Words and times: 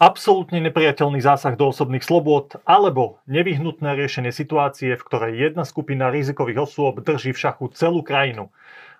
absolútne 0.00 0.64
nepriateľný 0.64 1.20
zásah 1.20 1.60
do 1.60 1.68
osobných 1.68 2.00
slobôd 2.00 2.56
alebo 2.64 3.20
nevyhnutné 3.28 3.92
riešenie 4.00 4.32
situácie, 4.32 4.96
v 4.96 5.04
ktorej 5.04 5.36
jedna 5.36 5.68
skupina 5.68 6.08
rizikových 6.08 6.64
osôb 6.64 7.04
drží 7.04 7.36
v 7.36 7.42
šachu 7.44 7.68
celú 7.76 8.00
krajinu. 8.00 8.48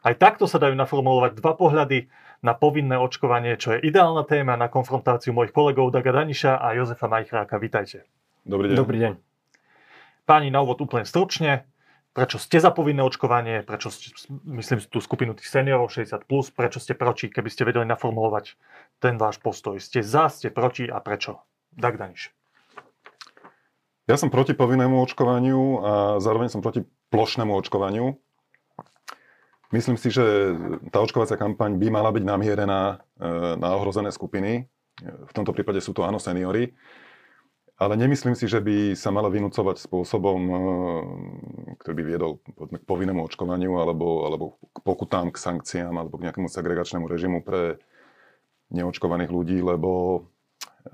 Aj 0.04 0.12
takto 0.12 0.44
sa 0.44 0.60
dajú 0.60 0.76
naformulovať 0.76 1.40
dva 1.40 1.56
pohľady 1.56 2.12
na 2.44 2.52
povinné 2.52 3.00
očkovanie, 3.00 3.56
čo 3.56 3.76
je 3.76 3.84
ideálna 3.84 4.28
téma 4.28 4.60
na 4.60 4.68
konfrontáciu 4.68 5.32
mojich 5.32 5.56
kolegov 5.56 5.92
Daga 5.92 6.12
Daniša 6.12 6.60
a 6.60 6.76
Jozefa 6.76 7.08
Majchráka. 7.08 7.56
Vítajte. 7.56 8.04
Dobrý 8.44 8.72
deň. 8.72 8.76
Dobrý 8.76 8.98
deň. 9.00 9.12
Páni, 10.28 10.48
na 10.52 10.60
úvod 10.60 10.80
úplne 10.84 11.08
stručne. 11.08 11.64
Prečo 12.10 12.42
ste 12.42 12.58
za 12.58 12.74
povinné 12.74 13.06
očkovanie? 13.06 13.62
Prečo 13.62 13.86
ste, 13.94 14.10
myslím 14.50 14.82
tú 14.90 14.98
skupinu 14.98 15.30
tých 15.38 15.46
seniorov 15.46 15.94
60+, 15.94 16.26
plus, 16.26 16.50
prečo 16.50 16.82
ste 16.82 16.98
proti, 16.98 17.30
keby 17.30 17.46
ste 17.46 17.62
vedeli 17.62 17.86
naformulovať 17.86 18.58
ten 18.98 19.14
váš 19.14 19.38
postoj? 19.38 19.78
Ste 19.78 20.02
za, 20.02 20.26
ste 20.26 20.50
proti 20.50 20.90
a 20.90 20.98
prečo? 20.98 21.38
Dag 21.70 21.94
Daniš. 21.94 22.34
Ja 24.10 24.18
som 24.18 24.26
proti 24.26 24.58
povinnému 24.58 24.98
očkovaniu 25.06 25.62
a 25.86 25.92
zároveň 26.18 26.50
som 26.50 26.58
proti 26.58 26.82
plošnému 27.14 27.54
očkovaniu. 27.62 28.18
Myslím 29.70 29.94
si, 29.94 30.10
že 30.10 30.50
tá 30.90 30.98
očkovacia 30.98 31.38
kampaň 31.38 31.78
by 31.78 31.94
mala 31.94 32.10
byť 32.10 32.24
namierená 32.26 32.80
e, 32.90 32.94
na 33.54 33.68
ohrozené 33.78 34.10
skupiny. 34.10 34.66
V 34.98 35.30
tomto 35.30 35.54
prípade 35.54 35.78
sú 35.78 35.94
to 35.94 36.02
áno 36.02 36.18
seniory. 36.18 36.74
Ale 37.80 37.96
nemyslím 37.96 38.36
si, 38.36 38.44
že 38.44 38.60
by 38.60 38.92
sa 38.92 39.08
mala 39.08 39.32
vynúcovať 39.32 39.80
spôsobom, 39.80 40.40
e, 40.44 40.56
ktorý 41.80 41.94
by 41.96 42.04
viedol 42.04 42.32
k 42.44 42.84
povinnému 42.84 43.24
očkovaniu 43.24 43.80
alebo, 43.80 44.28
alebo 44.28 44.44
k 44.76 44.84
pokutám, 44.84 45.32
k 45.32 45.40
sankciám 45.40 45.96
alebo 45.96 46.20
k 46.20 46.28
nejakému 46.28 46.52
segregačnému 46.52 47.08
režimu 47.08 47.40
pre 47.40 47.80
neočkovaných 48.70 49.32
ľudí, 49.34 49.58
lebo 49.66 50.22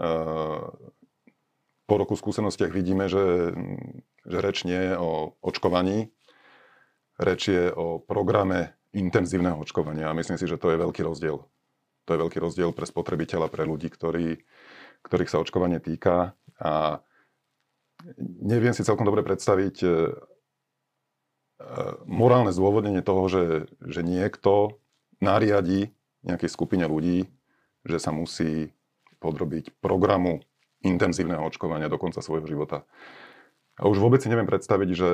uh, 0.01 0.65
po 1.85 1.95
roku 2.01 2.17
skúsenostiach 2.17 2.73
vidíme, 2.73 3.05
že, 3.07 3.53
že 4.25 4.39
reč 4.41 4.65
nie 4.65 4.81
je 4.81 4.95
o 4.97 5.37
očkovaní, 5.45 6.09
reč 7.21 7.53
je 7.53 7.69
o 7.69 8.01
programe 8.01 8.75
intenzívneho 8.97 9.61
očkovania 9.61 10.09
a 10.09 10.17
myslím 10.17 10.41
si, 10.41 10.49
že 10.49 10.57
to 10.57 10.73
je 10.73 10.81
veľký 10.81 11.05
rozdiel. 11.05 11.45
To 12.07 12.11
je 12.15 12.23
veľký 12.23 12.39
rozdiel 12.41 12.73
pre 12.73 12.89
spotrebiteľa, 12.89 13.53
pre 13.53 13.69
ľudí, 13.69 13.93
ktorí, 13.93 14.41
ktorých 15.05 15.31
sa 15.31 15.43
očkovanie 15.43 15.83
týka 15.83 16.33
a 16.61 17.03
neviem 18.41 18.73
si 18.73 18.87
celkom 18.87 19.05
dobre 19.05 19.25
predstaviť 19.25 19.77
e, 19.83 19.89
e, 19.89 19.93
morálne 22.09 22.53
zdôvodnenie 22.53 23.03
toho, 23.05 23.29
že, 23.29 23.45
že 23.85 24.01
niekto 24.05 24.81
nariadi 25.21 25.93
nejakej 26.25 26.51
skupine 26.51 26.85
ľudí, 26.85 27.29
že 27.87 27.99
sa 28.03 28.11
musí 28.13 28.75
podrobiť 29.21 29.81
programu 29.81 30.45
intenzívneho 30.85 31.41
očkovania 31.47 31.89
do 31.89 31.97
konca 31.97 32.21
svojho 32.21 32.47
života. 32.47 32.85
A 33.77 33.89
už 33.89 34.01
vôbec 34.01 34.21
si 34.21 34.29
neviem 34.29 34.49
predstaviť, 34.49 34.89
že 34.93 35.11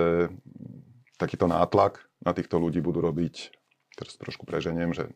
takýto 1.18 1.46
nátlak 1.46 2.02
na 2.22 2.34
týchto 2.34 2.58
ľudí 2.58 2.82
budú 2.82 3.02
robiť, 3.02 3.50
teraz 3.98 4.18
trošku 4.18 4.46
preženiem, 4.46 4.94
že 4.94 5.10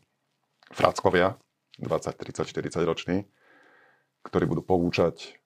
frackovia, 0.70 1.38
20, 1.78 2.14
30, 2.14 2.46
40 2.46 2.88
roční, 2.88 3.18
ktorí 4.26 4.48
budú 4.48 4.62
poučať 4.66 5.38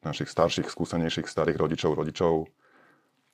našich 0.00 0.30
starších, 0.30 0.70
skúsenejších 0.70 1.26
starých 1.28 1.58
rodičov, 1.60 1.92
rodičov 1.98 2.48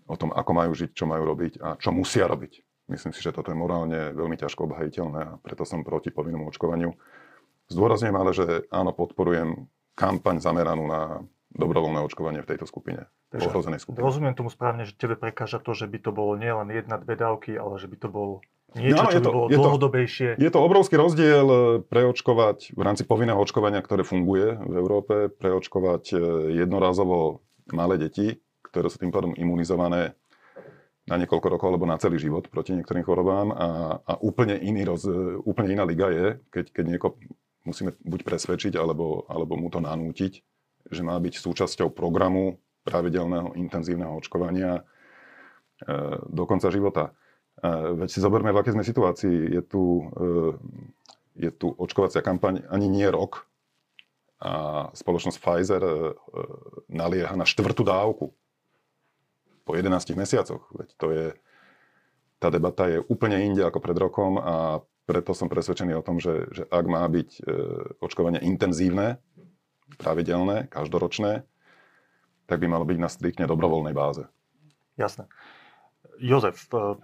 o 0.06 0.16
tom, 0.16 0.30
ako 0.30 0.50
majú 0.54 0.72
žiť, 0.74 0.90
čo 0.94 1.04
majú 1.04 1.22
robiť 1.26 1.52
a 1.62 1.68
čo 1.76 1.90
musia 1.90 2.26
robiť. 2.30 2.62
Myslím 2.86 3.10
si, 3.10 3.20
že 3.20 3.34
toto 3.34 3.50
je 3.50 3.58
morálne 3.58 4.14
veľmi 4.14 4.38
ťažko 4.38 4.70
obhajiteľné 4.70 5.20
a 5.20 5.36
preto 5.42 5.66
som 5.66 5.82
proti 5.82 6.14
povinnému 6.14 6.46
očkovaniu. 6.54 6.94
Zdôrazňujem 7.66 8.16
ale, 8.16 8.30
že 8.30 8.46
áno, 8.70 8.94
podporujem 8.94 9.66
kampaň 9.98 10.38
zameranú 10.38 10.86
na 10.86 11.02
dobrovoľné 11.54 12.02
očkovanie 12.02 12.40
v 12.42 12.48
tejto 12.54 12.66
skupine, 12.66 13.06
Takže 13.30 13.48
ohrozenej 13.48 13.80
skupine. 13.80 14.02
Rozumiem 14.02 14.34
tomu 14.34 14.50
správne, 14.50 14.82
že 14.84 14.98
tebe 14.98 15.14
prekáža 15.14 15.62
to, 15.62 15.72
že 15.72 15.86
by 15.86 15.98
to 16.02 16.10
bolo 16.10 16.34
nielen 16.34 16.68
jedna, 16.74 16.98
dve 16.98 17.14
dávky, 17.14 17.54
ale 17.54 17.78
že 17.78 17.86
by 17.86 17.96
to 17.96 18.08
bolo 18.10 18.34
niečo, 18.74 19.02
no, 19.06 19.10
čo 19.10 19.20
to, 19.22 19.30
by 19.30 19.34
bolo 19.34 19.46
je 19.48 19.56
dlhodobejšie. 19.56 20.28
To, 20.36 20.42
je 20.42 20.50
to 20.52 20.60
obrovský 20.60 20.94
rozdiel 20.98 21.46
e, 21.46 21.58
preočkovať 21.86 22.76
v 22.76 22.82
rámci 22.82 23.02
povinného 23.06 23.38
očkovania, 23.38 23.80
ktoré 23.80 24.02
funguje 24.02 24.58
v 24.58 24.74
Európe, 24.74 25.14
preočkovať 25.32 26.04
e, 26.12 26.16
jednorázovo 26.60 27.46
malé 27.70 27.96
deti, 27.96 28.36
ktoré 28.66 28.90
sú 28.92 29.00
tým 29.00 29.14
pádom 29.14 29.32
imunizované 29.38 30.18
na 31.06 31.14
niekoľko 31.22 31.46
rokov 31.46 31.66
alebo 31.70 31.86
na 31.86 32.02
celý 32.02 32.18
život 32.18 32.50
proti 32.50 32.74
niektorým 32.74 33.06
chorobám 33.06 33.54
a, 33.54 33.68
a 34.02 34.12
úplne, 34.18 34.58
iný 34.58 34.82
roz, 34.82 35.06
úplne 35.46 35.78
iná 35.78 35.86
liga 35.86 36.10
je, 36.10 36.26
keď, 36.50 36.64
keď 36.74 36.84
nieko 36.84 37.08
musíme 37.62 37.94
buď 38.02 38.26
presvedčiť 38.26 38.74
alebo, 38.74 39.22
alebo 39.30 39.54
mu 39.54 39.70
to 39.70 39.78
nanútiť, 39.78 40.42
že 40.90 41.02
má 41.02 41.16
byť 41.18 41.34
súčasťou 41.38 41.90
programu 41.92 42.58
pravidelného 42.86 43.58
intenzívneho 43.58 44.14
očkovania 44.18 44.80
e, 44.80 44.82
do 46.30 46.44
konca 46.46 46.70
života. 46.70 47.10
E, 47.58 47.70
veď 48.04 48.08
si 48.10 48.22
zoberme, 48.22 48.54
v 48.54 48.60
akej 48.62 48.74
sme 48.78 48.84
situácii. 48.86 49.36
Je 49.58 49.62
tu, 49.66 50.06
e, 50.14 51.46
je 51.46 51.50
tu 51.50 51.74
očkovacia 51.74 52.22
kampaň 52.22 52.62
ani 52.70 52.86
nie 52.86 53.06
rok 53.10 53.46
a 54.36 54.86
spoločnosť 54.92 55.40
Pfizer 55.40 55.82
e, 55.82 56.12
nalieha 56.92 57.32
na 57.32 57.48
štvrtú 57.48 57.82
dávku 57.82 58.36
po 59.64 59.72
11 59.72 60.14
mesiacoch. 60.14 60.62
Veď 60.76 60.88
to 61.00 61.06
je, 61.10 61.26
tá 62.36 62.52
debata 62.52 62.86
je 62.86 63.00
úplne 63.08 63.40
inde 63.40 63.64
ako 63.64 63.80
pred 63.80 63.96
rokom 63.96 64.36
a 64.36 64.84
preto 65.06 65.32
som 65.32 65.48
presvedčený 65.48 65.96
o 65.96 66.04
tom, 66.04 66.18
že, 66.18 66.50
že 66.52 66.62
ak 66.68 66.84
má 66.84 67.02
byť 67.08 67.30
e, 67.32 67.40
očkovanie 68.02 68.44
intenzívne, 68.44 69.22
pravidelné, 69.94 70.66
každoročné, 70.66 71.46
tak 72.46 72.58
by 72.58 72.66
malo 72.66 72.86
byť 72.86 72.98
na 72.98 73.10
striktne 73.10 73.46
dobrovoľnej 73.46 73.94
báze. 73.94 74.26
Jasné. 74.98 75.30
Jozef, 76.18 76.66
e, 76.72 76.98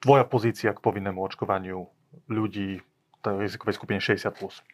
tvoja 0.00 0.24
pozícia 0.24 0.72
k 0.72 0.82
povinnému 0.82 1.20
očkovaniu 1.20 1.86
ľudí 2.26 2.80
v 3.20 3.38
rizikovej 3.44 3.76
skupine 3.76 4.00
60+. 4.00 4.32
Plus. 4.34 4.58
E, 4.58 4.64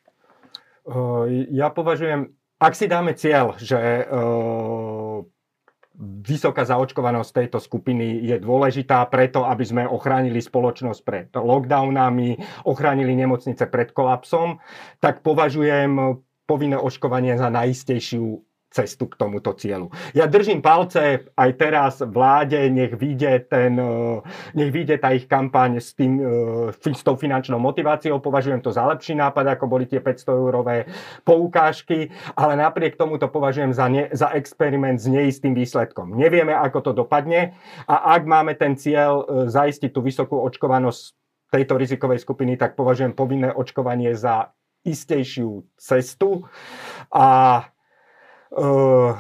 ja 1.51 1.69
považujem, 1.73 2.31
ak 2.63 2.73
si 2.73 2.87
dáme 2.87 3.13
cieľ, 3.19 3.59
že 3.59 3.77
e, 3.77 4.05
vysoká 6.23 6.63
zaočkovanosť 6.69 7.31
tejto 7.33 7.59
skupiny 7.59 8.21
je 8.29 8.37
dôležitá 8.37 9.01
preto, 9.09 9.49
aby 9.49 9.65
sme 9.65 9.83
ochránili 9.89 10.45
spoločnosť 10.45 11.01
pred 11.03 11.27
lockdownami, 11.33 12.37
ochránili 12.69 13.17
nemocnice 13.17 13.65
pred 13.67 13.97
kolapsom, 13.97 14.61
tak 15.01 15.25
považujem 15.25 16.21
povinné 16.47 16.79
očkovanie 16.79 17.35
za 17.35 17.51
najistejšiu 17.51 18.41
cestu 18.77 19.09
k 19.09 19.17
tomuto 19.17 19.57
cieľu. 19.57 19.89
Ja 20.13 20.29
držím 20.29 20.61
palce 20.61 21.33
aj 21.33 21.51
teraz 21.57 22.05
vláde, 22.05 22.69
nech 22.69 22.93
vyjde, 22.93 23.49
ten, 23.49 23.79
e, 23.81 24.21
nech 24.53 24.69
vyjde 24.69 25.01
tá 25.01 25.17
ich 25.17 25.25
kampaň 25.25 25.81
s, 25.81 25.97
tým, 25.97 26.21
e, 26.21 26.73
s 26.77 27.01
tou 27.01 27.17
finančnou 27.17 27.57
motiváciou. 27.57 28.21
Považujem 28.21 28.61
to 28.61 28.69
za 28.75 28.85
lepší 28.85 29.17
nápad, 29.17 29.57
ako 29.57 29.65
boli 29.65 29.89
tie 29.89 30.05
500 30.05 30.37
eurové 30.37 30.85
poukážky, 31.25 32.13
ale 32.37 32.61
napriek 32.61 33.01
tomu 33.01 33.17
to 33.17 33.33
považujem 33.33 33.73
za, 33.73 33.89
ne, 33.89 34.13
za 34.13 34.35
experiment 34.37 35.01
s 35.01 35.09
neistým 35.09 35.57
výsledkom. 35.57 36.13
Nevieme, 36.13 36.53
ako 36.53 36.93
to 36.93 37.07
dopadne 37.07 37.57
a 37.89 38.13
ak 38.19 38.29
máme 38.29 38.53
ten 38.61 38.77
cieľ 38.77 39.25
e, 39.25 39.49
zaistiť 39.49 39.89
tú 39.89 40.05
vysokú 40.05 40.37
očkovanosť 40.43 41.17
tejto 41.47 41.79
rizikovej 41.79 42.21
skupiny, 42.21 42.59
tak 42.59 42.75
považujem 42.75 43.15
povinné 43.15 43.55
očkovanie 43.55 44.13
za 44.19 44.51
istejšiu 44.87 45.67
cestu 45.77 46.47
a 47.11 47.27
Uh, 48.57 49.19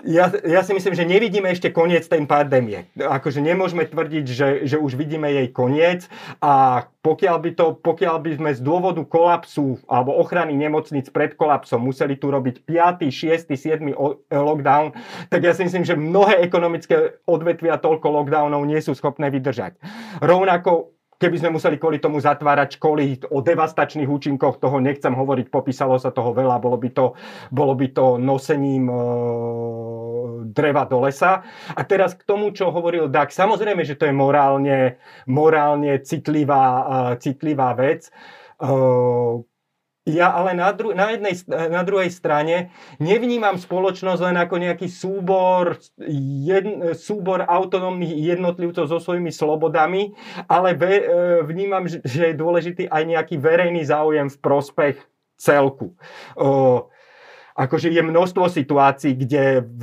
ja, 0.00 0.32
ja 0.42 0.64
si 0.64 0.72
myslím, 0.72 0.96
že 0.96 1.04
nevidíme 1.04 1.52
ešte 1.52 1.68
koniec 1.68 2.08
tej 2.08 2.24
pandémie. 2.24 2.88
Akože 2.96 3.44
nemôžeme 3.44 3.84
tvrdiť, 3.84 4.24
že, 4.24 4.48
že 4.64 4.76
už 4.80 4.96
vidíme 4.96 5.28
jej 5.28 5.48
koniec 5.52 6.08
a 6.40 6.84
pokiaľ 7.04 7.36
by, 7.36 7.50
to, 7.52 7.66
pokiaľ 7.76 8.16
by 8.24 8.30
sme 8.40 8.50
z 8.56 8.60
dôvodu 8.64 9.04
kolapsu 9.04 9.76
alebo 9.84 10.16
ochrany 10.16 10.56
nemocnic 10.56 11.12
pred 11.12 11.36
kolapsom 11.36 11.84
museli 11.84 12.16
tu 12.16 12.32
robiť 12.32 12.64
5., 12.64 13.12
6., 13.12 13.52
7. 13.52 14.32
lockdown, 14.32 14.96
tak 15.28 15.40
ja 15.44 15.52
si 15.52 15.68
myslím, 15.68 15.84
že 15.84 16.00
mnohé 16.00 16.40
ekonomické 16.48 17.20
odvetvia 17.28 17.76
toľko 17.76 18.08
lockdownov 18.08 18.64
nie 18.64 18.80
sú 18.80 18.96
schopné 18.96 19.28
vydržať. 19.28 19.76
Rovnako 20.24 20.96
keby 21.20 21.36
sme 21.36 21.54
museli 21.60 21.76
kvôli 21.76 22.00
tomu 22.00 22.16
zatvárať 22.16 22.80
školy, 22.80 23.28
o 23.28 23.44
devastačných 23.44 24.08
účinkoch 24.08 24.56
toho 24.56 24.80
nechcem 24.80 25.12
hovoriť, 25.12 25.52
popísalo 25.52 26.00
sa 26.00 26.08
toho 26.08 26.32
veľa, 26.32 26.56
bolo 26.56 26.80
by 26.80 26.88
to, 26.96 27.12
bolo 27.52 27.76
by 27.76 27.92
to 27.92 28.16
nosením 28.16 28.88
e, 28.88 28.96
dreva 30.48 30.88
do 30.88 31.04
lesa. 31.04 31.44
A 31.76 31.80
teraz 31.84 32.16
k 32.16 32.24
tomu, 32.24 32.56
čo 32.56 32.72
hovoril 32.72 33.12
Dak, 33.12 33.36
samozrejme, 33.36 33.84
že 33.84 34.00
to 34.00 34.08
je 34.08 34.16
morálne, 34.16 34.96
morálne 35.28 36.00
citlivá, 36.00 36.64
e, 36.64 37.20
citlivá 37.20 37.76
vec. 37.76 38.08
E, 38.08 38.12
ja 40.08 40.32
ale 40.32 40.56
na, 40.56 40.72
dru- 40.72 40.96
na, 40.96 41.12
jednej, 41.12 41.36
na 41.48 41.84
druhej 41.84 42.08
strane 42.08 42.72
nevnímam 42.96 43.60
spoločnosť 43.60 44.20
len 44.32 44.36
ako 44.40 44.56
nejaký 44.56 44.88
súbor, 44.88 45.76
jed, 46.44 46.96
súbor 46.96 47.44
autonómnych 47.44 48.16
jednotlivcov 48.16 48.88
so 48.88 48.96
svojimi 48.96 49.28
slobodami, 49.28 50.16
ale 50.48 50.72
ve, 50.72 50.94
e, 51.00 51.04
vnímam, 51.44 51.84
že 51.84 52.32
je 52.32 52.40
dôležitý 52.40 52.88
aj 52.88 53.02
nejaký 53.04 53.36
verejný 53.36 53.84
záujem 53.84 54.32
v 54.32 54.40
prospech 54.40 54.96
celku. 55.36 55.92
O, 56.36 56.88
Akože 57.60 57.92
je 57.92 58.00
množstvo 58.00 58.48
situácií, 58.48 59.12
kde 59.20 59.60
v, 59.60 59.82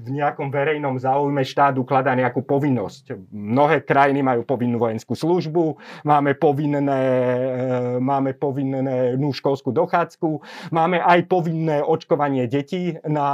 v 0.00 0.08
nejakom 0.08 0.48
verejnom 0.48 0.96
záujme 0.96 1.44
štát 1.44 1.76
ukladá 1.76 2.16
nejakú 2.16 2.40
povinnosť. 2.40 3.28
Mnohé 3.28 3.84
krajiny 3.84 4.24
majú 4.24 4.48
povinnú 4.48 4.80
vojenskú 4.80 5.12
službu, 5.12 5.76
máme 6.08 6.32
povinné, 6.40 6.80
e, 6.80 8.00
máme 8.00 8.32
povinné 8.40 9.12
školskú 9.20 9.76
dochádzku, 9.76 10.40
máme 10.72 11.04
aj 11.04 11.28
povinné 11.28 11.84
očkovanie 11.84 12.48
detí 12.48 12.96
na, 13.04 13.28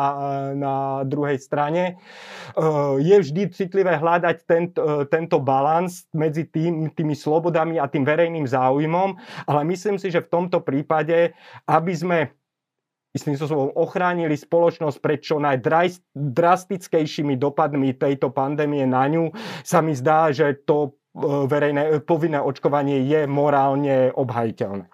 na 0.58 0.74
druhej 1.06 1.38
strane. 1.38 1.82
E, 1.86 1.94
je 2.98 3.14
vždy 3.14 3.54
citlivé 3.54 3.94
hľadať 3.94 4.36
tento, 4.42 5.06
tento 5.06 5.38
balans 5.38 6.02
medzi 6.10 6.50
tým, 6.50 6.90
tými 6.90 7.14
slobodami 7.14 7.78
a 7.78 7.86
tým 7.86 8.02
verejným 8.02 8.50
záujmom, 8.50 9.14
ale 9.46 9.60
myslím 9.70 10.02
si, 10.02 10.10
že 10.10 10.26
v 10.26 10.32
tomto 10.34 10.66
prípade, 10.66 11.30
aby 11.70 11.94
sme 11.94 12.39
istým 13.10 13.34
spôsobom 13.34 13.74
ochránili 13.74 14.38
spoločnosť 14.38 14.98
pred 15.02 15.18
čo 15.18 15.42
najdrastickejšími 15.42 17.34
dopadmi 17.34 17.94
tejto 17.98 18.30
pandémie 18.30 18.86
na 18.86 19.06
ňu, 19.10 19.34
sa 19.66 19.82
mi 19.82 19.94
zdá, 19.98 20.30
že 20.30 20.54
to 20.62 20.94
e, 21.14 21.46
verejné, 21.50 22.06
povinné 22.06 22.38
očkovanie 22.38 23.02
je 23.06 23.26
morálne 23.26 24.14
obhajiteľné. 24.14 24.86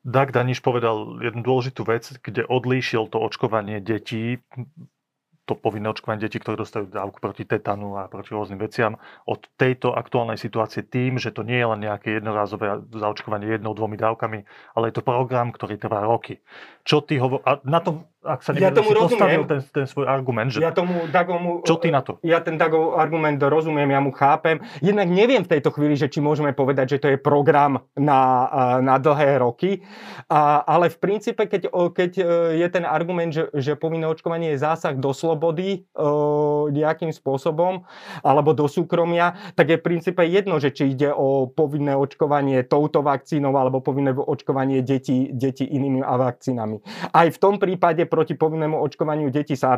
Dag 0.00 0.32
Daniš 0.32 0.64
povedal 0.64 1.20
jednu 1.20 1.44
dôležitú 1.44 1.84
vec, 1.84 2.08
kde 2.24 2.48
odlíšil 2.48 3.12
to 3.12 3.20
očkovanie 3.20 3.84
detí 3.84 4.40
to 5.50 5.58
povinné 5.58 5.90
očkovanie 5.90 6.22
detí, 6.22 6.38
ktoré 6.38 6.54
dostajú 6.54 6.86
dávku 6.86 7.18
proti 7.18 7.42
tetanu 7.42 7.98
a 7.98 8.06
proti 8.06 8.30
rôznym 8.30 8.62
veciam, 8.62 8.94
od 9.26 9.42
tejto 9.58 9.98
aktuálnej 9.98 10.38
situácie 10.38 10.86
tým, 10.86 11.18
že 11.18 11.34
to 11.34 11.42
nie 11.42 11.58
je 11.58 11.66
len 11.66 11.80
nejaké 11.82 12.22
jednorázové 12.22 12.86
zaočkovanie 12.94 13.58
jednou, 13.58 13.74
dvomi 13.74 13.98
dávkami, 13.98 14.38
ale 14.78 14.84
je 14.90 14.94
to 14.94 15.02
program, 15.02 15.50
ktorý 15.50 15.74
trvá 15.74 16.06
roky. 16.06 16.38
Čo 16.86 17.02
ty 17.02 17.18
hovor... 17.18 17.42
A 17.42 17.58
na 17.66 17.82
tom 17.82 18.09
ak 18.20 18.44
sa 18.44 18.52
ja 18.52 18.68
tomu 18.68 18.92
rozumiem. 18.92 19.48
ten, 19.48 19.64
ten 19.64 19.86
svoj 19.88 20.04
argument. 20.04 20.52
Že... 20.52 20.60
Ja 20.60 20.76
tomu 20.76 21.08
Dagomu, 21.08 21.64
Čo 21.64 21.80
ty 21.80 21.88
na 21.88 22.04
to? 22.04 22.20
Ja 22.20 22.44
ten 22.44 22.60
Dagov 22.60 23.00
argument 23.00 23.40
rozumiem, 23.40 23.88
ja 23.88 24.00
mu 24.04 24.12
chápem. 24.12 24.60
Jednak 24.84 25.08
neviem 25.08 25.40
v 25.40 25.56
tejto 25.56 25.72
chvíli, 25.72 25.96
že 25.96 26.12
či 26.12 26.20
môžeme 26.20 26.52
povedať, 26.52 26.96
že 26.96 27.00
to 27.00 27.08
je 27.08 27.16
program 27.16 27.80
na, 27.96 28.20
na 28.84 29.00
dlhé 29.00 29.40
roky, 29.40 29.80
a, 30.28 30.60
ale 30.68 30.92
v 30.92 30.98
princípe, 31.00 31.48
keď, 31.48 31.72
keď 31.72 32.10
e, 32.20 32.24
je 32.60 32.68
ten 32.68 32.84
argument, 32.84 33.32
že, 33.32 33.48
že 33.56 33.72
povinné 33.72 34.04
očkovanie 34.04 34.52
je 34.52 34.60
zásah 34.60 34.92
do 35.00 35.16
slobody 35.16 35.88
e, 35.96 36.04
nejakým 36.76 37.16
spôsobom, 37.16 37.88
alebo 38.20 38.52
do 38.52 38.68
súkromia, 38.68 39.32
tak 39.56 39.72
je 39.72 39.80
v 39.80 39.86
princípe 39.86 40.20
jedno, 40.28 40.60
že 40.60 40.76
či 40.76 40.92
ide 40.92 41.08
o 41.08 41.48
povinné 41.48 41.96
očkovanie 41.96 42.68
touto 42.68 43.00
vakcínou, 43.00 43.56
alebo 43.56 43.80
povinné 43.80 44.12
očkovanie 44.12 44.84
detí, 44.84 45.32
detí 45.32 45.64
inými 45.64 46.04
vakcínami. 46.04 46.84
Aj 47.16 47.24
v 47.32 47.38
tom 47.40 47.56
prípade 47.56 48.09
proti 48.10 48.34
povinnému 48.34 48.74
očkovaniu 48.74 49.30
detí 49.30 49.54
sa 49.54 49.70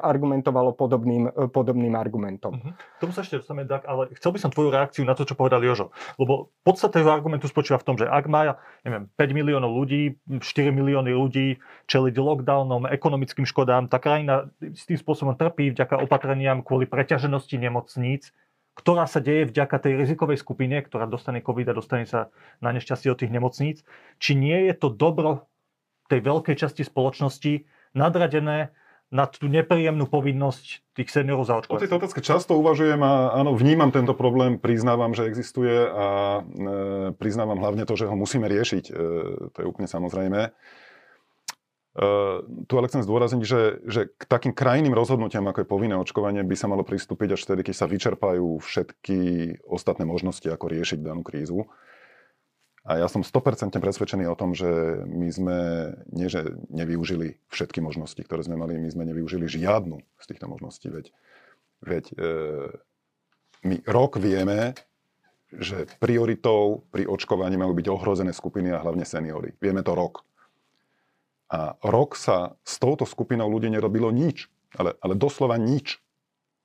argumentovalo 0.00 0.72
podobným, 0.72 1.28
e, 1.28 1.46
podobným 1.52 1.92
argumentom. 1.92 2.56
Uh-huh. 2.56 2.72
Tomu 2.96 3.12
sa 3.12 3.20
ešte 3.20 3.44
dostaneme, 3.44 3.68
tak, 3.68 3.84
ale 3.84 4.08
chcel 4.16 4.32
by 4.32 4.38
som 4.40 4.50
tvoju 4.50 4.72
reakciu 4.72 5.04
na 5.04 5.12
to, 5.12 5.28
čo 5.28 5.36
povedal 5.36 5.60
Jožo. 5.60 5.92
Lebo 6.16 6.48
podstata 6.64 6.96
jeho 6.96 7.12
argumentu 7.12 7.44
spočíva 7.44 7.76
v 7.76 7.86
tom, 7.86 7.96
že 8.00 8.08
ak 8.08 8.24
má 8.24 8.56
neviem, 8.88 9.04
5 9.20 9.38
miliónov 9.38 9.70
ľudí, 9.76 10.16
4 10.40 10.72
milióny 10.72 11.12
ľudí 11.12 11.60
čeliť 11.84 12.14
lockdownom, 12.16 12.88
ekonomickým 12.88 13.44
škodám, 13.44 13.92
tá 13.92 14.00
krajina 14.00 14.48
s 14.64 14.88
tým 14.88 14.96
spôsobom 14.96 15.36
trpí 15.36 15.76
vďaka 15.76 16.00
opatreniam 16.00 16.64
kvôli 16.64 16.88
preťaženosti 16.88 17.60
nemocníc, 17.60 18.32
ktorá 18.78 19.10
sa 19.10 19.18
deje 19.18 19.50
vďaka 19.50 19.74
tej 19.82 19.98
rizikovej 19.98 20.38
skupine, 20.38 20.78
ktorá 20.78 21.10
dostane 21.10 21.42
COVID 21.42 21.74
a 21.74 21.74
dostane 21.74 22.06
sa 22.06 22.30
na 22.62 22.70
nešťastie 22.70 23.10
od 23.10 23.18
tých 23.18 23.34
nemocníc. 23.34 23.82
Či 24.22 24.38
nie 24.38 24.70
je 24.70 24.74
to 24.78 24.94
dobro 24.94 25.50
tej 26.08 26.20
veľkej 26.24 26.56
časti 26.56 26.82
spoločnosti 26.82 27.68
nadradené 27.92 28.72
na 29.08 29.24
tú 29.24 29.48
nepríjemnú 29.48 30.04
povinnosť 30.04 30.84
tých 30.92 31.08
seniorov 31.08 31.48
zaočkovať. 31.48 31.80
O 31.80 31.84
tejto 31.84 31.96
otázke 31.96 32.20
často 32.20 32.52
uvažujem 32.60 33.00
a 33.00 33.32
áno, 33.40 33.56
vnímam 33.56 33.88
tento 33.88 34.12
problém, 34.12 34.60
priznávam, 34.60 35.16
že 35.16 35.24
existuje 35.24 35.72
a 35.72 36.06
e, 36.44 37.16
priznávam 37.16 37.56
hlavne 37.56 37.88
to, 37.88 37.96
že 37.96 38.04
ho 38.04 38.12
musíme 38.12 38.44
riešiť. 38.44 38.84
E, 38.84 38.92
to 39.48 39.58
je 39.64 39.66
úplne 39.66 39.88
samozrejme. 39.88 40.40
E, 40.44 40.50
tu 42.68 42.72
ale 42.76 42.88
chcem 42.92 43.00
zdôrazniť, 43.00 43.42
že, 43.48 43.80
že 43.88 44.00
k 44.12 44.22
takým 44.28 44.52
krajným 44.52 44.92
rozhodnutiam, 44.92 45.48
ako 45.48 45.64
je 45.64 45.72
povinné 45.72 45.96
očkovanie, 45.96 46.44
by 46.44 46.56
sa 46.60 46.68
malo 46.68 46.84
pristúpiť 46.84 47.32
až 47.32 47.48
vtedy, 47.48 47.72
keď 47.72 47.74
sa 47.80 47.88
vyčerpajú 47.88 48.60
všetky 48.60 49.18
ostatné 49.64 50.04
možnosti, 50.04 50.44
ako 50.44 50.68
riešiť 50.68 51.00
danú 51.00 51.24
krízu. 51.24 51.64
A 52.88 52.96
ja 52.96 53.04
som 53.04 53.20
100% 53.20 53.76
presvedčený 53.76 54.24
o 54.32 54.38
tom, 54.38 54.56
že 54.56 55.04
my 55.04 55.28
sme 55.28 55.58
nie, 56.08 56.32
že 56.32 56.56
nevyužili 56.72 57.36
všetky 57.52 57.84
možnosti, 57.84 58.16
ktoré 58.24 58.40
sme 58.40 58.56
mali, 58.56 58.80
my 58.80 58.88
sme 58.88 59.04
nevyužili 59.04 59.44
žiadnu 59.44 60.00
z 60.00 60.24
týchto 60.24 60.48
možností. 60.48 60.88
Veď, 60.88 61.12
veď 61.84 62.04
e, 62.08 62.14
my 63.68 63.76
rok 63.84 64.16
vieme, 64.16 64.72
že 65.52 65.84
prioritou 66.00 66.88
pri 66.88 67.04
očkovaní 67.04 67.60
majú 67.60 67.76
byť 67.76 67.86
ohrozené 67.92 68.32
skupiny 68.32 68.72
a 68.72 68.80
hlavne 68.80 69.04
seniory. 69.04 69.52
Vieme 69.60 69.84
to 69.84 69.92
rok. 69.92 70.24
A 71.52 71.76
rok 71.84 72.16
sa 72.16 72.56
s 72.64 72.80
touto 72.80 73.04
skupinou 73.04 73.52
ľudí 73.52 73.68
nerobilo 73.68 74.08
nič. 74.08 74.48
Ale, 74.76 74.96
ale 75.00 75.12
doslova 75.16 75.60
nič. 75.60 76.00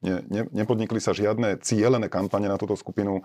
Ne, 0.03 0.19
ne, 0.27 0.43
nepodnikli 0.51 0.99
sa 0.99 1.15
žiadne 1.15 1.63
cieľené 1.63 2.11
kampane 2.11 2.51
na 2.51 2.59
túto 2.59 2.75
skupinu 2.75 3.23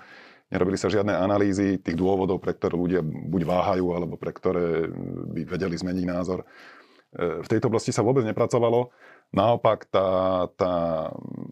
Nerobili 0.49 0.81
sa 0.81 0.89
žiadne 0.89 1.13
analýzy 1.13 1.77
tých 1.77 1.93
dôvodov, 1.93 2.41
pre 2.41 2.57
ktoré 2.57 2.73
ľudia 2.73 3.05
buď 3.05 3.43
váhajú, 3.45 3.87
alebo 3.93 4.17
pre 4.17 4.33
ktoré 4.33 4.89
by 5.37 5.45
vedeli 5.45 5.77
zmeniť 5.77 6.05
názor. 6.09 6.41
E, 7.13 7.45
v 7.45 7.49
tejto 7.53 7.69
oblasti 7.69 7.93
sa 7.93 8.01
vôbec 8.01 8.25
nepracovalo. 8.25 8.89
Naopak 9.29 9.93
tá, 9.93 10.49
tá 10.57 10.73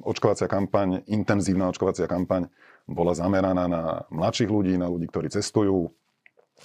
očkovacia 0.01 0.49
kampaň, 0.49 1.05
intenzívna 1.13 1.69
očkovacia 1.69 2.09
kampaň 2.09 2.49
bola 2.89 3.13
zameraná 3.13 3.69
na 3.69 4.09
mladších 4.09 4.49
ľudí, 4.49 4.81
na 4.81 4.89
ľudí, 4.89 5.13
ktorí 5.13 5.29
cestujú, 5.29 5.93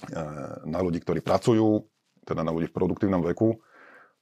e, 0.08 0.22
na 0.64 0.80
ľudí, 0.80 1.04
ktorí 1.04 1.20
pracujú, 1.20 1.84
teda 2.24 2.40
na 2.40 2.48
ľudí 2.48 2.72
v 2.72 2.76
produktívnom 2.80 3.20
veku. 3.28 3.60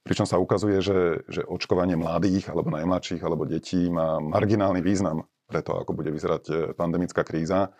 Pričom 0.03 0.27
sa 0.27 0.35
ukazuje, 0.35 0.83
že, 0.83 1.23
že 1.31 1.47
očkovanie 1.47 1.95
mladých, 1.95 2.51
alebo 2.51 2.75
najmladších, 2.75 3.23
alebo 3.23 3.47
detí 3.47 3.87
má 3.87 4.19
marginálny 4.19 4.83
význam 4.83 5.23
pre 5.47 5.63
to, 5.63 5.79
ako 5.79 5.95
bude 5.95 6.11
vyzerať 6.11 6.43
e, 6.51 6.53
pandemická 6.75 7.23
kríza 7.23 7.71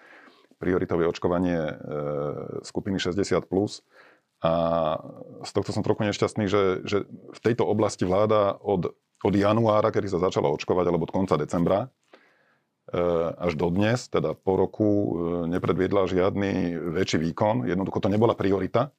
prioritové 0.62 1.10
očkovanie 1.10 1.58
e, 1.58 1.74
skupiny 2.62 3.02
60+. 3.02 3.18
Plus. 3.50 3.82
A 4.42 4.54
z 5.42 5.52
tohto 5.54 5.74
som 5.74 5.82
trochu 5.82 6.06
nešťastný, 6.06 6.46
že, 6.46 6.86
že 6.86 7.10
v 7.10 7.40
tejto 7.42 7.66
oblasti 7.66 8.06
vláda 8.06 8.58
od, 8.62 8.94
od 9.22 9.34
januára, 9.34 9.90
kedy 9.90 10.10
sa 10.10 10.22
začala 10.22 10.54
očkovať, 10.54 10.86
alebo 10.86 11.10
od 11.10 11.14
konca 11.14 11.38
decembra, 11.42 11.86
e, 11.86 11.90
až 13.42 13.58
do 13.58 13.74
dnes, 13.74 14.06
teda 14.06 14.38
po 14.38 14.62
roku, 14.62 14.90
e, 14.90 15.10
nepredviedla 15.50 16.06
žiadny 16.06 16.78
väčší 16.94 17.18
výkon. 17.18 17.66
Jednoducho 17.66 17.98
to 17.98 18.14
nebola 18.14 18.38
priorita 18.38 18.94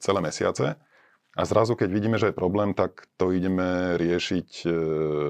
celé 0.00 0.24
mesiace. 0.24 0.80
A 1.38 1.46
zrazu, 1.46 1.78
keď 1.78 1.94
vidíme, 1.94 2.18
že 2.18 2.34
je 2.34 2.34
problém, 2.34 2.74
tak 2.74 3.06
to 3.14 3.30
ideme 3.30 3.94
riešiť 3.94 4.66
e, 4.66 4.70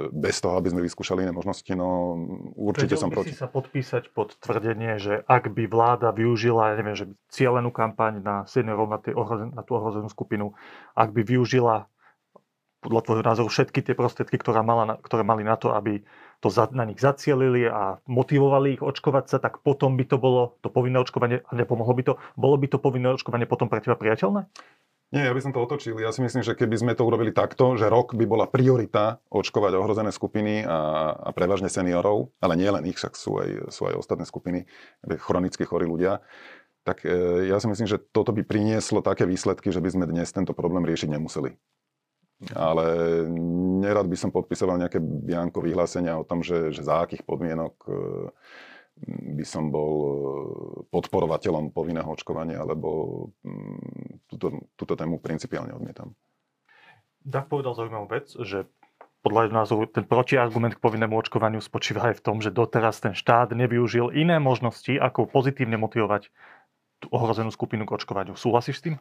bez 0.08 0.40
toho, 0.40 0.56
aby 0.56 0.72
sme 0.72 0.80
vyskúšali 0.80 1.28
iné 1.28 1.32
možnosti. 1.36 1.68
No 1.76 2.16
určite 2.56 2.96
som 2.96 3.12
proti. 3.12 3.36
si 3.36 3.36
sa 3.36 3.52
podpísať 3.52 4.08
pod 4.16 4.32
tvrdenie, 4.40 4.96
že 4.96 5.20
ak 5.28 5.52
by 5.52 5.68
vláda 5.68 6.08
využila, 6.16 6.72
ja 6.72 6.74
neviem, 6.80 6.96
že 6.96 7.12
cieľenú 7.28 7.68
kampaň 7.68 8.24
na 8.24 8.48
seniorov, 8.48 8.88
na, 8.88 8.96
ohrozen, 9.12 9.52
na 9.52 9.60
tú 9.60 9.76
ohrozenú 9.76 10.08
skupinu, 10.08 10.56
ak 10.96 11.12
by 11.12 11.20
využila 11.20 11.92
podľa 12.80 13.00
tvojho 13.04 13.24
názoru 13.24 13.48
všetky 13.52 13.84
tie 13.84 13.92
prostriedky, 13.92 14.40
ktoré, 14.40 14.64
mala, 14.64 14.96
ktoré 15.04 15.20
mali 15.20 15.44
na 15.44 15.60
to, 15.60 15.76
aby 15.76 16.00
to 16.40 16.48
za, 16.48 16.72
na 16.72 16.88
nich 16.88 16.96
zacielili 16.96 17.68
a 17.68 18.00
motivovali 18.08 18.80
ich 18.80 18.82
očkovať 18.82 19.24
sa, 19.28 19.36
tak 19.36 19.60
potom 19.60 20.00
by 20.00 20.08
to 20.08 20.16
bolo 20.16 20.56
to 20.64 20.72
povinné 20.72 20.96
očkovanie 20.96 21.44
a 21.44 21.52
nepomohlo 21.52 21.92
by 21.92 22.02
to. 22.08 22.12
Bolo 22.40 22.56
by 22.56 22.72
to 22.72 22.80
povinné 22.80 23.12
očkovanie 23.12 23.44
potom 23.44 23.68
pre 23.68 23.84
teba 23.84 24.00
priateľné? 24.00 24.48
Nie, 25.10 25.26
ja 25.26 25.34
by 25.34 25.42
som 25.42 25.50
to 25.50 25.58
otočil. 25.58 25.98
Ja 25.98 26.14
si 26.14 26.22
myslím, 26.22 26.46
že 26.46 26.54
keby 26.54 26.76
sme 26.78 26.92
to 26.94 27.02
urobili 27.02 27.34
takto, 27.34 27.74
že 27.74 27.90
rok 27.90 28.14
by 28.14 28.30
bola 28.30 28.46
priorita 28.46 29.18
očkovať 29.26 29.74
ohrozené 29.74 30.14
skupiny 30.14 30.62
a, 30.62 31.10
a 31.18 31.28
prevažne 31.34 31.66
seniorov, 31.66 32.30
ale 32.38 32.54
nie 32.54 32.70
len 32.70 32.86
ich, 32.86 32.94
však 32.94 33.18
sú 33.18 33.42
aj, 33.42 33.74
sú 33.74 33.90
aj 33.90 33.98
ostatné 33.98 34.22
skupiny, 34.22 34.70
chronicky 35.18 35.66
chorí 35.66 35.90
ľudia, 35.90 36.22
tak 36.86 37.02
e, 37.02 37.50
ja 37.50 37.58
si 37.58 37.66
myslím, 37.66 37.90
že 37.90 37.98
toto 37.98 38.30
by 38.30 38.46
prinieslo 38.46 39.02
také 39.02 39.26
výsledky, 39.26 39.74
že 39.74 39.82
by 39.82 39.90
sme 39.90 40.04
dnes 40.06 40.30
tento 40.30 40.54
problém 40.54 40.86
riešiť 40.86 41.10
nemuseli. 41.10 41.58
Ale 42.56 42.84
nerad 43.84 44.08
by 44.08 44.16
som 44.16 44.32
podpisoval 44.32 44.80
nejaké 44.80 44.96
bianko 45.02 45.60
vyhlásenia 45.60 46.16
o 46.16 46.24
tom, 46.24 46.40
že, 46.40 46.72
že 46.72 46.86
za 46.86 47.04
akých 47.04 47.26
podmienok 47.26 47.74
e, 47.84 47.92
by 49.08 49.44
som 49.48 49.72
bol 49.72 49.92
e, 49.96 50.10
podporovateľom 50.92 51.72
povinného 51.72 52.06
očkovania, 52.06 52.60
alebo 52.60 52.88
mm, 53.40 54.28
túto, 54.28 54.68
túto 54.76 54.94
tému 54.96 55.20
principiálne 55.20 55.72
odmietam. 55.72 56.12
Dak 57.20 57.48
povedal 57.52 57.76
zaujímavú 57.76 58.08
vec, 58.08 58.32
že 58.32 58.68
podľa 59.20 59.52
názoru 59.52 59.84
ten 59.84 60.08
protiargument 60.08 60.76
k 60.76 60.80
povinnému 60.80 61.12
očkovaniu 61.12 61.60
spočíva 61.60 62.12
aj 62.12 62.20
v 62.20 62.24
tom, 62.24 62.36
že 62.40 62.48
doteraz 62.48 63.04
ten 63.04 63.12
štát 63.12 63.52
nevyužil 63.52 64.16
iné 64.16 64.40
možnosti, 64.40 64.96
ako 64.96 65.28
pozitívne 65.28 65.76
motivovať 65.76 66.32
tú 67.04 67.06
ohrozenú 67.12 67.52
skupinu 67.52 67.84
k 67.84 68.00
očkovaniu. 68.00 68.36
Súhlasíš 68.36 68.80
s 68.80 68.84
tým? 68.84 68.94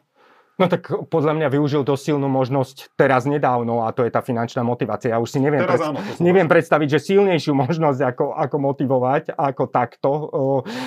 No 0.60 0.68
tak 0.68 0.92
podľa 1.08 1.32
mňa 1.40 1.48
využil 1.48 1.82
dosť 1.88 2.12
silnú 2.12 2.28
možnosť 2.28 2.92
teraz 2.92 3.24
nedávno 3.24 3.88
a 3.88 3.96
to 3.96 4.04
je 4.04 4.12
tá 4.12 4.20
finančná 4.20 4.60
motivácia. 4.60 5.16
Ja 5.16 5.18
už 5.18 5.32
si 5.32 5.40
neviem, 5.40 5.64
Teraz 5.64 5.80
pred... 5.80 5.88
áno, 5.88 5.98
neviem 6.20 6.44
súhlasím. 6.44 6.52
predstaviť, 6.52 6.88
že 6.92 6.98
silnejšiu 7.00 7.52
možnosť 7.56 8.00
ako, 8.12 8.24
ako 8.36 8.56
motivovať, 8.60 9.22
ako 9.40 9.64
takto. 9.72 10.10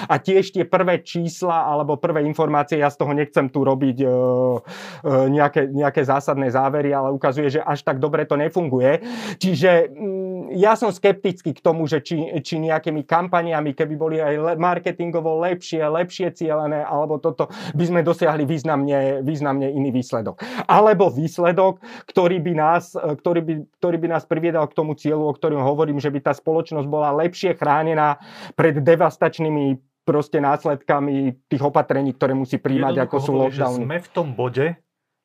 A 0.05 0.15
tiež 0.21 0.53
tie 0.53 0.63
prvé 0.69 1.01
čísla 1.01 1.65
alebo 1.65 1.97
prvé 1.97 2.21
informácie, 2.21 2.77
ja 2.77 2.93
z 2.93 3.01
toho 3.01 3.17
nechcem 3.17 3.49
tu 3.49 3.65
robiť 3.65 4.05
nejaké, 5.09 5.73
nejaké 5.73 6.05
zásadné 6.05 6.53
závery, 6.53 6.93
ale 6.93 7.09
ukazuje, 7.09 7.49
že 7.49 7.59
až 7.65 7.81
tak 7.81 7.97
dobre 7.97 8.29
to 8.29 8.37
nefunguje. 8.37 9.01
Čiže 9.41 9.89
mm, 9.89 10.53
ja 10.53 10.77
som 10.77 10.93
skeptický 10.93 11.57
k 11.57 11.63
tomu, 11.65 11.89
že 11.89 12.05
či, 12.05 12.21
či 12.45 12.61
nejakými 12.61 13.07
kampaniami, 13.09 13.73
keby 13.73 13.93
boli 13.97 14.17
aj 14.21 14.35
le- 14.37 14.57
marketingovo 14.59 15.41
lepšie, 15.41 15.81
lepšie 15.81 16.29
cielené, 16.37 16.85
alebo 16.85 17.17
toto, 17.17 17.49
by 17.73 17.83
sme 17.89 17.99
dosiahli 18.05 18.45
významne, 18.45 19.25
významne 19.25 19.62
iný 19.71 19.95
výsledok. 19.95 20.43
Alebo 20.67 21.07
výsledok, 21.13 21.79
ktorý 22.09 22.43
by 22.43 22.53
nás, 22.57 22.97
ktorý 22.97 23.41
by, 23.45 23.53
ktorý 23.79 23.97
by 24.01 24.07
nás 24.11 24.23
priviedal 24.27 24.67
k 24.67 24.75
tomu 24.75 24.97
cieľu, 24.99 25.29
o 25.29 25.33
ktorom 25.37 25.63
hovorím, 25.63 26.01
že 26.03 26.11
by 26.11 26.19
tá 26.19 26.33
spoločnosť 26.35 26.87
bola 26.89 27.15
lepšie 27.15 27.55
chránená 27.55 28.19
pred 28.57 28.75
devastačnými 28.81 29.79
proste 30.03 30.43
následkami 30.43 31.47
tých 31.47 31.63
opatrení, 31.63 32.11
ktoré 32.11 32.35
musí 32.35 32.59
príjmať, 32.59 33.07
ako 33.07 33.15
sú 33.23 33.31
hovorí, 33.39 33.55
lockdowny. 33.55 33.83
Sme 33.87 33.97
v 34.03 34.09
tom 34.11 34.27
bode, 34.35 34.75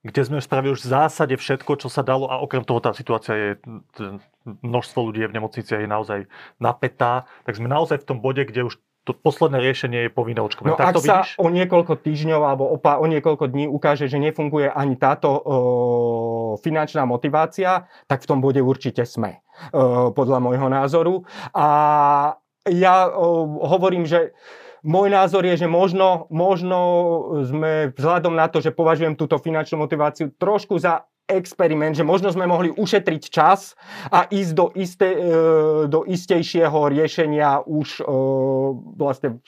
kde 0.07 0.23
sme 0.23 0.38
spravili 0.38 0.71
už 0.71 0.87
v 0.87 0.95
zásade 0.95 1.35
všetko, 1.35 1.83
čo 1.83 1.90
sa 1.90 2.07
dalo 2.07 2.30
a 2.30 2.38
okrem 2.38 2.62
toho 2.62 2.78
tá 2.78 2.95
situácia 2.95 3.35
je, 3.35 3.50
množstvo 4.47 5.11
ľudí 5.11 5.26
je 5.26 5.30
v 5.30 5.37
nemocniciach 5.37 5.83
je 5.83 5.90
naozaj 5.90 6.21
napätá, 6.62 7.26
tak 7.42 7.59
sme 7.59 7.66
naozaj 7.66 7.99
v 7.99 8.07
tom 8.07 8.23
bode, 8.23 8.47
kde 8.47 8.71
už 8.71 8.78
to 9.08 9.16
posledné 9.16 9.64
riešenie 9.64 9.98
je 10.06 10.10
povinné 10.12 10.44
očkovanie. 10.44 10.76
No 10.76 10.80
tak 10.80 10.92
ak 10.92 10.96
to 11.00 11.02
sa 11.02 11.24
vidíš? 11.24 11.40
o 11.40 11.48
niekoľko 11.48 11.94
týždňov 12.04 12.40
alebo 12.44 12.64
opa- 12.68 13.00
o 13.00 13.06
niekoľko 13.08 13.48
dní 13.48 13.64
ukáže, 13.64 14.04
že 14.04 14.20
nefunguje 14.20 14.68
ani 14.68 15.00
táto 15.00 15.32
o, 15.32 15.40
finančná 16.60 17.08
motivácia, 17.08 17.88
tak 18.04 18.20
v 18.20 18.28
tom 18.28 18.44
bode 18.44 18.60
určite 18.60 19.08
sme, 19.08 19.40
o, 19.72 20.12
podľa 20.12 20.38
môjho 20.44 20.68
názoru. 20.68 21.24
A 21.56 21.66
ja 22.68 23.08
o, 23.08 23.48
hovorím, 23.64 24.04
že 24.04 24.36
môj 24.84 25.08
názor 25.08 25.48
je, 25.48 25.64
že 25.64 25.68
možno, 25.68 26.28
možno 26.28 26.78
sme 27.48 27.96
vzhľadom 27.96 28.36
na 28.36 28.46
to, 28.52 28.60
že 28.60 28.76
považujem 28.76 29.16
túto 29.16 29.40
finančnú 29.40 29.88
motiváciu 29.88 30.30
trošku 30.36 30.76
za 30.76 31.08
experiment, 31.28 31.94
že 31.94 32.08
možno 32.08 32.32
sme 32.32 32.49
mohli 32.49 32.73
ušetriť 32.73 33.23
čas 33.28 33.76
a 34.08 34.25
ísť 34.26 34.52
do, 34.56 34.66
isté, 34.75 35.08
e, 35.12 35.23
do 35.87 36.08
istejšieho 36.08 36.88
riešenia 36.88 37.62
už 37.68 38.00
e, 38.00 38.02
vlastne 38.97 39.38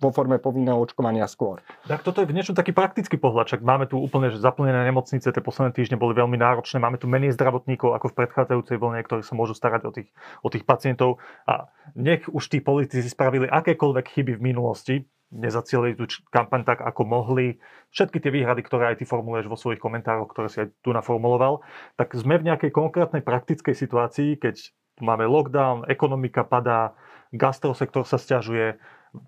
vo 0.00 0.08
forme 0.10 0.40
povinného 0.40 0.80
očkovania 0.80 1.28
skôr. 1.28 1.60
Tak 1.84 2.00
toto 2.00 2.24
je 2.24 2.28
v 2.28 2.32
niečom 2.32 2.56
taký 2.56 2.72
praktický 2.72 3.20
pohľad, 3.20 3.52
však 3.52 3.60
máme 3.60 3.84
tu 3.84 4.00
úplne 4.00 4.32
zaplnené 4.32 4.88
nemocnice, 4.88 5.28
tie 5.28 5.44
posledné 5.44 5.76
týždne 5.76 6.00
boli 6.00 6.16
veľmi 6.16 6.40
náročné, 6.40 6.80
máme 6.80 6.96
tu 6.96 7.04
menej 7.04 7.36
zdravotníkov 7.36 7.92
ako 8.00 8.10
v 8.10 8.16
predchádzajúcej 8.24 8.76
vlne, 8.80 9.04
ktorí 9.04 9.20
sa 9.20 9.36
môžu 9.36 9.52
starať 9.52 9.82
o 9.84 9.92
tých, 9.92 10.08
o 10.40 10.48
tých 10.48 10.64
pacientov 10.64 11.20
a 11.44 11.68
nech 11.92 12.24
už 12.32 12.48
tí 12.48 12.64
politici 12.64 13.04
spravili 13.04 13.44
akékoľvek 13.46 14.06
chyby 14.08 14.32
v 14.40 14.42
minulosti, 14.42 14.96
nezacielili 15.30 15.94
tú 15.94 16.10
kampaň 16.34 16.66
tak, 16.66 16.82
ako 16.82 17.06
mohli, 17.06 17.62
všetky 17.94 18.18
tie 18.18 18.34
výhrady, 18.34 18.66
ktoré 18.66 18.94
aj 18.94 18.96
ty 18.98 19.04
formuluješ 19.06 19.46
vo 19.46 19.54
svojich 19.54 19.78
komentároch, 19.78 20.26
ktoré 20.26 20.50
si 20.50 20.58
aj 20.66 20.74
tu 20.82 20.90
naformuloval, 20.90 21.62
tak 21.94 22.18
sme 22.18 22.42
v 22.42 22.50
nejakej 22.50 22.74
konkrétnej 22.74 23.22
praktickej 23.22 23.78
situácii, 23.78 24.42
keď 24.42 24.58
máme 24.98 25.30
lockdown, 25.30 25.86
ekonomika 25.86 26.42
padá, 26.42 26.98
gastrosektor 27.30 28.06
sa 28.06 28.18
stiažuje, 28.18 28.78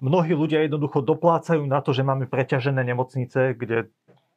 mnohí 0.02 0.35
ľudia 0.35 0.62
jednoducho 0.66 1.02
doplácajú 1.02 1.62
na 1.66 1.82
to, 1.82 1.94
že 1.94 2.06
máme 2.06 2.26
preťažené 2.30 2.82
nemocnice, 2.82 3.54
kde 3.59 3.90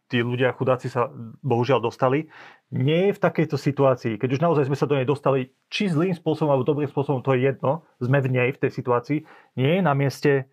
tí 0.05 0.21
ľudia 0.21 0.53
chudáci 0.53 0.85
sa 0.85 1.09
bohužiaľ 1.41 1.81
dostali, 1.81 2.29
nie 2.69 3.09
je 3.09 3.17
v 3.17 3.23
takejto 3.25 3.57
situácii, 3.57 4.21
keď 4.21 4.37
už 4.37 4.43
naozaj 4.43 4.69
sme 4.69 4.77
sa 4.77 4.85
do 4.85 4.97
nej 4.97 5.07
dostali, 5.07 5.49
či 5.73 5.89
zlým 5.89 6.13
spôsobom 6.13 6.53
alebo 6.53 6.65
dobrým 6.65 6.89
spôsobom, 6.89 7.25
to 7.25 7.33
je 7.33 7.49
jedno, 7.49 7.81
sme 7.97 8.21
v 8.21 8.29
nej, 8.29 8.49
v 8.53 8.61
tej 8.61 8.71
situácii, 8.73 9.25
nie 9.57 9.71
je 9.77 9.81
na 9.81 9.97
mieste 9.97 10.45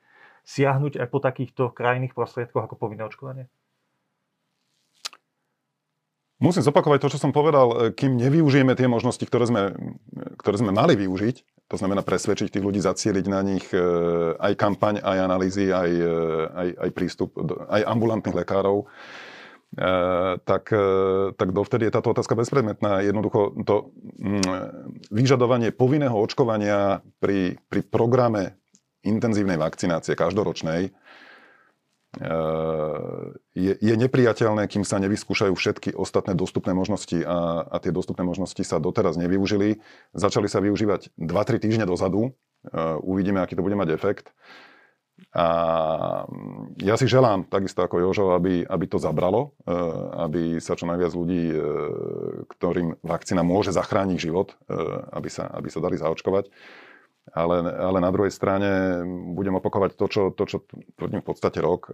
siahnuť 0.48 0.98
aj 0.98 1.08
po 1.12 1.18
takýchto 1.20 1.68
krajných 1.70 2.16
prostriedkoch 2.16 2.64
ako 2.64 2.80
povinné 2.80 3.04
očkovanie? 3.04 3.46
Musím 6.42 6.66
zopakovať 6.66 7.06
to, 7.06 7.12
čo 7.14 7.22
som 7.22 7.30
povedal, 7.30 7.94
kým 7.94 8.18
nevyužijeme 8.18 8.74
tie 8.74 8.90
možnosti, 8.90 9.22
ktoré 9.22 9.46
sme, 9.46 9.62
ktoré 10.42 10.58
sme 10.58 10.74
mali 10.74 10.98
využiť, 10.98 11.61
to 11.72 11.80
znamená 11.80 12.04
presvedčiť 12.04 12.52
tých 12.52 12.66
ľudí, 12.68 12.84
zacieliť 12.84 13.26
na 13.32 13.40
nich 13.40 13.64
e, 13.72 13.80
aj 14.36 14.52
kampaň, 14.60 15.00
aj 15.00 15.18
analýzy, 15.24 15.72
aj, 15.72 15.88
e, 15.88 16.12
aj, 16.52 16.68
aj 16.84 16.90
prístup, 16.92 17.32
aj 17.72 17.80
ambulantných 17.88 18.36
lekárov, 18.44 18.84
e, 18.84 18.86
tak, 20.44 20.68
tak 21.40 21.48
dovtedy 21.48 21.88
je 21.88 21.94
táto 21.96 22.12
otázka 22.12 22.36
bezpredmetná. 22.36 23.00
Jednoducho 23.00 23.56
to 23.64 23.88
mm, 24.20 25.08
vyžadovanie 25.08 25.72
povinného 25.72 26.12
očkovania 26.12 27.00
pri, 27.24 27.56
pri 27.72 27.80
programe 27.88 28.60
intenzívnej 29.00 29.56
vakcinácie 29.56 30.12
každoročnej 30.12 30.92
je, 33.56 33.72
je 33.72 33.94
nepriateľné, 33.96 34.68
kým 34.68 34.84
sa 34.84 35.00
nevyskúšajú 35.00 35.52
všetky 35.56 35.90
ostatné 35.96 36.36
dostupné 36.36 36.76
možnosti 36.76 37.16
a, 37.24 37.64
a 37.64 37.76
tie 37.80 37.88
dostupné 37.88 38.20
možnosti 38.20 38.60
sa 38.60 38.76
doteraz 38.76 39.16
nevyužili. 39.16 39.80
Začali 40.12 40.44
sa 40.44 40.60
využívať 40.60 41.16
2-3 41.16 41.64
týždne 41.64 41.88
dozadu. 41.88 42.36
Uh, 42.62 43.00
uvidíme, 43.00 43.40
aký 43.40 43.56
to 43.56 43.64
bude 43.64 43.74
mať 43.80 43.96
efekt. 43.96 44.28
A 45.32 45.46
mm, 46.28 46.84
ja 46.84 47.00
si 47.00 47.08
želám, 47.08 47.48
takisto 47.48 47.80
ako 47.80 48.04
Jožo, 48.04 48.36
aby, 48.36 48.60
aby 48.60 48.84
to 48.84 49.00
zabralo, 49.00 49.56
uh, 49.64 50.28
aby 50.28 50.60
sa 50.60 50.76
čo 50.76 50.84
najviac 50.84 51.16
ľudí, 51.16 51.48
ktorým 52.52 53.00
vakcína 53.00 53.40
môže 53.40 53.72
zachrániť 53.72 54.18
život, 54.20 54.52
aby 55.16 55.32
sa, 55.32 55.48
aby 55.48 55.68
sa 55.72 55.80
dali 55.80 55.96
zaočkovať. 55.96 56.52
Ale, 57.32 57.64
ale 57.64 57.98
na 58.04 58.12
druhej 58.12 58.28
strane 58.28 59.00
budem 59.32 59.56
opakovať 59.56 59.96
to, 59.96 60.06
čo, 60.08 60.22
to, 60.36 60.44
čo 60.44 60.58
tvrdím 61.00 61.24
v 61.24 61.28
podstate 61.32 61.64
rok. 61.64 61.88
E, 61.88 61.92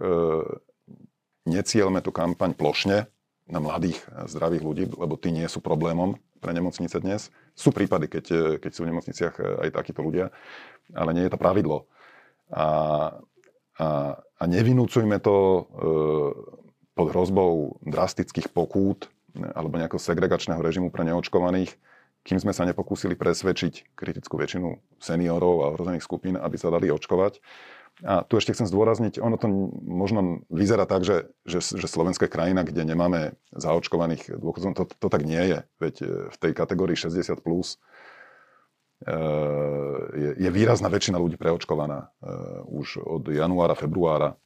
necielme 1.47 2.03
tú 2.03 2.11
kampaň 2.11 2.51
plošne 2.51 3.07
na 3.47 3.59
mladých 3.63 4.03
zdravých 4.29 4.63
ľudí, 4.63 4.83
lebo 4.93 5.15
tí 5.15 5.31
nie 5.31 5.47
sú 5.47 5.63
problémom 5.63 6.19
pre 6.43 6.51
nemocnice 6.51 6.99
dnes. 6.99 7.31
Sú 7.55 7.71
prípady, 7.71 8.11
keď, 8.11 8.25
keď 8.59 8.71
sú 8.71 8.83
v 8.83 8.89
nemocniciach 8.93 9.35
aj 9.65 9.69
takíto 9.73 10.03
ľudia, 10.03 10.29
ale 10.93 11.15
nie 11.15 11.23
je 11.25 11.31
to 11.33 11.41
pravidlo. 11.41 11.87
A, 12.51 12.67
a, 13.79 13.87
a 14.19 14.43
nevinúcujme 14.43 15.17
to 15.23 15.35
e, 15.35 15.61
pod 16.99 17.07
hrozbou 17.15 17.79
drastických 17.87 18.51
pokút 18.51 19.07
alebo 19.55 19.79
nejakého 19.79 20.01
segregačného 20.01 20.59
režimu 20.59 20.91
pre 20.91 21.07
neočkovaných, 21.07 21.77
kým 22.29 22.37
sme 22.37 22.53
sa 22.53 22.61
nepokúsili 22.69 23.17
presvedčiť 23.17 23.97
kritickú 23.97 24.37
väčšinu 24.37 24.77
seniorov 25.01 25.65
a 25.65 25.73
ohrozených 25.73 26.05
skupín, 26.05 26.37
aby 26.37 26.61
sa 26.61 26.69
dali 26.69 26.93
očkovať. 26.93 27.41
A 28.05 28.21
tu 28.21 28.37
ešte 28.37 28.53
chcem 28.53 28.69
zdôrazniť, 28.69 29.17
ono 29.17 29.35
to 29.35 29.49
možno 29.81 30.45
vyzerá 30.47 30.85
tak, 30.85 31.03
že, 31.03 31.33
že, 31.43 31.59
že 31.59 31.89
Slovenska 31.89 32.29
je 32.29 32.35
krajina, 32.37 32.61
kde 32.61 32.85
nemáme 32.85 33.33
zaočkovaných 33.51 34.37
dôchodcov. 34.37 34.71
To, 34.77 34.85
to 34.85 35.07
tak 35.09 35.25
nie 35.25 35.41
je. 35.41 35.59
Veď 35.81 35.95
v 36.29 36.37
tej 36.37 36.51
kategórii 36.53 36.95
60 36.95 37.41
plus 37.41 37.81
je, 40.13 40.31
je 40.37 40.49
výrazná 40.53 40.87
väčšina 40.87 41.17
ľudí 41.17 41.35
preočkovaná 41.35 42.13
už 42.69 43.03
od 43.03 43.25
januára, 43.25 43.73
februára. 43.73 44.37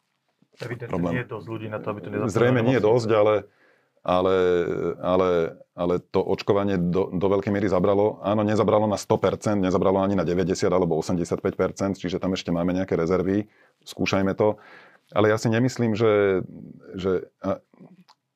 Evidentne 0.61 0.93
Problém. 0.93 1.13
nie 1.19 1.21
je 1.25 1.29
dosť 1.29 1.47
ľudí 1.49 1.67
na 1.67 1.77
to, 1.81 1.87
aby 1.91 1.99
to 1.99 2.09
nezastavilo. 2.13 2.37
Zrejme 2.37 2.61
nie 2.63 2.75
je 2.77 2.83
dosť, 2.85 3.09
ale, 3.11 3.33
ale, 4.03 4.37
ale, 4.99 5.29
ale 5.73 6.03
to 6.11 6.19
očkovanie 6.19 6.75
do, 6.75 7.07
do 7.07 7.27
veľkej 7.31 7.55
miery 7.55 7.71
zabralo. 7.71 8.19
Áno, 8.19 8.43
nezabralo 8.43 8.83
na 8.83 8.99
100%, 8.99 9.63
nezabralo 9.63 10.03
ani 10.03 10.19
na 10.19 10.27
90 10.27 10.67
alebo 10.67 10.99
85%, 10.99 12.03
čiže 12.03 12.19
tam 12.19 12.35
ešte 12.35 12.51
máme 12.51 12.75
nejaké 12.75 12.99
rezervy. 12.99 13.47
Skúšajme 13.87 14.35
to. 14.35 14.59
Ale 15.15 15.31
ja 15.31 15.39
si 15.39 15.47
nemyslím, 15.47 15.95
že, 15.95 16.43
že, 16.99 17.31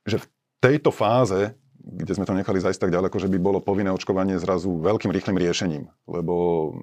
že 0.08 0.18
v 0.24 0.26
tejto 0.64 0.96
fáze, 0.96 1.52
kde 1.84 2.16
sme 2.16 2.28
to 2.28 2.36
nechali 2.36 2.64
zajsť 2.64 2.88
tak 2.88 2.96
ďaleko, 2.96 3.20
že 3.20 3.32
by 3.32 3.38
bolo 3.40 3.60
povinné 3.60 3.92
očkovanie 3.92 4.40
zrazu 4.40 4.80
veľkým 4.80 5.12
rýchlym 5.12 5.36
riešením. 5.36 5.84
Lebo 6.08 6.76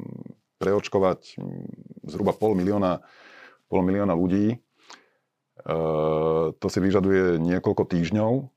preočkovať 0.60 1.40
zhruba 2.04 2.36
pol 2.36 2.52
milióna, 2.52 3.00
pol 3.68 3.80
milióna 3.80 4.12
ľudí, 4.12 4.60
to 6.60 6.66
si 6.68 6.78
vyžaduje 6.80 7.40
niekoľko 7.40 7.84
týždňov. 7.88 8.53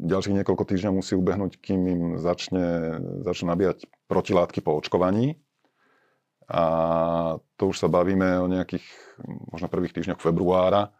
Ďalších 0.00 0.36
niekoľko 0.44 0.64
týždňov 0.68 1.00
musí 1.00 1.16
ubehnúť, 1.16 1.56
kým 1.56 1.80
im 1.88 2.02
začne, 2.20 3.00
začnú 3.24 3.48
nabíjať 3.56 3.88
protilátky 4.04 4.60
po 4.60 4.76
očkovaní. 4.76 5.40
A 6.50 6.62
to 7.56 7.70
už 7.72 7.80
sa 7.80 7.88
bavíme 7.88 8.42
o 8.42 8.50
nejakých 8.50 8.84
možno 9.54 9.70
prvých 9.72 9.94
týždňoch 9.96 10.20
februára, 10.20 10.92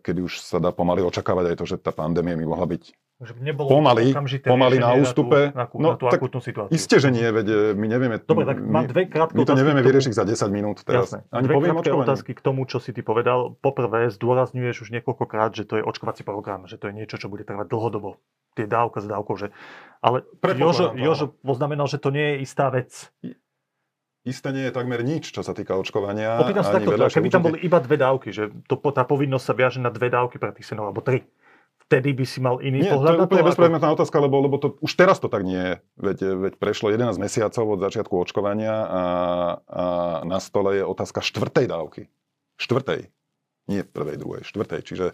kedy 0.00 0.20
už 0.22 0.40
sa 0.40 0.62
dá 0.62 0.72
pomaly 0.72 1.04
očakávať 1.04 1.52
aj 1.52 1.56
to, 1.58 1.64
že 1.68 1.76
tá 1.82 1.92
pandémia 1.92 2.38
by 2.38 2.46
mohla 2.46 2.68
byť 2.70 3.05
Že 3.16 3.32
nebolo 3.40 3.72
Pomaly, 3.72 4.12
pomaly 4.44 4.76
na 4.76 4.92
ústupe. 4.92 5.48
Na 5.56 5.64
tú, 5.64 5.80
No, 5.80 5.92
na 5.92 5.96
tú 5.96 6.04
tak 6.12 6.20
akutnú 6.20 6.44
situáciu. 6.44 6.76
Isté, 6.76 7.00
že 7.00 7.08
nie, 7.08 7.24
veď 7.24 7.46
e, 7.48 7.56
my 7.72 7.86
nevieme... 7.88 8.20
Dobre, 8.20 8.44
tak 8.44 8.60
mám 8.60 8.84
dve 8.84 9.08
krátke 9.08 9.32
my 9.32 9.48
to 9.48 9.56
nevieme 9.56 9.80
tomu. 9.80 9.88
vyriešiť 9.88 10.12
za 10.12 10.24
10 10.28 10.52
minút 10.52 10.84
teraz. 10.84 11.08
Jasné. 11.08 11.24
Ani 11.32 11.48
Dve 11.48 11.56
poviem 11.56 11.80
krátke 11.80 11.96
otázky 11.96 12.32
k 12.36 12.44
tomu, 12.44 12.68
čo 12.68 12.76
si 12.76 12.92
ty 12.92 13.00
povedal. 13.00 13.56
Poprvé, 13.64 14.12
zdôrazňuješ 14.12 14.84
už 14.84 14.88
niekoľkokrát, 15.00 15.56
že 15.56 15.64
to 15.64 15.80
je 15.80 15.82
očkovací 15.88 16.28
program, 16.28 16.68
že 16.68 16.76
to 16.76 16.92
je 16.92 16.94
niečo, 16.96 17.16
čo 17.16 17.32
bude 17.32 17.48
trvať 17.48 17.72
dlhodobo. 17.72 18.20
Tie 18.52 18.68
dávka 18.68 19.00
s 19.00 19.08
dávkou, 19.08 19.32
že... 19.40 19.48
Ale 20.04 20.20
Jožo, 20.52 20.92
to, 20.92 21.00
Jožo 21.00 21.26
poznamenal, 21.40 21.88
že 21.88 21.96
to 21.96 22.12
nie 22.12 22.36
je 22.36 22.44
istá 22.44 22.68
vec. 22.68 22.92
Isté 24.28 24.50
nie 24.52 24.68
je 24.68 24.74
takmer 24.74 25.00
nič, 25.06 25.30
čo 25.30 25.40
sa 25.40 25.56
týka 25.56 25.72
očkovania. 25.78 26.42
Opýtam 26.42 26.66
sa 26.66 26.76
takto, 26.76 26.98
keby 26.98 27.32
tam 27.32 27.46
boli 27.46 27.62
iba 27.62 27.78
dve 27.78 27.96
dávky, 27.96 28.28
že 28.34 28.52
to, 28.66 28.76
tá 28.92 29.06
povinnosť 29.08 29.44
sa 29.46 29.54
viaže 29.54 29.80
na 29.80 29.88
dve 29.88 30.10
dávky 30.10 30.36
pre 30.36 30.52
tých 30.52 30.66
seniorov, 30.68 30.92
alebo 30.92 31.00
tri. 31.00 31.24
Vtedy 31.86 32.18
by 32.18 32.24
si 32.26 32.42
mal 32.42 32.58
iný 32.58 32.82
Nie, 32.82 32.90
to 32.90 32.98
pohľad 32.98 33.14
je 33.14 33.18
na 33.18 33.24
úplne 33.30 33.42
to. 33.46 33.48
bezpredmetná 33.54 33.88
otázka, 33.94 34.18
lebo, 34.18 34.42
lebo 34.42 34.58
to, 34.58 34.74
už 34.82 34.92
teraz 34.98 35.22
to 35.22 35.30
tak 35.30 35.46
nie 35.46 35.54
je. 35.58 35.74
Veď, 36.02 36.18
veď 36.34 36.52
prešlo 36.58 36.90
11 36.90 37.14
mesiacov 37.22 37.62
od 37.62 37.78
začiatku 37.78 38.14
očkovania 38.26 38.74
a, 38.74 39.04
a 39.70 39.84
na 40.26 40.42
stole 40.42 40.82
je 40.82 40.82
otázka 40.82 41.22
štvrtej 41.22 41.66
dávky. 41.70 42.10
Štvrtej. 42.58 43.14
Nie 43.66 43.82
prvej, 43.86 44.18
druhej, 44.18 44.42
štvrtej. 44.46 44.82
Čiže, 44.82 45.06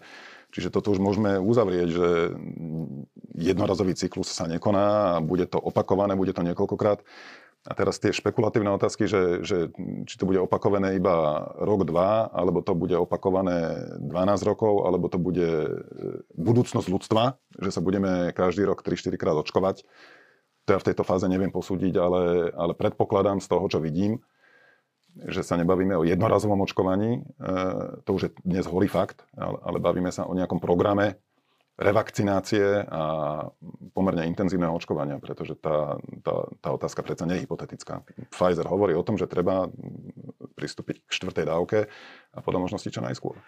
čiže 0.49 0.69
toto 0.73 0.93
už 0.93 1.01
môžeme 1.01 1.41
uzavrieť, 1.41 1.87
že 1.89 2.09
jednorazový 3.37 3.93
cyklus 3.97 4.29
sa 4.29 4.45
nekoná 4.45 5.17
a 5.17 5.21
bude 5.21 5.45
to 5.49 5.57
opakované, 5.57 6.17
bude 6.17 6.33
to 6.33 6.45
niekoľkokrát. 6.45 7.01
A 7.63 7.71
teraz 7.79 7.95
tie 7.95 8.11
špekulatívne 8.11 8.75
otázky, 8.75 9.07
že, 9.07 9.39
že 9.39 9.71
či 10.03 10.19
to 10.19 10.27
bude 10.27 10.35
opakované 10.35 10.99
iba 10.99 11.47
rok, 11.63 11.87
dva, 11.87 12.27
alebo 12.35 12.59
to 12.59 12.75
bude 12.75 12.91
opakované 12.91 13.87
12 14.03 14.43
rokov, 14.43 14.83
alebo 14.83 15.07
to 15.07 15.15
bude 15.15 15.47
e, 15.47 15.71
budúcnosť 16.35 16.87
ľudstva, 16.91 17.39
že 17.63 17.71
sa 17.71 17.79
budeme 17.79 18.35
každý 18.35 18.67
rok 18.67 18.83
3-4 18.83 19.15
krát 19.15 19.39
očkovať. 19.39 19.87
To 20.67 20.69
ja 20.75 20.79
v 20.83 20.87
tejto 20.91 21.07
fáze 21.07 21.23
neviem 21.31 21.55
posúdiť, 21.55 21.95
ale, 21.95 22.51
ale 22.51 22.75
predpokladám 22.75 23.39
z 23.39 23.47
toho, 23.47 23.63
čo 23.71 23.79
vidím, 23.79 24.19
že 25.15 25.39
sa 25.39 25.55
nebavíme 25.55 25.95
o 25.95 26.03
jednorazovom 26.03 26.67
očkovaní, 26.67 27.23
e, 27.39 27.47
to 28.03 28.11
už 28.11 28.21
je 28.27 28.31
dnes 28.43 28.67
holý 28.67 28.91
fakt, 28.91 29.23
ale, 29.39 29.55
ale 29.63 29.77
bavíme 29.79 30.11
sa 30.11 30.27
o 30.27 30.35
nejakom 30.35 30.59
programe 30.59 31.15
revakcinácie 31.73 32.85
a 32.85 33.03
pomerne 33.97 34.29
intenzívneho 34.29 34.77
očkovania, 34.77 35.17
pretože 35.17 35.57
tá, 35.57 35.97
tá, 36.21 36.33
tá 36.61 36.69
otázka 36.69 37.01
predsa 37.01 37.25
nie 37.25 37.41
je 37.41 37.49
hypotetická. 37.49 38.05
Pfizer 38.29 38.69
hovorí 38.69 38.93
o 38.93 39.01
tom, 39.01 39.17
že 39.17 39.25
treba 39.25 39.65
pristúpiť 40.53 41.01
k 41.01 41.09
štvrtej 41.09 41.45
dávke 41.49 41.79
a 42.33 42.39
podľa 42.45 42.69
možnosti 42.69 42.89
čo 42.93 43.01
najskôr. 43.01 43.41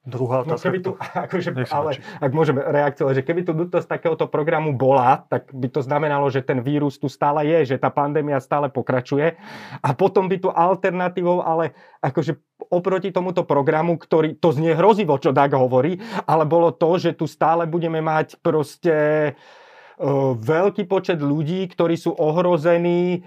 Druhá 0.00 0.48
No 0.48 0.56
otázka. 0.56 0.72
keby 0.72 0.78
tu, 0.80 0.90
akože, 1.28 1.50
ale 1.68 2.00
ak 2.24 2.32
môžeme 2.32 2.64
reakciovať, 2.64 3.20
že 3.20 3.26
keby 3.26 3.40
tu 3.44 3.52
nutnosť 3.52 3.84
takéhoto 3.84 4.32
programu 4.32 4.72
bola, 4.72 5.28
tak 5.28 5.52
by 5.52 5.68
to 5.68 5.84
znamenalo, 5.84 6.32
že 6.32 6.40
ten 6.40 6.64
vírus 6.64 6.96
tu 6.96 7.12
stále 7.12 7.44
je, 7.44 7.76
že 7.76 7.76
tá 7.76 7.92
pandémia 7.92 8.40
stále 8.40 8.72
pokračuje 8.72 9.36
a 9.84 9.88
potom 9.92 10.24
by 10.24 10.36
tu 10.40 10.48
alternatívou, 10.48 11.44
ale 11.44 11.76
akože 12.00 12.32
oproti 12.72 13.12
tomuto 13.12 13.44
programu, 13.44 14.00
ktorý, 14.00 14.40
to 14.40 14.56
znie 14.56 14.72
hrozivo, 14.72 15.20
čo 15.20 15.36
Dag 15.36 15.52
hovorí, 15.52 16.00
ale 16.24 16.48
bolo 16.48 16.72
to, 16.72 16.96
že 16.96 17.12
tu 17.12 17.28
stále 17.28 17.68
budeme 17.68 18.00
mať 18.00 18.40
proste 18.40 18.94
veľký 20.40 20.88
počet 20.88 21.20
ľudí, 21.20 21.68
ktorí 21.68 21.92
sú 22.00 22.16
ohrození 22.16 23.20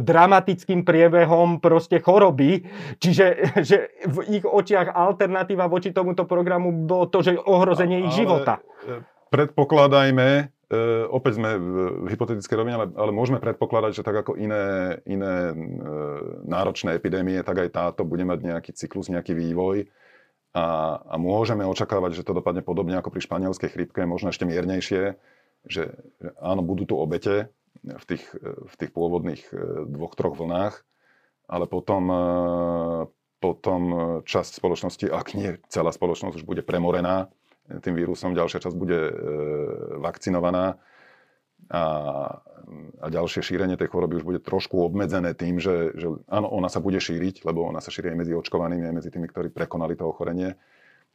dramatickým 0.00 0.80
priebehom 0.80 1.60
proste 1.60 2.00
choroby. 2.00 2.64
Čiže 2.96 3.24
že 3.68 3.92
v 4.08 4.40
ich 4.40 4.44
očiach 4.44 4.92
alternatíva 4.92 5.68
voči 5.68 5.90
tomuto 5.90 6.24
programu 6.28 6.72
bolo 6.72 7.08
to, 7.08 7.20
že 7.24 7.36
ohrozenie 7.36 8.08
ich 8.08 8.12
života. 8.14 8.60
e, 8.86 9.02
Predpokladajme, 9.30 10.28
e, 10.38 10.44
opäť 11.10 11.42
sme 11.42 11.50
v 11.58 11.76
v 12.04 12.06
hypotetickej 12.12 12.56
rovine, 12.56 12.76
ale, 12.76 12.86
ale 12.94 13.10
môžeme 13.10 13.40
predpokladať, 13.40 13.92
že 13.96 14.06
tak 14.06 14.26
ako 14.26 14.36
iné, 14.38 14.98
iné 15.08 15.50
e, 15.50 15.54
náročné 16.46 16.94
epidémie, 16.94 17.40
tak 17.42 17.64
aj 17.64 17.70
táto 17.72 18.02
bude 18.06 18.22
mať 18.22 18.44
nejaký 18.44 18.70
cyklus, 18.76 19.10
nejaký 19.10 19.34
vývoj. 19.34 19.88
A, 20.54 21.00
a 21.02 21.16
môžeme 21.18 21.66
očakávať, 21.66 22.22
že 22.22 22.26
to 22.26 22.36
dopadne 22.36 22.62
podobne 22.62 22.94
ako 22.94 23.10
pri 23.10 23.26
španielskej 23.26 23.74
chrípke, 23.74 24.06
možno 24.06 24.30
ešte 24.30 24.46
miernejšie, 24.46 25.18
že, 25.64 25.96
áno, 26.40 26.60
budú 26.60 26.84
tu 26.84 26.94
obete 27.00 27.48
v 27.84 28.04
tých, 28.04 28.24
e, 28.36 28.52
v 28.64 28.74
tých 28.76 28.90
pôvodných 28.92 29.42
e, 29.50 29.54
dvoch, 29.88 30.16
troch 30.16 30.36
vlnách, 30.36 30.80
ale 31.48 31.64
potom, 31.68 32.04
e, 32.08 32.24
potom 33.40 33.82
časť 34.24 34.56
spoločnosti, 34.56 35.04
ak 35.12 35.36
nie 35.36 35.60
celá 35.68 35.92
spoločnosť 35.92 36.40
už 36.40 36.44
bude 36.48 36.64
premorená 36.64 37.28
tým 37.84 37.96
vírusom, 37.96 38.36
ďalšia 38.36 38.60
časť 38.60 38.76
bude 38.76 39.08
vakcinovaná 40.00 40.76
a, 41.72 41.84
a 43.00 43.06
ďalšie 43.08 43.40
šírenie 43.40 43.76
tej 43.80 43.88
choroby 43.88 44.20
už 44.20 44.24
bude 44.24 44.40
trošku 44.44 44.80
obmedzené 44.84 45.32
tým, 45.32 45.60
že, 45.60 45.96
že 45.96 46.12
áno, 46.28 46.48
ona 46.52 46.68
sa 46.68 46.84
bude 46.84 47.00
šíriť, 47.00 47.44
lebo 47.44 47.64
ona 47.64 47.80
sa 47.80 47.88
šíri 47.88 48.12
aj 48.12 48.20
medzi 48.20 48.32
očkovanými, 48.36 48.84
aj 48.84 48.96
medzi 49.00 49.10
tými, 49.12 49.28
ktorí 49.28 49.48
prekonali 49.48 49.96
to 49.96 50.04
ochorenie, 50.08 50.56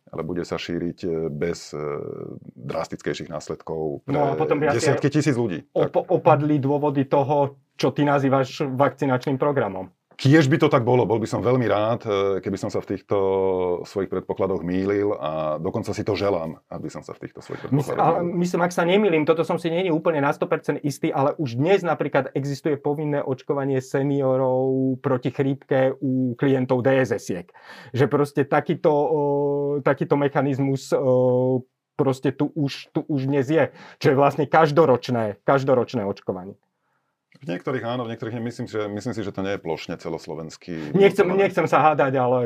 ale 0.09 0.21
bude 0.25 0.41
sa 0.45 0.57
šíriť 0.57 0.99
e, 1.05 1.09
bez 1.29 1.73
e, 1.73 1.81
drastickejších 2.57 3.29
následkov 3.29 4.05
pre 4.05 4.13
No 4.13 4.33
a 4.33 4.37
potom 4.37 4.57
desiatky 4.57 5.09
tisíc 5.13 5.37
ľudí. 5.37 5.69
Op- 5.73 6.09
opadli 6.09 6.57
dôvody 6.57 7.05
toho, 7.05 7.61
čo 7.77 7.93
ty 7.93 8.03
nazývaš 8.03 8.65
vakcinačným 8.65 9.37
programom. 9.37 9.89
Kiež 10.19 10.51
by 10.51 10.60
to 10.60 10.67
tak 10.67 10.84
bolo, 10.84 11.08
bol 11.08 11.17
by 11.17 11.25
som 11.25 11.39
veľmi 11.39 11.63
rád, 11.65 12.01
e, 12.03 12.12
keby 12.43 12.60
som 12.60 12.67
sa 12.67 12.84
v 12.84 12.95
týchto 12.95 13.17
svojich 13.88 14.12
predpokladoch 14.12 14.60
mýlil 14.62 15.15
a 15.15 15.55
dokonca 15.58 15.95
si 15.95 16.03
to 16.03 16.13
želám, 16.19 16.60
aby 16.67 16.91
som 16.91 16.99
sa 16.99 17.15
v 17.15 17.23
týchto 17.23 17.39
svojich 17.39 17.63
predpokladoch 17.63 18.03
ale 18.03 18.19
mýlil. 18.27 18.39
myslím, 18.43 18.62
ak 18.67 18.73
sa 18.75 18.84
nemýlim, 18.84 19.23
toto 19.23 19.47
som 19.47 19.55
si 19.55 19.71
je 19.71 19.88
úplne 19.89 20.19
na 20.19 20.36
100% 20.36 20.84
istý, 20.84 21.10
ale 21.15 21.39
už 21.39 21.55
dnes 21.55 21.79
napríklad 21.88 22.36
existuje 22.36 22.75
povinné 22.75 23.23
očkovanie 23.23 23.79
seniorov 23.79 24.99
proti 24.99 25.32
chrípke 25.32 25.95
u 26.03 26.36
klientov 26.36 26.84
DSS-iek. 26.84 27.55
Že 27.95 28.05
proste 28.12 28.41
takýto, 28.43 28.91
takýto 29.88 30.19
mechanizmus 30.19 30.91
proste 31.99 32.32
tu 32.32 32.47
už, 32.55 32.95
tu 32.95 33.03
už 33.12 33.27
dnes 33.27 33.43
je. 33.43 33.75
Čo 33.99 34.15
je 34.15 34.15
vlastne 34.15 34.47
každoročné, 34.47 35.43
každoročné 35.43 36.08
očkovanie. 36.08 36.55
V 37.39 37.45
niektorých 37.47 37.84
áno, 37.88 38.04
v 38.04 38.12
niektorých 38.12 38.36
nie. 38.36 38.52
Myslím, 38.52 38.67
že, 38.67 38.88
myslím 38.91 39.13
si, 39.15 39.23
že 39.23 39.32
to 39.32 39.43
nie 39.43 39.56
je 39.56 39.63
plošne 39.63 39.95
celoslovenský. 39.95 40.91
Nechcem, 40.91 41.23
nechcem 41.23 41.65
sa 41.71 41.80
hádať, 41.80 42.13
ale 42.19 42.39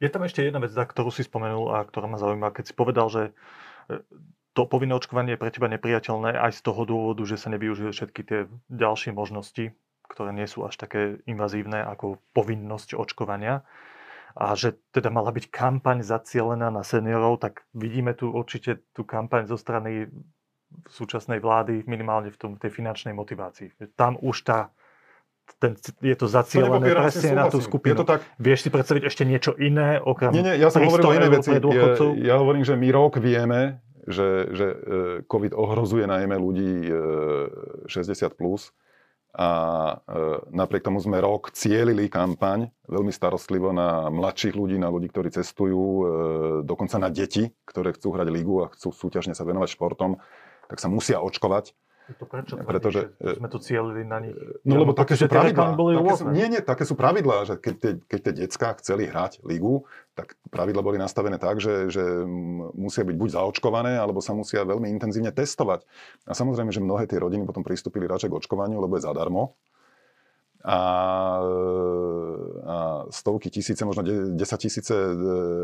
Je 0.00 0.08
tam 0.08 0.24
ešte 0.24 0.40
jedna 0.40 0.62
vec, 0.62 0.72
ktorú 0.72 1.12
si 1.12 1.26
spomenul 1.26 1.76
a 1.76 1.84
ktorá 1.84 2.08
ma 2.08 2.16
zaujíma, 2.16 2.56
keď 2.56 2.72
si 2.72 2.74
povedal, 2.74 3.12
že 3.12 3.22
e, 3.90 4.00
to 4.56 4.64
povinné 4.64 4.96
očkovanie 4.96 5.36
je 5.36 5.40
pre 5.42 5.52
teba 5.52 5.68
nepriateľné 5.68 6.40
aj 6.40 6.56
z 6.56 6.60
toho 6.64 6.88
dôvodu, 6.88 7.22
že 7.28 7.36
sa 7.36 7.52
nevyužijú 7.52 7.92
všetky 7.92 8.20
tie 8.24 8.40
ďalšie 8.72 9.12
možnosti, 9.12 9.76
ktoré 10.08 10.30
nie 10.32 10.48
sú 10.48 10.64
až 10.64 10.80
také 10.80 11.20
invazívne 11.28 11.84
ako 11.84 12.16
povinnosť 12.32 12.96
očkovania 12.96 13.62
a 14.34 14.54
že 14.54 14.78
teda 14.94 15.10
mala 15.10 15.34
byť 15.34 15.50
kampaň 15.50 16.06
zacielená 16.06 16.70
na 16.70 16.86
seniorov, 16.86 17.42
tak 17.42 17.66
vidíme 17.74 18.14
tu 18.14 18.30
určite 18.30 18.82
tú 18.94 19.02
kampaň 19.02 19.46
zo 19.50 19.58
strany 19.58 20.06
súčasnej 20.88 21.38
vlády 21.38 21.86
minimálne 21.86 22.30
v 22.30 22.38
tom, 22.38 22.50
tej 22.56 22.70
finančnej 22.74 23.14
motivácii. 23.14 23.74
Tam 23.94 24.18
už 24.20 24.42
tá, 24.46 24.74
ten, 25.58 25.74
je 26.02 26.16
to 26.16 26.26
zacielené 26.30 26.82
presne 26.82 27.34
na 27.34 27.50
tú 27.50 27.58
skupinu. 27.62 27.94
Je 27.94 28.00
to 28.02 28.08
tak, 28.08 28.20
Vieš 28.38 28.66
si 28.66 28.68
predstaviť 28.70 29.02
ešte 29.06 29.22
niečo 29.26 29.52
iné, 29.58 29.98
okrem 29.98 30.34
Nie, 30.34 30.44
nie, 30.46 30.56
ja 30.58 30.70
som 30.70 30.82
hovoril 30.82 31.06
o 31.06 31.12
300 31.12 31.18
inej 31.18 31.30
veci. 31.34 31.50
Ja, 31.52 31.86
ja 32.22 32.34
hovorím, 32.38 32.64
že 32.66 32.74
my 32.78 32.88
rok 32.94 33.18
vieme, 33.18 33.82
že, 34.06 34.50
že 34.54 34.66
e, 34.66 34.76
COVID 35.26 35.52
ohrozuje 35.54 36.06
najmä 36.06 36.34
ľudí 36.38 36.88
e, 36.88 36.92
60+. 37.86 38.34
Plus, 38.34 38.74
a 39.30 39.50
e, 39.94 40.18
napriek 40.50 40.82
tomu 40.82 40.98
sme 40.98 41.22
rok 41.22 41.54
cielili 41.54 42.10
kampaň 42.10 42.66
veľmi 42.90 43.14
starostlivo 43.14 43.70
na 43.70 44.10
mladších 44.10 44.58
ľudí, 44.58 44.74
na 44.74 44.90
ľudí, 44.90 45.06
ktorí 45.06 45.30
cestujú, 45.30 45.82
e, 45.86 46.04
dokonca 46.66 46.98
na 46.98 47.14
deti, 47.14 47.54
ktoré 47.62 47.94
chcú 47.94 48.10
hrať 48.10 48.26
ligu 48.26 48.66
a 48.66 48.70
chcú 48.74 48.90
súťažne 48.90 49.38
sa 49.38 49.46
venovať 49.46 49.78
športom, 49.78 50.18
tak 50.70 50.78
sa 50.78 50.86
musia 50.86 51.18
očkovať. 51.18 51.74
To 52.18 52.26
prečo 52.26 52.58
Pretože, 52.58 53.14
sme 53.22 53.46
to 53.46 53.62
cielili 53.62 54.02
na 54.02 54.18
nich? 54.18 54.34
No 54.66 54.82
lebo 54.82 54.90
také 54.96 55.14
sú 55.14 55.30
pravidlá. 55.30 55.78
boli 55.78 55.94
Také 55.94 56.18
sú, 56.18 56.24
nie, 56.34 56.46
nie, 56.50 56.60
také 56.62 56.82
sú 56.82 56.94
pravidlá, 56.98 57.46
že 57.46 57.54
keď 57.54 57.74
tie, 57.78 57.92
keď 58.02 58.18
tie 58.18 58.34
decká 58.46 58.68
chceli 58.82 59.06
hrať 59.06 59.46
ligu, 59.46 59.86
tak 60.18 60.34
pravidla 60.50 60.82
boli 60.82 60.98
nastavené 60.98 61.38
tak, 61.38 61.62
že, 61.62 61.86
že 61.86 62.02
musia 62.74 63.06
byť 63.06 63.14
buď 63.14 63.28
zaočkované, 63.38 63.94
alebo 63.94 64.18
sa 64.18 64.34
musia 64.34 64.66
veľmi 64.66 64.90
intenzívne 64.90 65.30
testovať. 65.30 65.86
A 66.26 66.34
samozrejme, 66.34 66.74
že 66.74 66.82
mnohé 66.82 67.06
tie 67.06 67.22
rodiny 67.22 67.46
potom 67.46 67.62
pristúpili 67.62 68.10
radšej 68.10 68.26
k 68.26 68.38
očkovaniu, 68.42 68.82
lebo 68.82 68.98
je 68.98 69.06
zadarmo. 69.06 69.54
A, 70.60 70.80
a 72.68 72.76
stovky 73.08 73.48
tisíce, 73.48 73.80
možno 73.80 74.04
10 74.04 74.36
tisíce 74.60 74.92
e, 74.92 75.12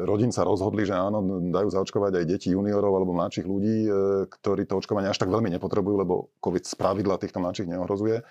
rodín 0.09 0.33
sa 0.33 0.41
rozhodli, 0.41 0.89
že 0.89 0.97
áno, 0.97 1.21
dajú 1.53 1.69
zaočkovať 1.69 2.17
aj 2.17 2.25
deti 2.25 2.49
juniorov 2.57 2.97
alebo 2.97 3.13
mladších 3.13 3.45
ľudí, 3.45 3.79
e, 3.85 3.91
ktorí 4.25 4.65
to 4.65 4.81
očkovanie 4.81 5.13
až 5.13 5.21
tak 5.21 5.29
veľmi 5.29 5.53
nepotrebujú, 5.53 6.01
lebo 6.01 6.33
COVID 6.41 6.65
z 6.65 6.75
pravidla 6.81 7.21
týchto 7.21 7.45
mladších 7.45 7.69
neohrozuje, 7.77 8.25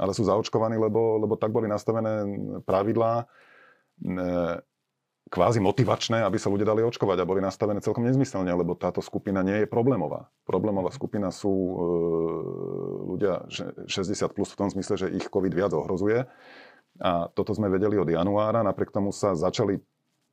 ale 0.00 0.12
sú 0.16 0.24
zaočkovaní, 0.24 0.80
lebo, 0.80 1.20
lebo 1.20 1.36
tak 1.36 1.52
boli 1.52 1.68
nastavené 1.68 2.24
pravidlá. 2.64 3.28
Kvázi 5.28 5.60
motivačné, 5.60 6.24
aby 6.24 6.40
sa 6.40 6.48
ľudia 6.48 6.64
dali 6.64 6.80
očkovať 6.80 7.20
a 7.20 7.28
boli 7.28 7.44
nastavené 7.44 7.84
celkom 7.84 8.04
nezmyselne, 8.08 8.48
lebo 8.48 8.72
táto 8.72 9.04
skupina 9.04 9.44
nie 9.44 9.64
je 9.64 9.66
problémová. 9.68 10.32
Problémová 10.48 10.88
skupina 10.88 11.28
sú 11.28 11.52
e, 11.52 11.74
ľudia 13.12 13.44
60 13.84 14.32
plus 14.32 14.56
v 14.56 14.58
tom 14.58 14.68
zmysle, 14.72 14.94
že 14.96 15.12
ich 15.12 15.28
COVID 15.28 15.52
viac 15.52 15.76
ohrozuje. 15.76 16.24
A 16.98 17.28
toto 17.30 17.52
sme 17.52 17.68
vedeli 17.68 18.00
od 18.00 18.08
januára, 18.08 18.64
napriek 18.64 18.90
tomu 18.90 19.12
sa 19.12 19.36
začali 19.36 19.78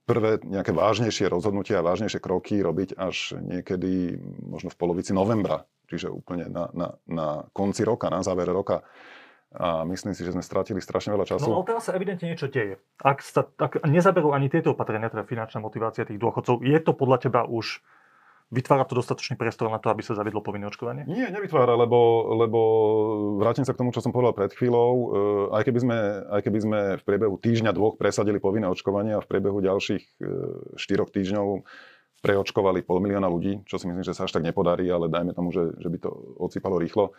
prvé 0.06 0.40
nejaké 0.46 0.72
vážnejšie 0.72 1.28
rozhodnutia 1.28 1.82
a 1.82 1.86
vážnejšie 1.86 2.22
kroky 2.22 2.62
robiť 2.62 2.96
až 2.96 3.38
niekedy 3.42 4.16
možno 4.46 4.70
v 4.70 4.80
polovici 4.80 5.12
novembra, 5.12 5.66
čiže 5.90 6.14
úplne 6.14 6.48
na, 6.48 6.70
na, 6.72 6.88
na 7.10 7.28
konci 7.52 7.82
roka, 7.84 8.08
na 8.08 8.22
závere 8.22 8.54
roka 8.54 8.86
a 9.56 9.88
myslím 9.88 10.12
si, 10.12 10.28
že 10.28 10.36
sme 10.36 10.44
stratili 10.44 10.84
strašne 10.84 11.16
veľa 11.16 11.26
času. 11.26 11.48
No 11.48 11.64
ale 11.64 11.68
teraz 11.72 11.88
sa 11.88 11.96
evidentne 11.96 12.32
niečo 12.32 12.52
deje. 12.52 12.78
Ak, 13.00 13.24
sa, 13.24 13.48
ak 13.58 13.88
nezaberú 13.88 14.36
ani 14.36 14.52
tieto 14.52 14.76
opatrenia, 14.76 15.08
teda 15.08 15.24
finančná 15.24 15.64
motivácia 15.64 16.04
tých 16.04 16.20
dôchodcov, 16.20 16.62
je 16.62 16.78
to 16.84 16.92
podľa 16.92 17.18
teba 17.28 17.42
už 17.48 17.82
Vytvára 18.54 18.86
to 18.86 18.94
dostatočný 18.94 19.42
priestor 19.42 19.74
na 19.74 19.82
to, 19.82 19.90
aby 19.90 20.06
sa 20.06 20.14
zaviedlo 20.14 20.38
povinné 20.38 20.70
očkovanie? 20.70 21.02
Nie, 21.10 21.34
nevytvára, 21.34 21.74
lebo, 21.74 22.30
lebo 22.38 22.60
vrátim 23.42 23.66
sa 23.66 23.74
k 23.74 23.82
tomu, 23.82 23.90
čo 23.90 24.06
som 24.06 24.14
povedal 24.14 24.38
pred 24.38 24.54
chvíľou. 24.54 24.92
E, 24.94 25.08
aj 25.58 25.64
keby, 25.66 25.80
sme, 25.82 25.98
aj 26.30 26.42
keby 26.46 26.60
sme 26.62 26.80
v 27.02 27.04
priebehu 27.10 27.36
týždňa, 27.42 27.74
dvoch 27.74 27.98
presadili 27.98 28.38
povinné 28.38 28.70
očkovanie 28.70 29.18
a 29.18 29.24
v 29.26 29.30
priebehu 29.34 29.66
ďalších 29.66 30.04
e, 30.06 30.30
štyroch 30.78 31.10
týždňov 31.10 31.66
preočkovali 32.22 32.86
pol 32.86 33.02
milióna 33.02 33.26
ľudí, 33.26 33.66
čo 33.66 33.82
si 33.82 33.90
myslím, 33.90 34.06
že 34.06 34.14
sa 34.14 34.30
až 34.30 34.38
tak 34.38 34.46
nepodarí, 34.46 34.86
ale 34.94 35.10
dajme 35.10 35.34
tomu, 35.34 35.50
že, 35.50 35.74
že 35.82 35.90
by 35.90 35.98
to 36.06 36.10
odsypalo 36.38 36.78
rýchlo 36.78 37.18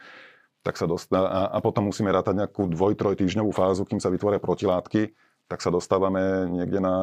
tak 0.66 0.74
sa 0.74 0.90
dostá, 0.90 1.46
a, 1.46 1.58
potom 1.62 1.86
musíme 1.86 2.10
rátať 2.10 2.42
nejakú 2.42 2.66
dvoj, 2.66 2.98
troj 2.98 3.14
týždňovú 3.14 3.54
fázu, 3.54 3.86
kým 3.86 4.02
sa 4.02 4.10
vytvoria 4.10 4.42
protilátky, 4.42 5.14
tak 5.46 5.62
sa 5.62 5.70
dostávame 5.70 6.50
niekde 6.50 6.82
na 6.82 6.94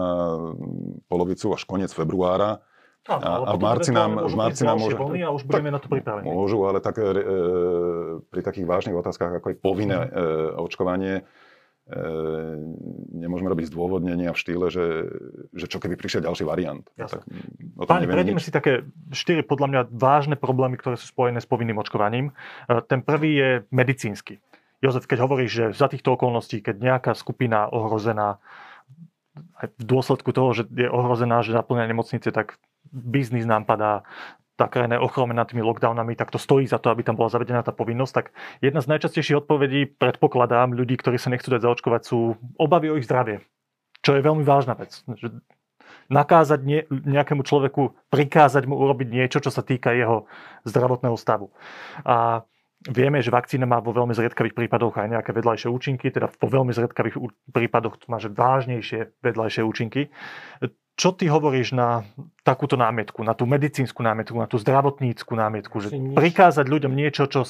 polovicu 1.07 1.55
až 1.55 1.63
koniec 1.63 1.95
februára. 1.95 2.59
A, 3.07 3.15
a, 3.15 3.55
v 3.55 3.63
marci 3.63 3.91
nám, 3.95 4.27
v 4.27 4.35
marci 4.35 4.67
nám 4.67 4.79
môže... 4.79 4.95
a 4.99 5.31
už 5.31 5.47
budeme 5.47 5.71
na 5.71 5.79
to 5.79 5.87
pripravení. 5.87 6.27
Môžu, 6.27 6.67
ale 6.67 6.83
tak, 6.83 6.99
e, 6.99 7.07
pri 8.27 8.41
takých 8.43 8.67
vážnych 8.67 8.95
otázkach, 8.95 9.39
ako 9.39 9.47
je 9.51 9.57
povinné 9.59 9.95
mm. 9.95 10.07
e, 10.07 10.19
očkovanie, 10.59 11.15
E, 11.19 11.52
nemôžeme 13.11 13.51
robiť 13.51 13.67
zdôvodnenia 13.67 14.31
v 14.31 14.39
štýle, 14.39 14.71
že, 14.71 14.87
že 15.51 15.67
čo 15.67 15.83
keby 15.83 15.99
prišiel 15.99 16.23
ďalší 16.23 16.47
variant. 16.47 16.87
Tak, 16.95 17.27
Páni, 17.83 18.07
prejdeme 18.07 18.39
si 18.39 18.55
také 18.55 18.87
štyri 19.11 19.43
podľa 19.43 19.67
mňa 19.67 19.81
vážne 19.91 20.39
problémy, 20.39 20.79
ktoré 20.79 20.95
sú 20.95 21.11
spojené 21.11 21.43
s 21.43 21.47
povinným 21.47 21.75
očkovaním. 21.75 22.31
E, 22.71 22.79
ten 22.87 23.03
prvý 23.03 23.31
je 23.35 23.49
medicínsky. 23.75 24.39
Jozef, 24.79 25.11
keď 25.11 25.27
hovoríš, 25.27 25.51
že 25.51 25.65
za 25.75 25.91
týchto 25.91 26.15
okolností, 26.15 26.63
keď 26.63 26.75
nejaká 26.79 27.11
skupina 27.19 27.67
ohrozená 27.67 28.39
aj 29.59 29.75
v 29.75 29.83
dôsledku 29.83 30.31
toho, 30.31 30.55
že 30.55 30.63
je 30.71 30.87
ohrozená, 30.87 31.43
že 31.43 31.55
naplňa 31.55 31.91
nemocnice, 31.91 32.31
tak 32.31 32.59
biznis 32.91 33.43
nám 33.43 33.67
padá, 33.67 34.07
tá 34.53 34.69
krajina 34.69 35.01
je 35.01 35.05
ochromená 35.05 35.43
tými 35.49 35.65
lockdownami, 35.65 36.13
tak 36.13 36.29
to 36.29 36.37
stojí 36.37 36.69
za 36.69 36.77
to, 36.77 36.93
aby 36.93 37.01
tam 37.01 37.17
bola 37.17 37.33
zavedená 37.33 37.65
tá 37.65 37.73
povinnosť. 37.73 38.13
Tak 38.13 38.25
jedna 38.61 38.85
z 38.85 38.89
najčastejších 38.93 39.41
odpovedí, 39.41 39.97
predpokladám, 39.97 40.77
ľudí, 40.77 40.93
ktorí 40.97 41.17
sa 41.17 41.33
nechcú 41.33 41.49
dať 41.57 41.65
zaočkovať, 41.65 42.01
sú 42.05 42.37
obavy 42.61 42.93
o 42.93 42.97
ich 43.01 43.09
zdravie. 43.09 43.41
Čo 44.05 44.13
je 44.13 44.21
veľmi 44.21 44.45
vážna 44.45 44.77
vec. 44.77 45.01
Že 45.09 45.41
nakázať 46.13 46.59
nie, 46.61 46.85
nejakému 46.91 47.41
človeku, 47.41 47.97
prikázať 48.13 48.69
mu 48.69 48.77
urobiť 48.77 49.07
niečo, 49.09 49.39
čo 49.41 49.49
sa 49.49 49.65
týka 49.65 49.95
jeho 49.95 50.29
zdravotného 50.67 51.17
stavu. 51.17 51.49
A 52.05 52.45
Vieme, 52.83 53.23
že 53.23 53.31
vakcína 53.31 53.63
má 53.63 53.79
vo 53.79 53.95
veľmi 53.95 54.11
zriedkavých 54.11 54.59
prípadoch 54.59 54.99
aj 54.99 55.07
nejaké 55.07 55.31
vedľajšie 55.31 55.71
účinky, 55.71 56.11
teda 56.11 56.27
vo 56.27 56.47
veľmi 56.51 56.75
zriedkavých 56.75 57.15
prípadoch 57.55 57.95
má 58.11 58.19
že 58.19 58.27
vážnejšie 58.27 59.23
vedľajšie 59.23 59.63
účinky. 59.63 60.11
Čo 60.93 61.09
ty 61.17 61.25
hovoríš 61.25 61.73
na 61.73 62.05
takúto 62.45 62.77
námietku, 62.77 63.25
na 63.25 63.33
tú 63.33 63.49
medicínsku 63.49 64.05
námietku, 64.05 64.37
na 64.37 64.45
tú 64.45 64.61
zdravotníckú 64.61 65.33
námietku, 65.33 65.81
že 65.81 65.89
prikázať 65.89 66.69
ľuďom 66.69 66.93
niečo, 66.93 67.25
čo 67.25 67.49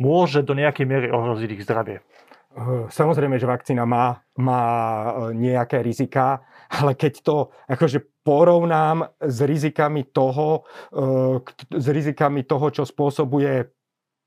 môže 0.00 0.42
do 0.42 0.58
nejakej 0.58 0.86
miery 0.88 1.06
ohroziť 1.12 1.50
ich 1.54 1.62
zdravie? 1.62 2.02
Eh, 2.50 2.90
samozrejme, 2.90 3.38
že 3.38 3.46
vakcína 3.46 3.86
má, 3.86 4.26
má 4.34 4.62
eh, 4.66 5.38
nejaké 5.38 5.86
rizika, 5.86 6.42
ale 6.82 6.98
keď 6.98 7.22
to 7.22 7.36
akože 7.70 8.26
porovnám 8.26 9.06
s 9.22 9.38
rizikami 9.46 10.10
toho, 10.10 10.66
eh, 10.90 11.38
s 11.70 11.86
rizikami 11.86 12.42
toho, 12.42 12.74
čo 12.74 12.82
spôsobuje 12.82 13.70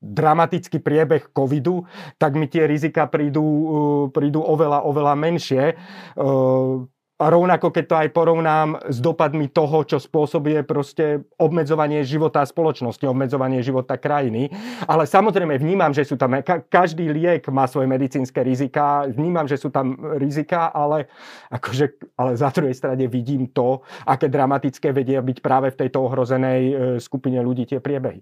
dramatický 0.00 0.80
priebeh 0.80 1.36
covidu, 1.36 1.84
tak 2.16 2.36
mi 2.36 2.48
tie 2.48 2.68
rizika 2.68 3.08
prídu, 3.08 4.12
prídu 4.12 4.44
oveľa, 4.44 4.84
oveľa 4.84 5.16
menšie. 5.16 5.80
A 7.24 7.32
rovnako, 7.32 7.72
keď 7.72 7.84
to 7.88 7.96
aj 7.96 8.08
porovnám 8.12 8.68
s 8.84 9.00
dopadmi 9.00 9.48
toho, 9.48 9.80
čo 9.88 9.96
spôsobuje 9.96 10.60
proste 10.68 11.24
obmedzovanie 11.40 12.04
života 12.04 12.44
spoločnosti, 12.44 13.00
obmedzovanie 13.08 13.64
života 13.64 13.96
krajiny. 13.96 14.52
Ale 14.84 15.08
samozrejme 15.08 15.56
vnímam, 15.56 15.96
že 15.96 16.04
sú 16.04 16.20
tam, 16.20 16.36
každý 16.68 17.08
liek 17.08 17.48
má 17.48 17.64
svoje 17.64 17.88
medicínske 17.88 18.44
rizika, 18.44 19.08
vnímam, 19.08 19.48
že 19.48 19.56
sú 19.56 19.72
tam 19.72 19.96
rizika, 20.20 20.68
ale, 20.68 21.08
akože, 21.48 22.12
ale 22.20 22.36
za 22.36 22.52
druhej 22.52 22.76
strane 22.76 23.08
vidím 23.08 23.48
to, 23.56 23.80
aké 24.04 24.28
dramatické 24.28 24.92
vedia 24.92 25.24
byť 25.24 25.40
práve 25.40 25.72
v 25.72 25.80
tejto 25.80 26.04
ohrozenej 26.04 26.60
e, 26.60 26.74
skupine 27.00 27.40
ľudí 27.40 27.64
tie 27.64 27.80
priebehy. 27.80 28.20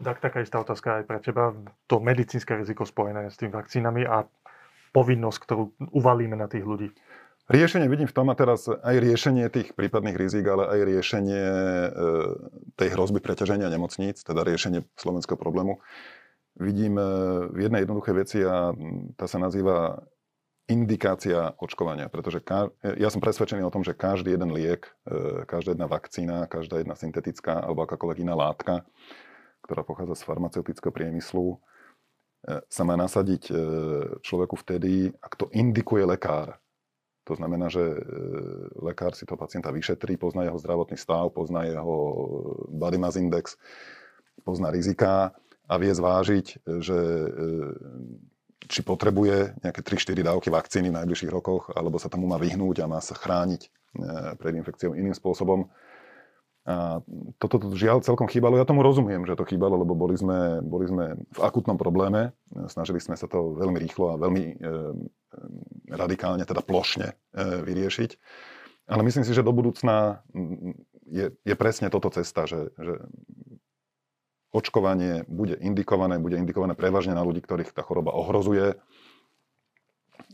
Tak 0.00 0.24
taká 0.24 0.40
istá 0.40 0.64
otázka 0.64 0.96
aj 0.96 1.04
pre 1.04 1.20
teba. 1.20 1.52
To 1.92 2.00
medicínske 2.00 2.56
riziko 2.56 2.88
spojené 2.88 3.28
s 3.28 3.36
tým 3.36 3.52
vakcínami 3.52 4.08
a 4.08 4.24
povinnosť, 4.96 5.38
ktorú 5.44 5.64
uvalíme 5.92 6.34
na 6.34 6.48
tých 6.48 6.64
ľudí. 6.64 6.88
Riešenie 7.50 7.90
vidím 7.90 8.06
v 8.06 8.14
tom 8.14 8.30
a 8.30 8.38
teraz 8.38 8.70
aj 8.70 8.94
riešenie 9.02 9.50
tých 9.50 9.74
prípadných 9.74 10.14
rizik, 10.14 10.46
ale 10.46 10.70
aj 10.70 10.80
riešenie 10.86 11.42
e, 11.42 11.90
tej 12.78 12.88
hrozby 12.94 13.18
preťaženia 13.18 13.66
nemocníc, 13.66 14.22
teda 14.22 14.46
riešenie 14.46 14.86
slovenského 14.94 15.34
problému, 15.34 15.82
vidím 16.54 16.94
e, 16.94 17.02
v 17.50 17.66
jednej 17.66 17.82
jednoduché 17.82 18.14
veci 18.14 18.46
a 18.46 18.70
tá 19.18 19.26
sa 19.26 19.42
nazýva 19.42 19.98
indikácia 20.70 21.50
očkovania, 21.58 22.06
pretože 22.06 22.38
ka- 22.38 22.70
ja 22.86 23.10
som 23.10 23.18
presvedčený 23.18 23.66
o 23.66 23.74
tom, 23.74 23.82
že 23.82 23.98
každý 23.98 24.38
jeden 24.38 24.54
liek, 24.54 24.86
e, 25.10 25.42
každá 25.42 25.74
jedna 25.74 25.90
vakcína, 25.90 26.46
každá 26.46 26.78
jedna 26.78 26.94
syntetická 26.94 27.66
alebo 27.66 27.82
akákoľvek 27.82 28.30
iná 28.30 28.38
látka, 28.38 28.86
ktorá 29.66 29.82
pochádza 29.82 30.22
z 30.22 30.22
farmaceutického 30.22 30.94
priemyslu, 30.94 31.58
sa 32.72 32.88
má 32.88 32.96
nasadiť 32.96 33.52
človeku 34.24 34.56
vtedy, 34.56 35.12
ak 35.20 35.36
to 35.36 35.52
indikuje 35.52 36.08
lekár. 36.08 36.56
To 37.30 37.38
znamená, 37.38 37.70
že 37.70 37.78
e, 37.78 37.98
lekár 38.82 39.14
si 39.14 39.22
toho 39.22 39.38
pacienta 39.38 39.70
vyšetrí, 39.70 40.18
pozná 40.18 40.42
jeho 40.42 40.58
zdravotný 40.58 40.98
stav, 40.98 41.30
pozná 41.30 41.62
jeho 41.62 41.96
body 42.74 42.98
mass 42.98 43.14
index, 43.14 43.54
pozná 44.42 44.74
rizika 44.74 45.30
a 45.70 45.74
vie 45.78 45.94
zvážiť, 45.94 46.66
že 46.82 46.98
e, 46.98 47.28
či 48.66 48.82
potrebuje 48.82 49.62
nejaké 49.62 49.80
3-4 49.86 50.26
dávky 50.26 50.48
vakcíny 50.50 50.90
v 50.90 50.98
najbližších 50.98 51.30
rokoch, 51.30 51.70
alebo 51.70 52.02
sa 52.02 52.10
tomu 52.10 52.26
má 52.26 52.36
vyhnúť 52.36 52.82
a 52.82 52.90
má 52.90 52.98
sa 52.98 53.14
chrániť 53.14 53.62
e, 53.62 53.68
pred 54.34 54.52
infekciou 54.58 54.98
iným 54.98 55.14
spôsobom. 55.14 55.70
A 56.70 57.02
toto 57.42 57.58
to 57.58 57.74
žiaľ 57.74 57.98
celkom 58.06 58.30
chýbalo. 58.30 58.54
Ja 58.54 58.62
tomu 58.62 58.86
rozumiem, 58.86 59.26
že 59.26 59.34
to 59.34 59.42
chýbalo, 59.42 59.74
lebo 59.82 59.98
boli 59.98 60.14
sme, 60.14 60.62
boli 60.62 60.86
sme 60.86 61.18
v 61.18 61.40
akutnom 61.42 61.74
probléme. 61.74 62.30
Snažili 62.70 63.02
sme 63.02 63.18
sa 63.18 63.26
to 63.26 63.58
veľmi 63.58 63.74
rýchlo 63.82 64.14
a 64.14 64.20
veľmi 64.22 64.44
e, 64.46 64.54
radikálne, 65.90 66.46
teda 66.46 66.62
plošne 66.62 67.10
e, 67.10 67.14
vyriešiť. 67.66 68.10
Ale 68.86 69.02
myslím 69.02 69.26
si, 69.26 69.34
že 69.34 69.42
do 69.42 69.50
budúcna 69.50 70.22
je, 71.10 71.34
je 71.42 71.54
presne 71.58 71.90
toto 71.90 72.06
cesta, 72.14 72.46
že, 72.46 72.70
že 72.78 73.02
očkovanie 74.54 75.26
bude 75.26 75.58
indikované, 75.58 76.22
bude 76.22 76.38
indikované 76.38 76.78
prevažne 76.78 77.18
na 77.18 77.26
ľudí, 77.26 77.42
ktorých 77.42 77.74
tá 77.74 77.82
choroba 77.82 78.14
ohrozuje 78.14 78.78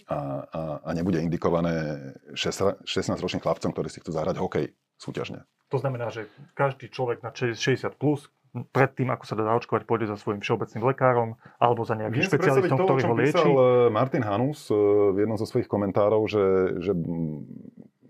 a, 0.05 0.19
a, 0.53 0.61
a 0.85 0.91
nebude 0.93 1.25
indikované 1.25 1.97
16-ročným 2.37 3.41
chlapcom, 3.41 3.73
ktorí 3.73 3.89
si 3.89 4.05
chcú 4.05 4.13
zahrať 4.13 4.37
hokej 4.37 4.67
súťažne. 4.99 5.45
To 5.75 5.83
znamená, 5.83 6.15
že 6.15 6.31
každý 6.55 6.87
človek 6.87 7.27
na 7.27 7.35
60 7.35 7.59
plus 7.99 8.31
predtým, 8.65 9.13
ako 9.13 9.25
sa 9.29 9.35
dá 9.37 9.45
zaočkovať, 9.45 9.83
pôjde 9.85 10.07
za 10.09 10.17
svojim 10.17 10.41
všeobecným 10.41 10.85
lekárom 10.87 11.37
alebo 11.61 11.85
za 11.85 11.99
nejakým 11.99 12.25
Viem 12.25 12.31
špecialistom, 12.31 12.79
ktorý 12.81 13.03
ho 13.05 13.15
lieči. 13.19 13.37
Písal 13.37 13.53
eh, 13.53 13.89
Martin 13.93 14.25
Hanus 14.25 14.73
eh, 14.73 14.77
v 15.13 15.17
jednom 15.27 15.37
zo 15.37 15.45
svojich 15.45 15.69
komentárov, 15.69 16.25
že, 16.25 16.45
že 16.81 16.93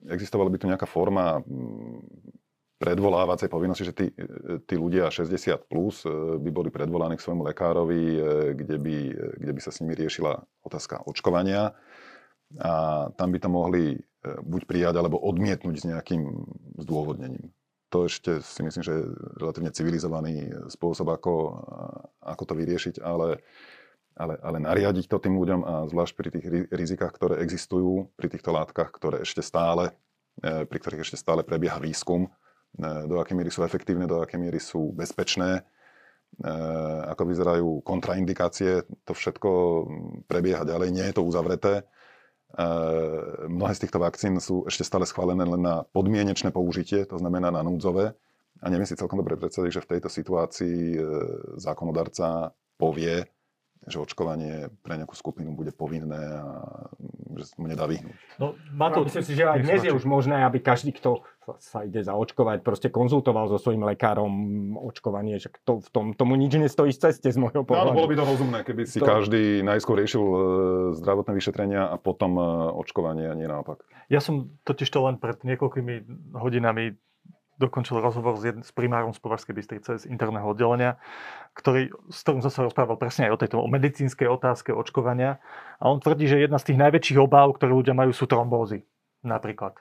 existovala 0.07 0.53
by 0.53 0.59
tu 0.61 0.67
nejaká 0.71 0.87
forma 0.87 1.43
predvolávacej 2.77 3.49
povinnosti, 3.49 3.89
že 3.89 3.97
tí, 3.97 4.07
tí 4.69 4.75
ľudia 4.77 5.09
60 5.11 5.67
plus 5.67 6.07
eh, 6.07 6.13
by 6.39 6.51
boli 6.55 6.71
predvolaní 6.71 7.19
k 7.19 7.25
svojmu 7.25 7.43
lekárovi, 7.51 8.03
kde 8.55 8.77
by, 8.79 8.97
kde 9.43 9.53
by 9.57 9.61
sa 9.65 9.75
s 9.75 9.83
nimi 9.83 9.99
riešila 9.99 10.39
otázka 10.63 11.03
očkovania 11.09 11.75
a 12.63 13.07
tam 13.19 13.35
by 13.35 13.39
to 13.43 13.49
mohli 13.51 13.99
buď 14.43 14.63
prijať 14.67 14.95
alebo 14.99 15.21
odmietnúť 15.21 15.77
s 15.83 15.89
nejakým 15.89 16.23
zdôvodnením. 16.81 17.53
To 17.95 18.11
ešte 18.11 18.43
si 18.43 18.61
myslím, 18.67 18.83
že 18.83 18.93
je 18.99 19.09
relatívne 19.39 19.71
civilizovaný 19.71 20.51
spôsob, 20.69 21.07
ako, 21.07 21.35
ako 22.19 22.43
to 22.43 22.55
vyriešiť, 22.59 22.95
ale, 22.99 23.41
ale, 24.19 24.35
ale 24.43 24.59
nariadiť 24.59 25.07
to 25.07 25.23
tým 25.23 25.39
ľuďom 25.39 25.61
a 25.63 25.75
zvlášť 25.87 26.13
pri 26.19 26.29
tých 26.35 26.47
rizikách, 26.75 27.15
ktoré 27.15 27.41
existujú, 27.47 28.11
pri 28.19 28.27
týchto 28.27 28.51
látkach, 28.51 28.91
ktoré 28.91 29.23
ešte 29.23 29.41
stále 29.41 29.95
pri 30.43 30.79
ktorých 30.79 31.05
ešte 31.05 31.17
stále 31.17 31.41
prebieha 31.41 31.81
výskum, 31.81 32.29
do 32.77 33.17
akej 33.17 33.37
miery 33.37 33.49
sú 33.49 33.65
efektívne, 33.65 34.05
do 34.05 34.21
akej 34.21 34.37
miery 34.37 34.61
sú 34.61 34.93
bezpečné, 34.93 35.65
ako 37.09 37.23
vyzerajú 37.25 37.69
kontraindikácie, 37.81 38.85
to 39.09 39.17
všetko 39.17 39.51
prebieha 40.29 40.69
ďalej, 40.69 40.93
nie 40.93 41.07
je 41.09 41.15
to 41.17 41.25
uzavreté. 41.25 41.89
Mnohé 43.51 43.73
z 43.75 43.83
týchto 43.83 43.99
vakcín 43.99 44.39
sú 44.39 44.65
ešte 44.71 44.87
stále 44.87 45.05
schválené 45.05 45.43
len 45.43 45.61
na 45.61 45.83
podmienečné 45.91 46.55
použitie, 46.55 47.03
to 47.05 47.19
znamená 47.19 47.51
na 47.51 47.67
núdzové. 47.67 48.15
A 48.63 48.67
neviem 48.73 48.89
si 48.89 48.97
celkom 48.97 49.21
dobre 49.21 49.37
predstaviť, 49.37 49.71
že 49.71 49.85
v 49.85 49.91
tejto 49.97 50.09
situácii 50.09 50.79
zákonodarca 51.61 52.57
povie, 52.81 53.29
že 53.85 54.03
očkovanie 54.03 54.73
pre 54.81 54.97
nejakú 54.97 55.15
skupinu 55.15 55.53
bude 55.53 55.71
povinné 55.71 56.19
a 56.19 56.49
že 57.37 57.53
mu 57.61 57.69
nedá 57.69 57.85
vyhnúť. 57.85 58.17
No, 58.41 58.57
má 58.73 58.89
to, 58.91 59.05
no, 59.05 59.07
myslím 59.07 59.25
si, 59.25 59.33
že 59.37 59.45
aj 59.45 59.61
dnes 59.63 59.81
je 59.85 59.93
už 59.93 60.09
možné, 60.09 60.43
aby 60.43 60.59
každý, 60.59 60.97
kto 60.97 61.23
sa 61.63 61.87
ide 61.87 62.03
zaočkovať, 62.03 62.67
proste 62.67 62.89
konzultoval 62.91 63.47
so 63.47 63.63
svojím 63.63 63.87
lekárom 63.87 64.33
očkovanie, 64.75 65.39
že 65.39 65.55
to, 65.63 65.79
v 65.79 65.89
tom, 65.95 66.05
tomu 66.19 66.35
nič 66.35 66.59
nestojí 66.59 66.91
z 66.91 67.07
ceste 67.07 67.31
z 67.31 67.39
môjho 67.39 67.63
pohľadu. 67.63 67.95
Áno, 67.95 67.99
bolo 67.99 68.11
by 68.11 68.17
to 68.19 68.25
rozumné, 68.27 68.59
keby 68.67 68.83
si 68.83 68.99
to... 68.99 69.07
každý 69.07 69.63
najskôr 69.63 69.95
riešil 70.03 70.25
e, 70.25 70.39
zdravotné 70.99 71.33
vyšetrenia 71.39 71.87
a 71.87 71.97
potom 72.01 72.35
e, 72.35 72.43
očkovanie 72.83 73.31
a 73.31 73.39
nie 73.39 73.47
naopak. 73.47 73.87
Ja 74.11 74.19
som 74.19 74.59
totiž 74.67 74.91
to 74.91 75.07
len 75.07 75.23
pred 75.23 75.39
niekoľkými 75.47 75.95
hodinami 76.35 76.99
dokončil 77.57 78.01
rozhovor 78.01 78.37
s, 78.37 78.45
jedn, 78.49 78.61
s 78.63 78.73
primárom 78.73 79.13
z 79.17 79.21
Považskej 79.21 79.55
Bystrice 79.57 79.91
z 80.01 80.05
interného 80.09 80.47
oddelenia, 80.47 81.01
ktorý, 81.57 81.93
s 82.13 82.19
ktorým 82.23 82.43
som 82.45 82.53
sa 82.53 82.65
rozprával 82.65 83.01
presne 83.01 83.29
aj 83.29 83.33
o 83.35 83.41
tejto 83.41 83.57
o 83.61 83.69
medicínskej 83.69 84.29
otázke 84.29 84.77
očkovania. 84.77 85.41
A 85.81 85.89
on 85.89 85.99
tvrdí, 85.99 86.29
že 86.29 86.45
jedna 86.45 86.61
z 86.61 86.73
tých 86.73 86.81
najväčších 86.81 87.19
obáv, 87.21 87.57
ktoré 87.57 87.73
ľudia 87.73 87.97
majú, 87.97 88.13
sú 88.13 88.29
trombózy 88.29 88.85
napríklad. 89.25 89.77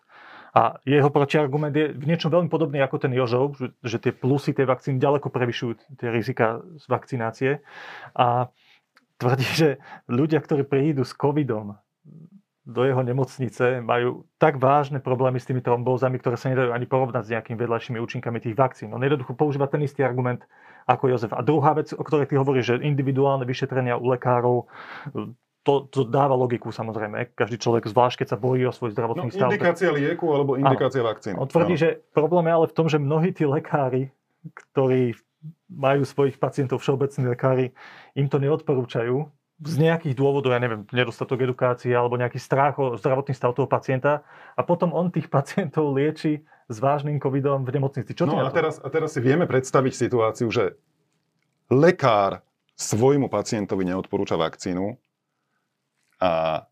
A 0.55 0.79
jeho 0.87 1.11
protiargument 1.11 1.75
je 1.75 1.91
v 1.91 2.07
niečom 2.07 2.31
veľmi 2.31 2.47
podobný 2.47 2.79
ako 2.79 2.95
ten 3.03 3.11
Jožov, 3.11 3.59
že, 3.59 3.75
že 3.83 3.99
tie 3.99 4.15
plusy 4.15 4.55
tej 4.55 4.71
vakcíny 4.71 5.03
ďaleko 5.03 5.27
prevyšujú 5.27 5.99
tie 5.99 6.07
rizika 6.07 6.63
z 6.79 6.85
vakcinácie. 6.87 7.51
A 8.15 8.47
tvrdí, 9.19 9.47
že 9.51 9.69
ľudia, 10.07 10.39
ktorí 10.39 10.63
prídu 10.63 11.03
s 11.03 11.11
covidom 11.11 11.75
do 12.65 12.81
jeho 12.81 13.05
nemocnice 13.05 13.77
majú 13.85 14.25
tak 14.41 14.57
vážne 14.57 14.97
problémy 14.97 15.37
s 15.37 15.45
tými 15.45 15.61
trombózami, 15.61 16.17
ktoré 16.17 16.33
sa 16.33 16.49
nedajú 16.49 16.73
ani 16.73 16.89
porovnať 16.89 17.23
s 17.29 17.31
nejakými 17.37 17.57
vedľajšími 17.61 17.97
účinkami 18.01 18.41
tých 18.41 18.57
vakcín. 18.57 18.89
On 18.89 19.01
jednoducho 19.05 19.37
používa 19.37 19.69
ten 19.69 19.85
istý 19.85 20.01
argument 20.01 20.41
ako 20.89 21.13
Jozef. 21.13 21.31
A 21.37 21.45
druhá 21.45 21.77
vec, 21.77 21.93
o 21.93 22.01
ktorej 22.01 22.25
ty 22.25 22.41
hovoríš, 22.41 22.65
že 22.73 22.75
individuálne 22.81 23.45
vyšetrenia 23.45 24.01
u 24.01 24.09
lekárov, 24.09 24.65
to, 25.65 25.73
to 25.89 26.05
dáva 26.05 26.33
logiku 26.37 26.69
samozrejme. 26.69 27.37
Každý 27.37 27.57
človek, 27.57 27.89
zvlášť 27.89 28.25
keď 28.25 28.27
sa 28.33 28.37
bojí 28.37 28.65
o 28.65 28.73
svoj 28.73 28.93
zdravotný 28.93 29.29
no, 29.29 29.33
stav. 29.33 29.49
Indikácia 29.49 29.89
tak... 29.89 29.97
lieku 29.97 30.25
alebo 30.33 30.57
indikácia 30.57 31.01
vakcín. 31.05 31.37
On 31.37 31.49
tvrdí, 31.49 31.77
že 31.77 32.01
problém 32.13 32.49
je 32.49 32.53
ale 32.53 32.67
v 32.69 32.75
tom, 32.77 32.85
že 32.89 32.97
mnohí 33.01 33.33
tí 33.33 33.45
lekári, 33.49 34.13
ktorí 34.53 35.17
majú 35.69 36.05
svojich 36.05 36.37
pacientov 36.37 36.81
všeobecní 36.81 37.29
lekári, 37.33 37.65
im 38.13 38.29
to 38.29 38.37
neodporúčajú, 38.37 39.25
z 39.63 39.75
nejakých 39.79 40.19
dôvodov, 40.19 40.51
ja 40.51 40.59
neviem, 40.59 40.83
nedostatok 40.91 41.47
edukácie 41.47 41.95
alebo 41.95 42.19
nejaký 42.19 42.35
strach 42.35 42.75
o 42.75 42.99
zdravotný 42.99 43.31
stav 43.31 43.55
toho 43.55 43.71
pacienta 43.71 44.27
a 44.51 44.61
potom 44.67 44.91
on 44.91 45.07
tých 45.07 45.31
pacientov 45.31 45.95
lieči 45.95 46.43
s 46.67 46.77
vážnym 46.81 47.21
covidom 47.23 47.63
v 47.63 47.71
nemocnici. 47.79 48.11
Čo 48.11 48.27
no 48.27 48.43
a 48.43 48.51
teraz, 48.51 48.83
a 48.83 48.87
teraz 48.91 49.15
si 49.15 49.23
vieme 49.23 49.47
predstaviť 49.47 49.93
situáciu, 49.95 50.51
že 50.51 50.75
lekár 51.71 52.43
svojmu 52.75 53.31
pacientovi 53.31 53.87
neodporúča 53.87 54.35
vakcínu 54.35 54.99
a 56.19 56.65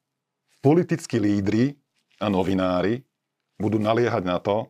politickí 0.59 1.23
lídry 1.23 1.79
a 2.19 2.27
novinári 2.27 2.99
budú 3.55 3.79
naliehať 3.79 4.23
na 4.27 4.43
to, 4.43 4.67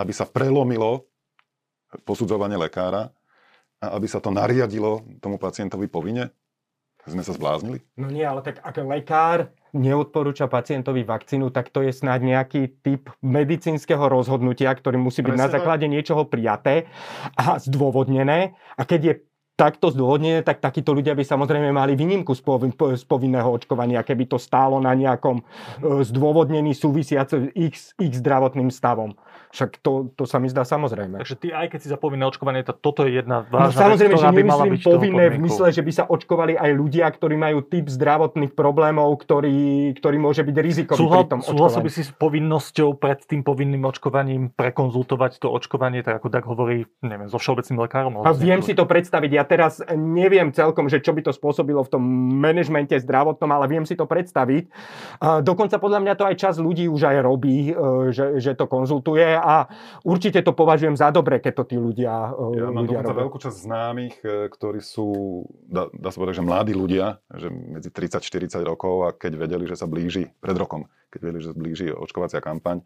aby 0.00 0.16
sa 0.16 0.24
prelomilo 0.24 1.04
posudzovanie 2.08 2.56
lekára 2.56 3.12
a 3.84 3.86
aby 4.00 4.06
sa 4.08 4.22
to 4.22 4.32
nariadilo 4.32 5.04
tomu 5.20 5.36
pacientovi 5.36 5.90
povinne? 5.90 6.32
Sme 7.08 7.24
sa 7.24 7.32
zbláznili? 7.32 7.80
No 7.96 8.12
nie, 8.12 8.24
ale 8.24 8.44
tak 8.44 8.60
ak 8.60 8.76
lekár 8.84 9.38
neodporúča 9.72 10.50
pacientovi 10.50 11.06
vakcínu, 11.06 11.54
tak 11.54 11.70
to 11.70 11.80
je 11.86 11.94
snáď 11.94 12.20
nejaký 12.26 12.82
typ 12.82 13.08
medicínskeho 13.22 14.10
rozhodnutia, 14.10 14.74
ktorý 14.74 14.98
musí 14.98 15.22
byť 15.22 15.34
Presne 15.34 15.44
na 15.46 15.52
základe 15.52 15.86
tak. 15.86 15.92
niečoho 15.94 16.22
prijaté 16.26 16.90
a 17.38 17.56
zdôvodnené. 17.62 18.58
A 18.74 18.82
keď 18.82 19.00
je 19.00 19.14
takto 19.60 19.92
zdôvodnené, 19.92 20.40
tak 20.40 20.64
takíto 20.64 20.96
ľudia 20.96 21.12
by 21.12 21.20
samozrejme 21.20 21.68
mali 21.68 21.92
výnimku 21.92 22.32
z, 22.32 22.40
povin, 22.40 22.72
z 22.72 23.04
povinného 23.04 23.44
očkovania, 23.52 24.00
keby 24.00 24.24
to 24.24 24.40
stálo 24.40 24.80
na 24.80 24.96
nejakom 24.96 25.44
e, 25.44 25.44
zdôvodnení 26.00 26.72
súvisiace 26.72 27.52
x, 27.52 27.92
x 28.00 28.12
zdravotným 28.24 28.72
stavom. 28.72 29.20
Však 29.50 29.82
to, 29.82 30.14
to 30.14 30.24
sa 30.30 30.38
mi 30.38 30.46
zdá 30.46 30.62
samozrejme. 30.62 31.18
Takže 31.18 31.36
ty 31.38 31.48
aj 31.50 31.74
keď 31.74 31.78
si 31.82 31.88
za 31.90 31.98
povinné 31.98 32.22
očkovanie, 32.22 32.62
to, 32.62 32.70
toto 32.70 33.02
je 33.02 33.18
jedna 33.18 33.42
no, 33.50 33.50
vážna 33.50 33.74
no, 33.74 33.82
samozrejme, 33.90 34.14
vec, 34.14 34.22
že 34.22 34.30
by 34.30 34.42
mala 34.46 34.64
byť 34.70 34.80
povinné 34.86 35.24
v 35.34 35.38
mysle, 35.42 35.66
že 35.74 35.82
by 35.82 35.92
sa 35.92 36.04
očkovali 36.06 36.54
aj 36.54 36.70
ľudia, 36.70 37.06
ktorí 37.10 37.34
majú 37.34 37.58
typ 37.66 37.90
zdravotných 37.90 38.54
problémov, 38.54 39.10
ktorý, 39.18 39.90
ktorý 39.98 40.16
môže 40.22 40.46
byť 40.46 40.56
rizikový 40.62 41.02
Súhla, 41.02 41.26
pri 41.26 41.34
tom 41.34 41.40
očkovaní. 41.42 41.82
by 41.82 41.90
si 41.90 42.02
s 42.06 42.12
povinnosťou 42.14 42.88
pred 42.94 43.18
tým 43.26 43.42
povinným 43.42 43.82
očkovaním 43.82 44.54
prekonzultovať 44.54 45.42
to 45.42 45.50
očkovanie, 45.50 46.06
tak 46.06 46.22
ako 46.22 46.28
tak 46.30 46.46
hovorí, 46.46 46.86
neviem, 47.02 47.26
so 47.26 47.42
všeobecným 47.42 47.78
lekárom? 47.82 48.22
A 48.22 48.30
viem 48.30 48.62
si 48.62 48.78
to 48.78 48.86
predstaviť. 48.86 49.30
Ja 49.34 49.42
teraz 49.42 49.82
neviem 49.90 50.54
celkom, 50.54 50.86
že 50.86 51.02
čo 51.02 51.10
by 51.10 51.26
to 51.26 51.32
spôsobilo 51.34 51.82
v 51.82 51.90
tom 51.90 52.02
manažmente 52.38 52.94
zdravotnom, 53.02 53.50
ale 53.50 53.66
viem 53.66 53.82
si 53.82 53.98
to 53.98 54.06
predstaviť. 54.06 54.70
Dokonca 55.42 55.82
podľa 55.82 56.00
mňa 56.06 56.14
to 56.14 56.24
aj 56.28 56.36
čas 56.38 56.54
ľudí 56.62 56.86
už 56.86 57.02
aj 57.10 57.18
robí, 57.24 57.72
e, 57.72 57.74
že, 58.12 58.38
že 58.38 58.52
to 58.54 58.68
konzultuje 58.68 59.39
a 59.40 59.54
určite 60.04 60.44
to 60.44 60.52
považujem 60.52 60.94
za 60.94 61.08
dobre, 61.10 61.40
keď 61.40 61.52
to 61.58 61.64
tí 61.72 61.76
ľudia 61.80 62.36
e, 62.36 62.60
Ja 62.60 62.68
mám 62.68 62.84
ľudia 62.84 63.00
dokonca 63.00 63.12
robia. 63.12 63.22
veľkú 63.24 63.38
časť 63.40 63.58
známych, 63.64 64.14
e, 64.20 64.52
ktorí 64.52 64.80
sú, 64.84 65.08
dá, 65.66 65.88
dá 65.90 66.08
sa 66.12 66.20
povedať, 66.20 66.40
že 66.40 66.44
mladí 66.44 66.72
ľudia, 66.76 67.18
že 67.32 67.48
medzi 67.50 67.88
30-40 67.88 68.60
rokov 68.62 68.94
a 69.04 69.16
keď 69.16 69.32
vedeli, 69.40 69.64
že 69.64 69.80
sa 69.80 69.88
blíži, 69.88 70.30
pred 70.38 70.54
rokom, 70.54 70.86
keď 71.08 71.20
vedeli, 71.24 71.40
že 71.42 71.50
sa 71.50 71.56
blíži 71.56 71.86
očkovacia 71.90 72.38
kampaň, 72.38 72.84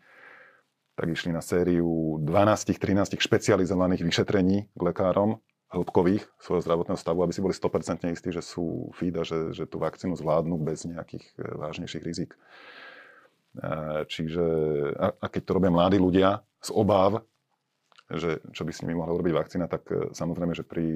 tak 0.94 1.10
išli 1.10 1.34
na 1.34 1.42
sériu 1.42 2.22
12-13 2.22 3.18
špecializovaných 3.18 4.06
vyšetrení 4.06 4.70
k 4.70 4.80
lekárom 4.80 5.42
hĺbkových 5.74 6.22
svojho 6.38 6.62
zdravotného 6.62 6.94
stavu, 6.94 7.26
aby 7.26 7.34
si 7.34 7.42
boli 7.42 7.50
100% 7.50 8.06
istí, 8.14 8.30
že 8.30 8.40
sú 8.46 8.94
fit 8.94 9.10
a 9.18 9.26
že, 9.26 9.50
že 9.50 9.66
tú 9.66 9.82
vakcínu 9.82 10.14
zvládnu 10.14 10.54
bez 10.62 10.86
nejakých 10.86 11.24
e, 11.34 11.42
vážnejších 11.58 12.06
rizik. 12.06 12.38
E, 13.54 14.04
čiže, 14.10 14.44
a, 14.98 15.26
keď 15.30 15.42
to 15.46 15.56
robia 15.56 15.70
mladí 15.70 15.98
ľudia 15.98 16.42
z 16.58 16.70
obáv, 16.74 17.22
že 18.04 18.44
čo 18.52 18.68
by 18.68 18.72
s 18.74 18.84
nimi 18.84 19.00
mohla 19.00 19.16
urobiť 19.16 19.32
vakcína, 19.32 19.66
tak 19.70 19.88
e, 19.88 20.12
samozrejme, 20.12 20.52
že 20.52 20.66
pri, 20.66 20.86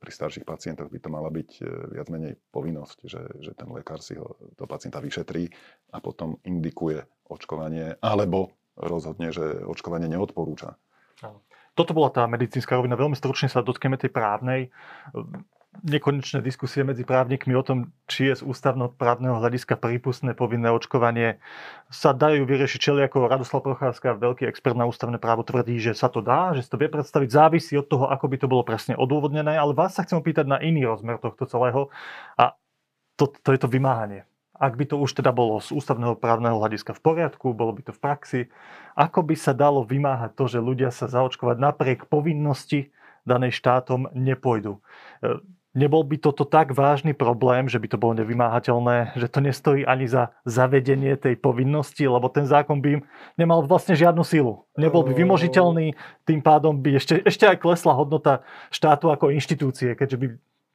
pri 0.00 0.10
starších 0.10 0.48
pacientoch 0.48 0.88
by 0.88 0.98
to 1.02 1.08
mala 1.12 1.28
byť 1.28 1.50
viac 1.92 2.08
menej 2.08 2.40
povinnosť, 2.54 2.98
že, 3.04 3.22
že 3.44 3.52
ten 3.52 3.68
lekár 3.68 4.00
si 4.00 4.16
ho, 4.16 4.38
toho 4.56 4.68
pacienta 4.70 5.02
vyšetrí 5.02 5.50
a 5.92 5.98
potom 6.00 6.40
indikuje 6.46 7.04
očkovanie, 7.28 8.00
alebo 8.00 8.56
rozhodne, 8.78 9.34
že 9.34 9.66
očkovanie 9.66 10.06
neodporúča. 10.06 10.78
Toto 11.74 11.94
bola 11.94 12.10
tá 12.10 12.26
medicínska 12.26 12.74
rovina. 12.74 12.98
Veľmi 12.98 13.14
stručne 13.14 13.46
sa 13.46 13.62
dotkneme 13.62 13.94
tej 13.98 14.10
právnej. 14.10 14.74
Nekonečné 15.68 16.40
diskusie 16.40 16.80
medzi 16.80 17.04
právnikmi 17.04 17.52
o 17.52 17.62
tom, 17.62 17.92
či 18.08 18.32
je 18.32 18.40
z 18.40 18.42
ústavno-právneho 18.42 19.36
hľadiska 19.36 19.76
prípustné 19.76 20.32
povinné 20.32 20.72
očkovanie, 20.74 21.38
sa 21.92 22.16
dajú 22.16 22.48
vyriešiť 22.48 22.80
čeli 22.80 23.04
ako 23.04 23.28
Radoslav 23.28 23.62
Procházka, 23.62 24.16
veľký 24.16 24.48
expert 24.48 24.74
na 24.74 24.88
ústavné 24.88 25.20
právo, 25.20 25.44
tvrdí, 25.44 25.76
že 25.76 25.92
sa 25.92 26.08
to 26.08 26.24
dá, 26.24 26.56
že 26.56 26.66
sa 26.66 26.74
to 26.74 26.80
vie 26.82 26.90
predstaviť, 26.90 27.28
závisí 27.30 27.76
od 27.76 27.84
toho, 27.84 28.08
ako 28.08 28.26
by 28.26 28.36
to 28.40 28.50
bolo 28.50 28.64
presne 28.64 28.96
odôvodnené, 28.96 29.54
ale 29.54 29.76
vás 29.76 29.92
sa 29.92 30.02
chcem 30.02 30.18
opýtať 30.18 30.48
na 30.48 30.58
iný 30.58 30.88
rozmer 30.88 31.20
tohto 31.20 31.44
celého. 31.44 31.92
A 32.40 32.56
to, 33.20 33.30
to 33.30 33.52
je 33.52 33.60
to 33.60 33.68
vymáhanie. 33.68 34.24
Ak 34.58 34.74
by 34.74 34.88
to 34.88 34.98
už 34.98 35.14
teda 35.14 35.30
bolo 35.30 35.62
z 35.62 35.70
ústavného 35.70 36.18
právneho 36.18 36.58
hľadiska 36.58 36.96
v 36.96 37.04
poriadku, 37.04 37.54
bolo 37.54 37.76
by 37.76 37.86
to 37.86 37.92
v 37.94 38.02
praxi, 38.02 38.40
ako 38.98 39.20
by 39.22 39.36
sa 39.38 39.54
dalo 39.54 39.86
vymáhať 39.86 40.34
to, 40.34 40.48
že 40.50 40.58
ľudia 40.58 40.90
sa 40.90 41.06
zaočkovať 41.06 41.60
napriek 41.60 42.10
povinnosti 42.10 42.90
danej 43.22 43.54
štátom 43.54 44.10
nepôjdu. 44.16 44.82
Nebol 45.78 46.02
by 46.02 46.18
toto 46.18 46.42
tak 46.42 46.74
vážny 46.74 47.14
problém, 47.14 47.70
že 47.70 47.78
by 47.78 47.86
to 47.86 48.00
bolo 48.02 48.18
nevymáhateľné, 48.18 49.14
že 49.14 49.30
to 49.30 49.38
nestojí 49.38 49.86
ani 49.86 50.10
za 50.10 50.34
zavedenie 50.42 51.14
tej 51.14 51.38
povinnosti, 51.38 52.02
lebo 52.02 52.26
ten 52.26 52.50
zákon 52.50 52.82
by 52.82 52.98
nemal 53.38 53.62
vlastne 53.62 53.94
žiadnu 53.94 54.26
silu. 54.26 54.66
Nebol 54.74 55.06
by 55.06 55.14
vymožiteľný, 55.14 55.94
tým 56.26 56.42
pádom 56.42 56.74
by 56.74 56.98
ešte, 56.98 57.22
ešte 57.22 57.46
aj 57.46 57.62
klesla 57.62 57.94
hodnota 57.94 58.42
štátu 58.74 59.14
ako 59.14 59.30
inštitúcie, 59.30 59.94
keďže 59.94 60.18
by 60.18 60.26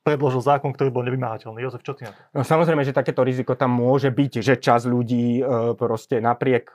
predložil 0.04 0.44
zákon, 0.44 0.76
ktorý 0.76 0.92
bol 0.92 1.04
nevymáhateľný. 1.08 1.63
Jozef, 1.63 1.84
čo 1.84 1.96
ty 1.96 2.08
na 2.08 2.12
to? 2.12 2.20
No, 2.36 2.44
samozrejme, 2.44 2.84
že 2.84 2.96
takéto 2.96 3.24
riziko 3.24 3.56
tam 3.56 3.72
môže 3.76 4.12
byť, 4.12 4.44
že 4.44 4.60
čas 4.60 4.84
ľudí 4.84 5.39
e, 5.39 5.44
proste 5.80 6.20
napriek 6.20 6.72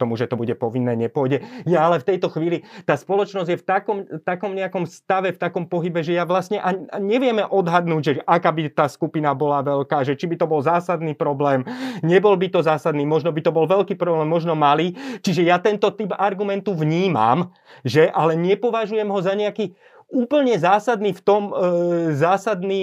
tomu, 0.00 0.16
že 0.16 0.24
to 0.24 0.40
bude 0.40 0.56
povinné, 0.56 0.96
nepôjde. 0.96 1.44
Ja 1.68 1.84
ale 1.84 2.00
v 2.00 2.08
tejto 2.08 2.32
chvíli, 2.32 2.64
tá 2.88 2.96
spoločnosť 2.96 3.48
je 3.52 3.58
v 3.60 3.64
takom, 3.64 3.98
takom 4.24 4.56
nejakom 4.56 4.88
stave, 4.88 5.36
v 5.36 5.40
takom 5.40 5.68
pohybe, 5.68 6.00
že 6.00 6.16
ja 6.16 6.24
vlastne 6.24 6.56
a 6.56 6.72
nevieme 6.96 7.44
odhadnúť, 7.44 8.02
že 8.02 8.12
aká 8.24 8.48
by 8.48 8.72
tá 8.72 8.88
skupina 8.88 9.36
bola 9.36 9.60
veľká, 9.60 10.08
že 10.08 10.16
či 10.16 10.24
by 10.24 10.40
to 10.40 10.48
bol 10.48 10.64
zásadný 10.64 11.12
problém, 11.12 11.68
nebol 12.00 12.32
by 12.40 12.48
to 12.48 12.64
zásadný, 12.64 13.04
možno 13.04 13.28
by 13.28 13.44
to 13.44 13.52
bol 13.52 13.68
veľký 13.68 13.94
problém, 14.00 14.24
možno 14.24 14.56
malý. 14.56 14.96
Čiže 15.20 15.44
ja 15.44 15.60
tento 15.60 15.92
typ 15.92 16.16
argumentu 16.16 16.72
vnímam, 16.72 17.52
že 17.84 18.08
ale 18.08 18.34
nepovažujem 18.40 19.08
ho 19.08 19.20
za 19.20 19.36
nejaký 19.36 19.76
úplne 20.12 20.54
zásadný 20.60 21.16
v 21.16 21.22
tom, 21.24 21.42
e, 21.50 22.12
zásadný 22.12 22.82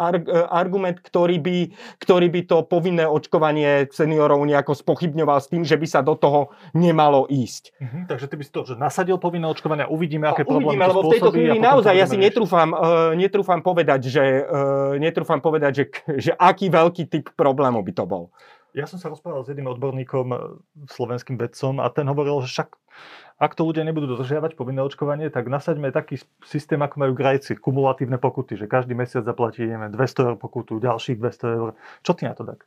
ar, 0.00 0.16
e, 0.16 0.24
argument, 0.48 0.96
ktorý 0.98 1.36
by, 1.38 1.56
ktorý 2.00 2.32
by 2.32 2.40
to 2.48 2.64
povinné 2.64 3.04
očkovanie 3.04 3.92
seniorov 3.92 4.40
nejako 4.48 4.72
spochybňoval 4.72 5.38
s 5.38 5.52
tým, 5.52 5.62
že 5.62 5.76
by 5.76 5.86
sa 5.86 6.00
do 6.00 6.16
toho 6.16 6.50
nemalo 6.72 7.28
ísť. 7.28 7.76
Mhm, 7.78 7.98
takže 8.08 8.26
ty 8.26 8.34
by 8.40 8.44
si 8.48 8.52
to, 8.52 8.60
že 8.64 8.74
nasadil 8.80 9.20
povinné 9.20 9.44
očkovanie 9.52 9.84
a 9.84 9.92
uvidíme, 9.92 10.24
aké 10.24 10.48
no, 10.48 10.56
problémy 10.56 10.80
uvidíme, 10.80 10.88
lebo 10.88 11.00
v 11.04 11.12
tejto 11.12 11.30
chvíli 11.36 11.58
naozaj 11.60 11.94
ja 11.94 12.06
si 12.08 12.16
netrúfam, 12.16 12.72
uh, 12.72 13.12
netrúfam 13.12 13.60
povedať, 13.60 14.08
že, 14.08 14.24
uh, 14.42 14.96
netrúfam 14.96 15.38
povedať 15.38 15.72
že, 15.76 15.84
že 16.16 16.32
aký 16.40 16.72
veľký 16.72 17.04
typ 17.12 17.28
problému 17.36 17.84
by 17.84 17.92
to 17.92 18.04
bol. 18.08 18.32
Ja 18.72 18.88
som 18.88 18.96
sa 18.96 19.12
rozprával 19.12 19.44
s 19.44 19.52
jedným 19.52 19.68
odborníkom, 19.68 20.32
slovenským 20.88 21.36
vedcom 21.36 21.76
a 21.76 21.92
ten 21.92 22.08
hovoril, 22.08 22.40
že 22.44 22.56
však 22.56 22.68
ak 23.42 23.58
to 23.58 23.66
ľudia 23.66 23.82
nebudú 23.82 24.06
dodržiavať 24.14 24.54
povinné 24.54 24.86
očkovanie, 24.86 25.26
tak 25.26 25.50
nasaďme 25.50 25.90
taký 25.90 26.22
systém, 26.46 26.78
ako 26.78 27.02
majú 27.02 27.12
Grajci, 27.12 27.58
kumulatívne 27.58 28.14
pokuty, 28.16 28.54
že 28.54 28.70
každý 28.70 28.94
mesiac 28.94 29.26
zaplatí 29.26 29.66
neviem, 29.66 29.90
200 29.90 30.28
eur 30.30 30.36
pokutu, 30.38 30.78
ďalších 30.78 31.18
200 31.18 31.58
eur. 31.58 31.68
Čo 32.06 32.12
ty 32.14 32.30
na 32.30 32.38
to 32.38 32.46
tak? 32.46 32.62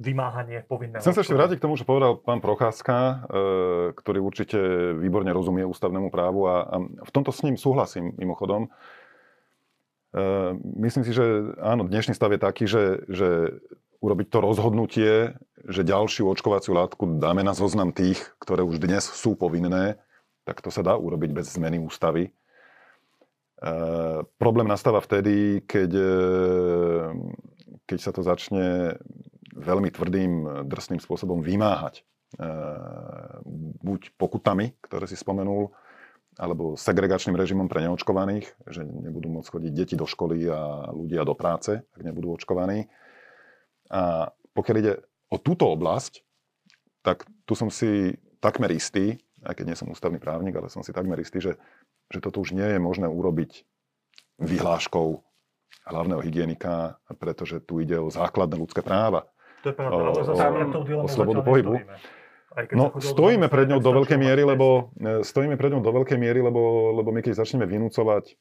Vymáhanie 0.00 0.64
povinného. 0.64 1.02
Chcem 1.02 1.12
sa 1.12 1.20
ešte 1.20 1.36
vrátiť 1.36 1.60
k 1.60 1.64
tomu, 1.66 1.76
čo 1.76 1.84
povedal 1.84 2.16
pán 2.16 2.40
Procházka, 2.40 2.96
e, 2.96 3.14
ktorý 4.00 4.18
určite 4.24 4.56
výborne 4.96 5.28
rozumie 5.28 5.66
ústavnému 5.66 6.08
právu 6.08 6.48
a, 6.48 6.80
v 6.80 7.10
tomto 7.12 7.34
s 7.34 7.44
ním 7.44 7.60
súhlasím 7.60 8.16
mimochodom. 8.16 8.72
E, 10.14 10.56
myslím 10.88 11.04
si, 11.04 11.12
že 11.12 11.52
áno, 11.60 11.84
dnešný 11.84 12.16
stav 12.16 12.32
je 12.32 12.40
taký, 12.40 12.64
že, 12.64 13.04
že 13.12 13.60
urobiť 14.00 14.26
to 14.32 14.38
rozhodnutie, 14.40 15.12
že 15.68 15.84
ďalšiu 15.84 16.32
očkovaciu 16.32 16.72
látku 16.72 17.20
dáme 17.20 17.44
na 17.44 17.52
zoznam 17.52 17.92
tých, 17.92 18.32
ktoré 18.40 18.64
už 18.64 18.80
dnes 18.80 19.04
sú 19.04 19.36
povinné, 19.36 20.00
tak 20.48 20.64
to 20.64 20.72
sa 20.72 20.80
dá 20.80 20.96
urobiť 20.96 21.30
bez 21.36 21.52
zmeny 21.52 21.76
ústavy. 21.76 22.32
E, 22.32 22.32
problém 24.40 24.64
nastáva 24.64 25.04
vtedy, 25.04 25.60
keď, 25.68 25.90
e, 25.92 26.12
keď 27.84 27.98
sa 28.00 28.10
to 28.16 28.24
začne 28.24 28.96
veľmi 29.52 29.92
tvrdým, 29.92 30.64
drsným 30.64 31.00
spôsobom 31.04 31.44
vymáhať. 31.44 32.00
E, 32.00 32.02
buď 33.84 34.16
pokutami, 34.16 34.80
ktoré 34.80 35.04
si 35.04 35.20
spomenul, 35.20 35.76
alebo 36.40 36.72
segregačným 36.72 37.36
režimom 37.36 37.68
pre 37.68 37.84
neočkovaných, 37.84 38.48
že 38.64 38.80
nebudú 38.80 39.28
môcť 39.28 39.50
chodiť 39.52 39.72
deti 39.76 39.92
do 39.92 40.08
školy 40.08 40.48
a 40.48 40.88
ľudia 40.88 41.20
do 41.28 41.36
práce, 41.36 41.84
ak 41.84 42.00
nebudú 42.00 42.32
očkovaní 42.32 42.88
a 43.90 44.30
pokiaľ 44.54 44.76
ide 44.78 44.94
o 45.30 45.36
túto 45.36 45.66
oblasť, 45.66 46.22
tak 47.02 47.26
tu 47.44 47.58
som 47.58 47.68
si 47.68 48.14
takmer 48.38 48.70
istý, 48.70 49.18
aj 49.42 49.58
keď 49.58 49.64
nie 49.66 49.78
som 49.78 49.90
ústavný 49.90 50.22
právnik, 50.22 50.54
ale 50.54 50.70
som 50.70 50.86
si 50.86 50.94
takmer 50.94 51.18
istý, 51.18 51.42
že, 51.42 51.52
že 52.08 52.18
toto 52.22 52.40
už 52.40 52.54
nie 52.54 52.66
je 52.66 52.78
možné 52.78 53.10
urobiť 53.10 53.66
vyhláškou 54.40 55.20
hlavného 55.90 56.20
hygienika, 56.22 57.00
pretože 57.18 57.60
tu 57.64 57.80
ide 57.82 57.98
o 57.98 58.12
základné 58.12 58.56
ľudské 58.56 58.80
práva. 58.80 59.28
To 59.66 59.72
je 59.72 59.76
pravda, 59.76 60.22
zase 60.24 60.40
o, 60.40 61.04
o 61.04 61.08
slobodu 61.08 61.40
pohybu. 61.44 61.74
No, 62.74 62.90
stojíme 62.98 63.46
pred 63.46 63.70
ňou 63.70 63.78
do 63.78 63.94
veľkej 64.02 64.18
miery, 64.18 64.42
lebo 64.42 64.90
e, 64.98 65.22
stojíme 65.22 65.54
pred 65.54 65.70
ňou 65.70 65.86
do 65.86 65.92
veľkej 66.02 66.18
miery, 66.18 66.42
lebo, 66.42 66.90
lebo 66.98 67.14
my 67.14 67.22
keď 67.22 67.46
začneme 67.46 67.62
vynúcovať 67.62 68.34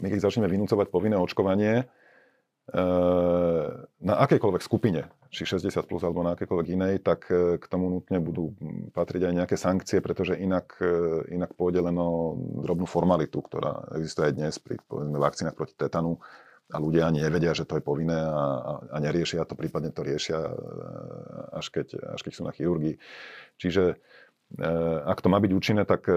my 0.00 0.08
keď 0.08 0.20
začneme 0.24 0.48
vynúcovať 0.48 0.88
povinné 0.88 1.20
očkovanie, 1.20 1.84
na 2.72 4.14
akejkoľvek 4.24 4.62
skupine, 4.64 5.12
či 5.28 5.48
60 5.48 5.84
plus 5.84 6.04
alebo 6.04 6.24
na 6.24 6.32
akékoľvek 6.36 6.68
inej, 6.72 6.94
tak 7.00 7.28
e, 7.28 7.56
k 7.56 7.64
tomu 7.68 7.88
nutne 7.88 8.20
budú 8.20 8.52
patriť 8.92 9.28
aj 9.28 9.34
nejaké 9.44 9.56
sankcie, 9.56 10.00
pretože 10.00 10.36
inak, 10.36 10.76
e, 10.80 11.24
inak 11.32 11.52
pôjde 11.56 11.84
len 11.84 11.96
o 11.96 12.36
drobnú 12.36 12.84
formalitu, 12.84 13.40
ktorá 13.44 13.96
existuje 13.96 14.32
aj 14.32 14.34
dnes 14.36 14.54
pri 14.60 14.76
povedzme, 14.84 15.16
vakcínach 15.16 15.56
proti 15.56 15.72
tetanu 15.72 16.20
a 16.72 16.76
ľudia 16.80 17.08
ani 17.08 17.20
nevedia, 17.24 17.52
že 17.52 17.68
to 17.68 17.76
je 17.76 17.84
povinné 17.84 18.16
a, 18.16 18.40
a, 18.60 18.72
a 18.92 18.96
neriešia 19.04 19.44
to, 19.44 19.52
prípadne 19.52 19.92
to 19.92 20.04
riešia 20.04 20.40
e, 20.40 20.56
až 21.56 21.66
keď, 21.72 22.16
až 22.16 22.20
keď 22.24 22.32
sú 22.36 22.42
na 22.44 22.52
chirurgii. 22.52 22.96
Čiže 23.60 24.00
ak 25.08 25.24
to 25.24 25.32
má 25.32 25.40
byť 25.40 25.52
účinné, 25.56 25.88
tak 25.88 26.12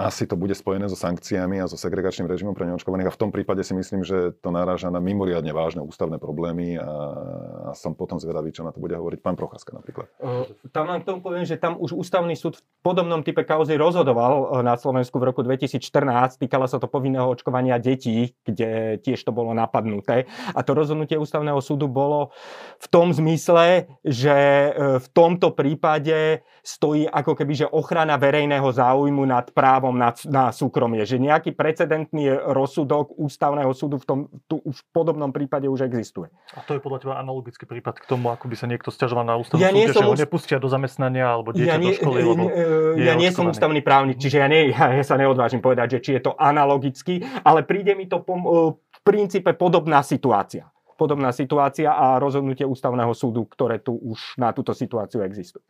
asi 0.00 0.24
to 0.24 0.36
bude 0.36 0.56
spojené 0.56 0.88
so 0.88 0.96
sankciami 0.96 1.60
a 1.60 1.68
so 1.68 1.76
segregačným 1.76 2.24
režimom 2.24 2.56
pre 2.56 2.64
neočkovaných 2.64 3.12
a 3.12 3.14
v 3.14 3.20
tom 3.20 3.30
prípade 3.30 3.60
si 3.60 3.76
myslím, 3.76 4.00
že 4.00 4.32
to 4.40 4.48
naráža 4.48 4.88
na 4.88 4.98
mimoriadne 4.98 5.52
vážne 5.52 5.84
ústavné 5.84 6.16
problémy 6.16 6.80
a, 6.80 6.88
a 7.68 7.70
som 7.76 7.92
potom 7.92 8.16
zvedavý, 8.16 8.50
čo 8.50 8.64
na 8.64 8.72
to 8.72 8.80
bude 8.80 8.96
hovoriť 8.96 9.20
pán 9.20 9.36
Procházka 9.36 9.76
napríklad. 9.76 10.08
Tam 10.72 10.88
len 10.88 11.04
k 11.04 11.08
tomu 11.08 11.20
poviem, 11.20 11.44
že 11.44 11.60
tam 11.60 11.76
už 11.76 11.92
ústavný 11.92 12.32
súd 12.32 12.58
v 12.58 12.62
podobnom 12.80 13.20
type 13.20 13.44
kauzy 13.44 13.76
rozhodoval 13.76 14.64
na 14.64 14.80
Slovensku 14.80 15.20
v 15.20 15.28
roku 15.32 15.44
2014. 15.44 16.40
Týkalo 16.40 16.64
sa 16.64 16.80
to 16.80 16.88
povinného 16.88 17.28
očkovania 17.28 17.76
detí, 17.76 18.32
kde 18.42 19.00
tiež 19.04 19.20
to 19.20 19.32
bolo 19.36 19.52
napadnuté. 19.52 20.24
A 20.56 20.60
to 20.64 20.72
rozhodnutie 20.72 21.20
ústavného 21.20 21.60
súdu 21.60 21.86
bolo 21.88 22.32
v 22.80 22.86
tom 22.88 23.12
zmysle, 23.12 23.86
že 24.00 24.36
v 24.76 25.06
tomto 25.12 25.52
prípade 25.52 26.40
stojí 26.64 27.04
ako 27.08 27.36
keby 27.36 27.52
že 27.64 27.66
ochrana 27.68 28.16
verejného 28.16 28.68
záujmu 28.68 29.24
nad 29.24 29.48
právom 29.52 29.89
právom 29.90 29.96
na, 29.98 30.10
na 30.30 30.44
súkromie. 30.54 31.02
Že 31.02 31.18
nejaký 31.18 31.50
precedentný 31.52 32.30
rozsudok 32.30 33.18
ústavného 33.18 33.72
súdu 33.74 33.98
v, 33.98 34.04
tom, 34.06 34.18
tu 34.46 34.62
v 34.62 34.80
podobnom 34.94 35.34
prípade 35.34 35.66
už 35.66 35.90
existuje. 35.90 36.30
A 36.54 36.62
to 36.62 36.78
je 36.78 36.80
podľa 36.80 36.98
teba 37.02 37.14
analogický 37.18 37.66
prípad 37.66 37.98
k 37.98 38.04
tomu, 38.06 38.30
ako 38.30 38.46
by 38.46 38.56
sa 38.56 38.66
niekto 38.70 38.94
stiažoval 38.94 39.26
na 39.26 39.34
ústavnú 39.36 39.62
ja 39.62 39.74
súde, 39.74 39.92
že 39.92 40.06
ho 40.06 40.14
nepustia 40.14 40.56
do 40.62 40.68
zamestnania 40.70 41.26
alebo 41.34 41.50
dieťa 41.50 41.66
ja 41.66 41.76
nie, 41.78 41.92
do 41.94 41.98
školy, 41.98 42.18
lebo 42.22 42.44
Ja 43.00 43.14
nie 43.18 43.30
som 43.34 43.50
ústavný 43.50 43.82
právnik, 43.82 44.22
čiže 44.22 44.38
ja, 44.38 44.48
nie, 44.48 44.70
ja, 44.70 44.94
ja 44.94 45.04
sa 45.04 45.18
neodvážim 45.18 45.58
povedať, 45.58 45.98
že 45.98 46.02
či 46.02 46.10
je 46.20 46.22
to 46.30 46.32
analogicky, 46.38 47.24
ale 47.42 47.66
príde 47.66 47.92
mi 47.98 48.06
to 48.06 48.22
po, 48.22 48.38
v 48.78 49.00
princípe 49.02 49.50
podobná 49.58 50.04
situácia 50.06 50.70
podobná 51.00 51.32
situácia 51.32 51.96
a 51.96 52.20
rozhodnutie 52.20 52.60
ústavného 52.68 53.16
súdu, 53.16 53.48
ktoré 53.48 53.80
tu 53.80 53.96
už 53.96 54.36
na 54.36 54.52
túto 54.52 54.76
situáciu 54.76 55.24
existuje 55.24 55.64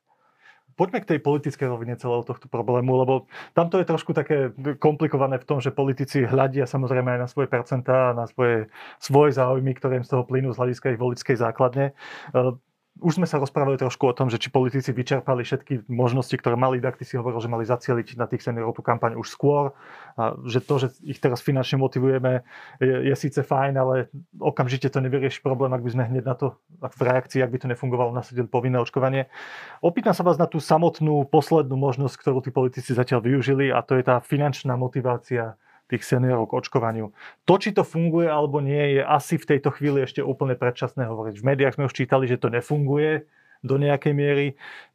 poďme 0.80 1.04
k 1.04 1.10
tej 1.12 1.20
politickej 1.20 1.68
rovine 1.68 2.00
celého 2.00 2.24
tohto 2.24 2.48
problému, 2.48 3.04
lebo 3.04 3.28
tamto 3.52 3.76
je 3.76 3.84
trošku 3.84 4.16
také 4.16 4.48
komplikované 4.80 5.36
v 5.36 5.44
tom, 5.44 5.60
že 5.60 5.76
politici 5.76 6.24
hľadia 6.24 6.64
samozrejme 6.64 7.20
aj 7.20 7.20
na 7.20 7.28
svoje 7.28 7.52
percentá, 7.52 8.16
na 8.16 8.24
svoje, 8.24 8.72
svoje 8.96 9.36
záujmy, 9.36 9.76
ktoré 9.76 10.00
im 10.00 10.06
z 10.08 10.16
toho 10.16 10.24
plynú 10.24 10.56
z 10.56 10.60
hľadiska 10.64 10.96
ich 10.96 11.00
voličskej 11.00 11.36
základne 11.36 11.92
už 12.98 13.22
sme 13.22 13.26
sa 13.30 13.38
rozprávali 13.38 13.78
trošku 13.78 14.02
o 14.10 14.16
tom, 14.16 14.28
že 14.28 14.36
či 14.42 14.50
politici 14.50 14.90
vyčerpali 14.90 15.46
všetky 15.46 15.86
možnosti, 15.88 16.34
ktoré 16.34 16.58
mali, 16.58 16.82
tak 16.82 16.98
ty 16.98 17.06
si 17.06 17.14
hovoril, 17.14 17.38
že 17.38 17.48
mali 17.48 17.62
zacieliť 17.62 18.18
na 18.18 18.26
tých 18.26 18.42
seniorov 18.42 18.76
tú 18.76 18.82
kampaň 18.82 19.14
už 19.14 19.30
skôr, 19.30 19.72
a 20.18 20.36
že 20.44 20.60
to, 20.60 20.74
že 20.76 20.92
ich 21.06 21.22
teraz 21.22 21.40
finančne 21.40 21.80
motivujeme, 21.80 22.44
je, 22.82 22.96
je 23.08 23.14
síce 23.16 23.40
fajn, 23.40 23.74
ale 23.78 23.94
okamžite 24.36 24.92
to 24.92 25.00
nevyrieši 25.00 25.40
problém, 25.40 25.72
ak 25.72 25.80
by 25.86 25.90
sme 25.94 26.04
hneď 26.10 26.24
na 26.26 26.34
to, 26.36 26.60
ak 26.82 26.92
v 26.98 27.02
reakcii, 27.08 27.40
ak 27.40 27.52
by 27.54 27.58
to 27.62 27.70
nefungovalo, 27.72 28.10
nasadili 28.12 28.50
povinné 28.50 28.76
očkovanie. 28.82 29.32
Opýtam 29.80 30.12
sa 30.12 30.26
vás 30.26 30.36
na 30.36 30.50
tú 30.50 30.60
samotnú 30.60 31.24
poslednú 31.30 31.78
možnosť, 31.78 32.14
ktorú 32.20 32.44
tí 32.44 32.50
politici 32.52 32.92
zatiaľ 32.92 33.24
využili 33.24 33.72
a 33.72 33.80
to 33.80 33.96
je 33.96 34.04
tá 34.04 34.20
finančná 34.20 34.76
motivácia 34.76 35.56
tých 35.96 36.06
seniorov 36.06 36.50
k 36.50 36.56
očkovaniu. 36.62 37.10
To, 37.44 37.54
či 37.58 37.74
to 37.74 37.82
funguje 37.82 38.30
alebo 38.30 38.62
nie, 38.62 38.98
je 38.98 39.02
asi 39.02 39.34
v 39.36 39.48
tejto 39.56 39.74
chvíli 39.74 40.06
ešte 40.06 40.22
úplne 40.22 40.54
predčasné 40.54 41.06
hovoriť. 41.10 41.34
V 41.38 41.46
médiách 41.46 41.74
sme 41.76 41.86
už 41.90 41.94
čítali, 41.94 42.30
že 42.30 42.38
to 42.38 42.48
nefunguje 42.48 43.26
do 43.60 43.76
nejakej 43.76 44.12
miery. 44.16 44.46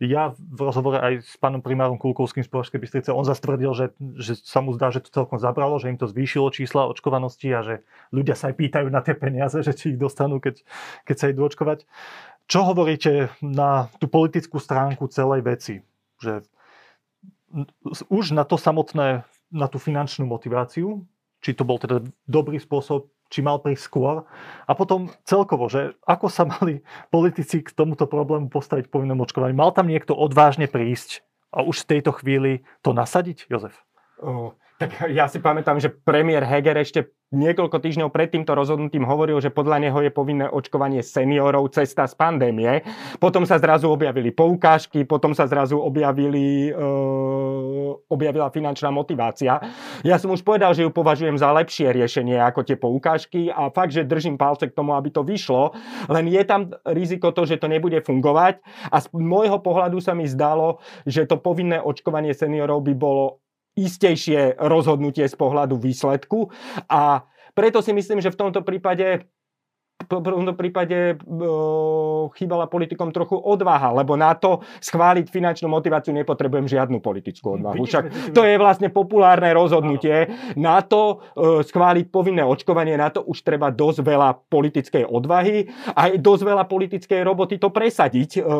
Ja 0.02 0.34
v 0.38 0.60
rozhovore 0.66 0.98
aj 0.98 1.22
s 1.22 1.38
pánom 1.38 1.62
primárom 1.62 2.02
Kulkovským 2.02 2.42
z 2.42 2.50
Považskej 2.50 2.82
Bystrice, 2.82 3.14
on 3.14 3.22
zastvrdil, 3.22 3.72
že, 3.78 3.94
že 4.18 4.42
sa 4.42 4.66
mu 4.66 4.74
zdá, 4.74 4.90
že 4.90 5.06
to 5.06 5.14
celkom 5.14 5.38
zabralo, 5.38 5.78
že 5.78 5.94
im 5.94 6.02
to 6.02 6.10
zvýšilo 6.10 6.50
čísla 6.50 6.90
očkovanosti 6.90 7.50
a 7.54 7.62
že 7.62 7.76
ľudia 8.10 8.34
sa 8.34 8.50
aj 8.50 8.56
pýtajú 8.58 8.88
na 8.90 9.06
tie 9.06 9.14
peniaze, 9.14 9.62
že 9.62 9.78
či 9.78 9.94
ich 9.94 10.02
dostanú, 10.02 10.42
keď, 10.42 10.66
keď 11.06 11.16
sa 11.16 11.30
idú 11.30 11.46
očkovať. 11.46 11.86
Čo 12.46 12.66
hovoríte 12.66 13.34
na 13.42 13.90
tú 14.02 14.10
politickú 14.10 14.58
stránku 14.58 15.10
celej 15.14 15.46
veci? 15.46 15.76
Že 16.22 16.46
už 18.10 18.34
na 18.34 18.44
to 18.44 18.58
samotné 18.58 19.24
na 19.56 19.72
tú 19.72 19.80
finančnú 19.80 20.28
motiváciu, 20.28 21.08
či 21.40 21.56
to 21.56 21.64
bol 21.64 21.80
teda 21.80 22.04
dobrý 22.28 22.60
spôsob, 22.60 23.08
či 23.32 23.40
mal 23.40 23.64
prísť 23.64 23.88
skôr. 23.88 24.28
A 24.68 24.72
potom 24.76 25.08
celkovo, 25.24 25.72
že 25.72 25.96
ako 26.04 26.28
sa 26.28 26.44
mali 26.44 26.84
politici 27.10 27.64
k 27.64 27.72
tomuto 27.72 28.06
problému 28.06 28.52
postaviť 28.52 28.92
povinnom 28.92 29.24
očkovaní. 29.24 29.56
Mal 29.56 29.72
tam 29.72 29.88
niekto 29.88 30.14
odvážne 30.14 30.68
prísť 30.68 31.24
a 31.56 31.64
už 31.64 31.88
v 31.88 31.90
tejto 31.98 32.12
chvíli 32.20 32.68
to 32.84 32.92
nasadiť, 32.92 33.48
Jozef? 33.48 33.80
Tak 34.76 35.08
ja 35.08 35.32
si 35.32 35.40
pamätám, 35.40 35.80
že 35.80 35.88
premiér 35.88 36.44
Heger 36.44 36.76
ešte 36.76 37.16
niekoľko 37.32 37.80
týždňov 37.80 38.12
pred 38.12 38.28
týmto 38.28 38.52
rozhodnutím 38.52 39.08
hovoril, 39.08 39.40
že 39.40 39.48
podľa 39.48 39.88
neho 39.88 40.00
je 40.04 40.12
povinné 40.12 40.52
očkovanie 40.52 41.00
seniorov 41.00 41.72
cesta 41.72 42.04
z 42.04 42.12
pandémie. 42.20 42.84
Potom 43.24 43.48
sa 43.48 43.56
zrazu 43.56 43.88
objavili 43.88 44.36
poukážky, 44.36 45.08
potom 45.08 45.32
sa 45.32 45.48
zrazu 45.48 45.80
objavili, 45.80 46.76
e, 46.76 46.82
objavila 48.12 48.52
finančná 48.52 48.92
motivácia. 48.92 49.64
Ja 50.04 50.20
som 50.20 50.36
už 50.36 50.44
povedal, 50.44 50.76
že 50.76 50.84
ju 50.84 50.92
považujem 50.92 51.40
za 51.40 51.56
lepšie 51.56 51.96
riešenie 51.96 52.36
ako 52.44 52.68
tie 52.68 52.76
poukážky 52.76 53.48
a 53.48 53.72
fakt, 53.72 53.96
že 53.96 54.04
držím 54.04 54.36
palce 54.36 54.68
k 54.68 54.76
tomu, 54.76 54.92
aby 54.92 55.08
to 55.08 55.24
vyšlo. 55.24 55.72
Len 56.12 56.28
je 56.28 56.44
tam 56.44 56.76
riziko 56.84 57.32
to, 57.32 57.48
že 57.48 57.64
to 57.64 57.72
nebude 57.72 58.04
fungovať 58.04 58.60
a 58.92 59.00
z 59.00 59.08
môjho 59.16 59.64
pohľadu 59.64 60.04
sa 60.04 60.12
mi 60.12 60.28
zdalo, 60.28 60.84
že 61.08 61.24
to 61.24 61.40
povinné 61.40 61.80
očkovanie 61.80 62.36
seniorov 62.36 62.84
by 62.84 62.92
bolo 62.92 63.40
istejšie 63.76 64.58
rozhodnutie 64.58 65.28
z 65.28 65.36
pohľadu 65.36 65.76
výsledku. 65.76 66.50
A 66.88 67.28
preto 67.56 67.80
si 67.80 67.92
myslím, 67.96 68.20
že 68.20 68.32
v 68.32 68.40
tomto 68.48 68.64
prípade 68.64 69.28
v 70.06 70.22
tomto 70.22 70.54
prípade 70.54 71.16
e, 71.16 71.48
chýbala 72.38 72.70
politikom 72.70 73.10
trochu 73.10 73.40
odvaha, 73.40 73.96
lebo 73.96 74.14
na 74.20 74.38
to 74.38 74.62
schváliť 74.84 75.32
finančnú 75.32 75.72
motiváciu 75.72 76.14
nepotrebujem 76.14 76.70
žiadnu 76.70 77.02
politickú 77.02 77.58
odvahu. 77.60 77.84
Však 77.88 78.36
to 78.36 78.42
je 78.46 78.56
vlastne 78.60 78.94
populárne 78.94 79.50
rozhodnutie. 79.56 80.30
Na 80.60 80.84
to 80.86 81.24
e, 81.34 81.66
schváliť 81.66 82.12
povinné 82.14 82.46
očkovanie, 82.46 83.00
na 83.00 83.10
to 83.10 83.26
už 83.26 83.42
treba 83.42 83.74
dosť 83.74 84.00
veľa 84.06 84.30
politickej 84.52 85.04
odvahy 85.10 85.72
a 85.96 86.12
aj 86.12 86.22
dosť 86.22 86.44
veľa 86.44 86.64
politickej 86.70 87.20
roboty 87.26 87.58
to 87.58 87.74
presadiť. 87.74 88.44
E, 88.44 88.52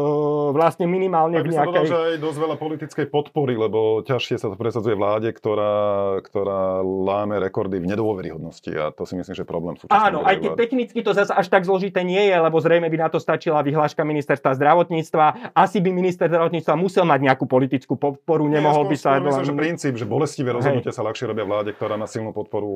vlastne 0.56 0.90
minimálne 0.90 1.44
v 1.44 1.52
nejakej... 1.52 1.84
Povedal, 1.84 1.92
že 1.92 2.00
aj 2.16 2.18
dosť 2.24 2.38
veľa 2.42 2.56
politickej 2.58 3.06
podpory, 3.12 3.54
lebo 3.60 4.02
ťažšie 4.02 4.42
sa 4.42 4.48
to 4.50 4.58
presadzuje 4.58 4.98
vláde, 4.98 5.30
ktorá, 5.30 6.18
ktorá 6.26 6.82
láme 6.82 7.38
rekordy 7.38 7.78
v 7.84 7.92
nedôveryhodnosti 7.94 8.72
a 8.74 8.90
to 8.96 9.06
si 9.06 9.20
myslím, 9.20 9.36
že 9.36 9.44
je 9.44 9.50
problém 9.50 9.78
Áno, 9.92 10.24
aj 10.24 10.40
keď 10.40 10.52
technicky 10.56 11.04
to 11.04 11.12
zase 11.12 11.25
až 11.32 11.48
tak 11.50 11.64
zložité 11.64 12.04
nie 12.04 12.20
je, 12.20 12.36
lebo 12.36 12.58
zrejme 12.60 12.90
by 12.90 12.98
na 12.98 13.10
to 13.10 13.22
stačila 13.22 13.62
vyhláška 13.62 14.02
ministerstva 14.04 14.58
zdravotníctva. 14.58 15.56
Asi 15.56 15.80
by 15.80 15.90
minister 15.94 16.28
zdravotníctva 16.30 16.74
musel 16.76 17.06
mať 17.08 17.20
nejakú 17.32 17.46
politickú 17.46 17.96
podporu, 17.96 18.46
nemohol 18.50 18.86
by 18.90 18.98
sa... 18.98 19.18
Myslím, 19.18 19.48
že 19.48 19.56
princíp, 19.56 19.94
že 19.96 20.06
bolestivé 20.06 20.54
rozhodnutia 20.54 20.94
sa 20.94 21.02
ľahšie 21.06 21.26
robia 21.30 21.46
vláde, 21.48 21.72
ktorá 21.74 21.96
má 21.96 22.06
silnú 22.06 22.36
podporu 22.36 22.70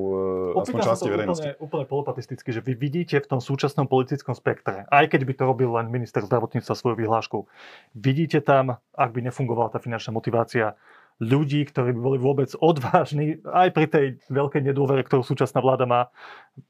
uh, 0.56 0.62
aspoň 0.64 0.80
časti 0.86 1.10
verejnosti. 1.10 1.50
Úplne, 1.58 1.66
úplne 1.66 1.86
polopatisticky, 1.86 2.50
že 2.50 2.62
vy 2.64 2.74
vidíte 2.78 3.22
v 3.22 3.28
tom 3.28 3.39
súčasnom 3.43 3.86
politickom 3.86 4.34
spektre, 4.34 4.88
aj 4.89 5.12
keď 5.12 5.22
by 5.28 5.34
to 5.36 5.43
robil 5.43 5.70
len 5.76 5.91
minister 5.91 6.24
zdravotníctva 6.24 6.74
svoju 6.74 6.95
vyhlášku, 7.00 7.50
vidíte 7.97 8.39
tam, 8.45 8.80
ak 8.95 9.10
by 9.12 9.20
nefungovala 9.28 9.74
tá 9.74 9.80
finančná 9.82 10.16
motivácia, 10.16 10.78
ľudí, 11.20 11.68
ktorí 11.68 11.91
by 11.91 12.00
boli 12.00 12.18
vôbec 12.18 12.47
odvážni, 12.64 13.43
aj 13.43 13.76
pri 13.76 13.86
tej 13.91 14.06
veľkej 14.32 14.72
nedôvere, 14.72 15.04
ktorú 15.04 15.20
súčasná 15.20 15.60
vláda 15.60 15.84
má, 15.84 16.08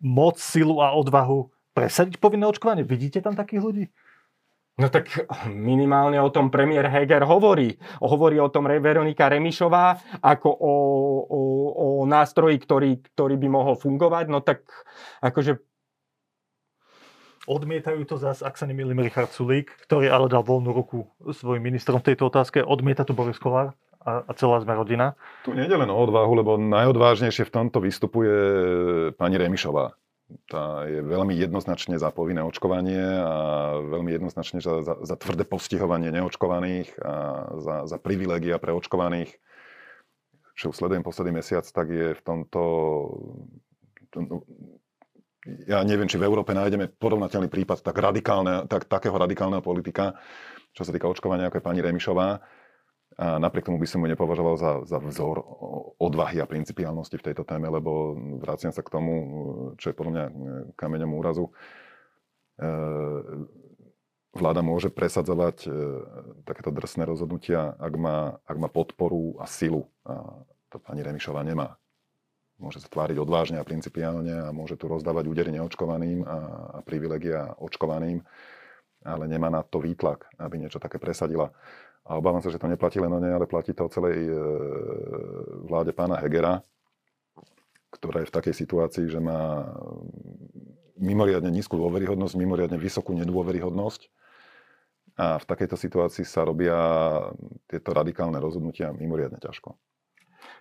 moc, 0.02 0.42
silu 0.42 0.82
a 0.82 0.90
odvahu 0.98 1.54
presadiť 1.80 2.20
povinné 2.20 2.44
očkovanie? 2.44 2.84
Vidíte 2.84 3.24
tam 3.24 3.40
takých 3.40 3.64
ľudí? 3.64 3.86
No 4.80 4.88
tak 4.88 5.12
minimálne 5.48 6.20
o 6.24 6.32
tom 6.32 6.52
premiér 6.52 6.88
Heger 6.88 7.24
hovorí. 7.28 7.76
Hovorí 8.00 8.40
o 8.40 8.52
tom 8.52 8.68
Veronika 8.68 9.28
Remišová 9.28 10.00
ako 10.24 10.48
o, 10.52 10.74
o, 11.28 11.42
o 11.76 11.88
nástroji, 12.08 12.60
ktorý, 12.60 12.92
ktorý 13.16 13.36
by 13.36 13.48
mohol 13.48 13.76
fungovať. 13.80 14.26
No 14.28 14.44
tak 14.44 14.68
akože 15.24 15.64
Odmietajú 17.50 18.06
to 18.06 18.22
zase, 18.22 18.46
ak 18.46 18.62
sa 18.62 18.70
nemýlim, 18.70 19.02
Richard 19.02 19.34
Sulík, 19.34 19.74
ktorý 19.90 20.06
ale 20.06 20.30
dal 20.30 20.46
voľnú 20.46 20.70
ruku 20.70 21.10
svojim 21.34 21.66
ministrom 21.66 21.98
v 21.98 22.14
tejto 22.14 22.30
otázke. 22.30 22.62
Odmieta 22.62 23.02
to 23.02 23.18
Boris 23.18 23.42
Kolár 23.42 23.74
a, 24.06 24.22
a 24.22 24.32
celá 24.38 24.62
sme 24.62 24.78
rodina. 24.78 25.18
Tu 25.42 25.58
nie 25.58 25.66
je 25.66 25.74
len 25.74 25.90
o 25.90 25.98
odvahu, 25.98 26.46
lebo 26.46 26.62
najodvážnejšie 26.62 27.50
v 27.50 27.54
tomto 27.58 27.82
vystupuje 27.82 28.38
pani 29.18 29.42
Remišová 29.42 29.98
tá 30.46 30.86
je 30.86 31.02
veľmi 31.02 31.34
jednoznačne 31.34 31.98
za 31.98 32.14
povinné 32.14 32.46
očkovanie 32.46 33.02
a 33.02 33.36
veľmi 33.82 34.14
jednoznačne 34.14 34.62
za, 34.62 34.86
za, 34.86 34.94
za 35.02 35.16
tvrdé 35.18 35.42
postihovanie 35.46 36.14
neočkovaných 36.14 36.94
a 37.02 37.16
za, 37.58 37.76
za 37.90 37.98
privilégia 37.98 38.62
pre 38.62 38.70
očkovaných. 38.74 39.34
Čo 40.54 40.76
sledujem 40.76 41.02
posledný 41.02 41.42
mesiac, 41.42 41.66
tak 41.66 41.88
je 41.90 42.14
v 42.14 42.22
tomto... 42.22 42.62
No, 44.18 44.46
ja 45.66 45.82
neviem, 45.88 46.06
či 46.06 46.20
v 46.20 46.28
Európe 46.28 46.54
nájdeme 46.54 46.92
porovnateľný 46.94 47.48
prípad 47.48 47.82
tak 47.82 47.96
radikálne, 47.96 48.68
tak, 48.70 48.86
takého 48.86 49.16
radikálneho 49.16 49.64
politika, 49.64 50.20
čo 50.76 50.86
sa 50.86 50.92
týka 50.94 51.10
očkovania, 51.10 51.48
ako 51.48 51.58
je 51.58 51.68
pani 51.74 51.82
Remišová 51.82 52.44
a 53.20 53.36
napriek 53.36 53.68
tomu 53.68 53.84
by 53.84 53.88
som 53.88 54.00
mu 54.00 54.08
nepovažoval 54.08 54.56
za, 54.56 54.72
za 54.88 54.96
vzor 55.04 55.44
odvahy 56.00 56.40
a 56.40 56.48
principiálnosti 56.48 57.20
v 57.20 57.26
tejto 57.28 57.44
téme, 57.44 57.68
lebo 57.68 58.16
vraciam 58.40 58.72
sa 58.72 58.80
k 58.80 58.96
tomu, 58.96 59.14
čo 59.76 59.92
je 59.92 59.98
podľa 60.00 60.12
mňa 60.16 60.26
kameňom 60.80 61.12
úrazu. 61.20 61.52
E, 61.52 62.68
vláda 64.32 64.64
môže 64.64 64.88
presadzovať 64.88 65.68
e, 65.68 65.70
takéto 66.48 66.72
drsné 66.72 67.04
rozhodnutia, 67.04 67.76
ak 67.76 67.94
má, 68.00 68.40
ak 68.48 68.56
má 68.56 68.72
podporu 68.72 69.36
a 69.44 69.52
silu. 69.52 69.92
A 70.08 70.40
to 70.72 70.80
pani 70.80 71.04
Remišová 71.04 71.44
nemá. 71.44 71.76
Môže 72.56 72.80
sa 72.80 72.88
tváriť 72.88 73.20
odvážne 73.20 73.60
a 73.60 73.68
principiálne 73.68 74.48
a 74.48 74.56
môže 74.56 74.80
tu 74.80 74.88
rozdávať 74.88 75.28
údery 75.28 75.52
neočkovaným 75.52 76.24
a, 76.24 76.38
a 76.72 76.80
privilegia 76.88 77.52
očkovaným, 77.60 78.24
ale 79.04 79.28
nemá 79.28 79.52
na 79.52 79.60
to 79.60 79.84
výtlak, 79.84 80.24
aby 80.40 80.56
niečo 80.56 80.80
také 80.80 81.04
presadila. 81.04 81.52
A 82.08 82.18
obávam 82.18 82.42
sa, 82.42 82.50
že 82.50 82.62
to 82.62 82.72
neplatí 82.72 82.98
len 82.98 83.12
o 83.12 83.20
nej, 83.22 83.34
ale 83.34 83.46
platí 83.46 83.76
to 83.76 83.86
o 83.86 83.94
celej 83.94 84.18
e, 84.28 84.34
vláde 85.68 85.94
pána 85.94 86.18
Hegera, 86.18 86.64
ktorá 87.94 88.24
je 88.24 88.30
v 88.30 88.36
takej 88.36 88.56
situácii, 88.56 89.06
že 89.10 89.20
má 89.22 89.68
mimoriadne 91.00 91.50
nízku 91.50 91.80
dôveryhodnosť, 91.80 92.36
mimoriadne 92.36 92.78
vysokú 92.78 93.16
nedôveryhodnosť. 93.16 94.02
A 95.20 95.36
v 95.36 95.46
takejto 95.46 95.76
situácii 95.76 96.24
sa 96.24 96.48
robia 96.48 96.76
tieto 97.68 97.92
radikálne 97.92 98.40
rozhodnutia 98.40 98.96
mimoriadne 98.96 99.40
ťažko. 99.40 99.76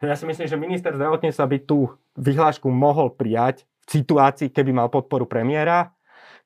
Ja 0.03 0.15
si 0.19 0.27
myslím, 0.27 0.47
že 0.47 0.59
minister 0.59 0.95
zdravotníctva 0.95 1.47
by 1.47 1.59
tú 1.63 1.95
vyhlášku 2.19 2.67
mohol 2.71 3.15
prijať 3.15 3.67
v 3.87 4.03
situácii, 4.03 4.51
keby 4.51 4.71
mal 4.75 4.89
podporu 4.91 5.27
premiéra 5.27 5.95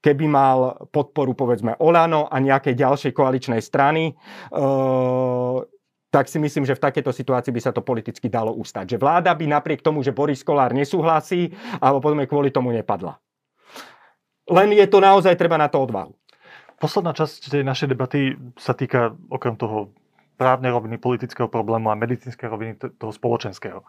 keby 0.03 0.27
mal 0.27 0.91
podporu 0.91 1.33
povedzme 1.33 1.79
Olano 1.79 2.27
a 2.27 2.43
nejakej 2.43 2.75
ďalšej 2.75 3.13
koaličnej 3.15 3.63
strany, 3.63 4.13
eh, 4.13 5.57
tak 6.13 6.29
si 6.29 6.37
myslím, 6.37 6.69
že 6.69 6.77
v 6.77 6.85
takejto 6.85 7.09
situácii 7.09 7.55
by 7.55 7.61
sa 7.63 7.73
to 7.73 7.81
politicky 7.81 8.29
dalo 8.29 8.53
ustať. 8.53 8.99
Že 8.99 9.01
vláda 9.01 9.33
by 9.33 9.49
napriek 9.49 9.81
tomu, 9.81 10.05
že 10.05 10.13
Boris 10.13 10.45
Kolár 10.45 10.77
nesúhlasí, 10.77 11.57
alebo 11.81 12.05
potom 12.05 12.21
kvôli 12.29 12.53
tomu 12.53 12.69
nepadla. 12.69 13.17
Len 14.53 14.77
je 14.77 14.85
to 14.91 15.01
naozaj 15.01 15.33
treba 15.41 15.57
na 15.57 15.73
to 15.73 15.81
odvahu. 15.81 16.13
Posledná 16.77 17.17
časť 17.17 17.49
tej 17.49 17.65
našej 17.65 17.89
debaty 17.95 18.37
sa 18.61 18.77
týka 18.77 19.17
okrem 19.33 19.57
toho 19.57 19.95
právnej 20.37 20.75
roviny 20.75 20.99
politického 20.99 21.47
problému 21.47 21.89
a 21.89 21.97
medicínskej 21.97 22.49
roviny 22.51 22.73
toho 22.77 23.13
spoločenského 23.15 23.87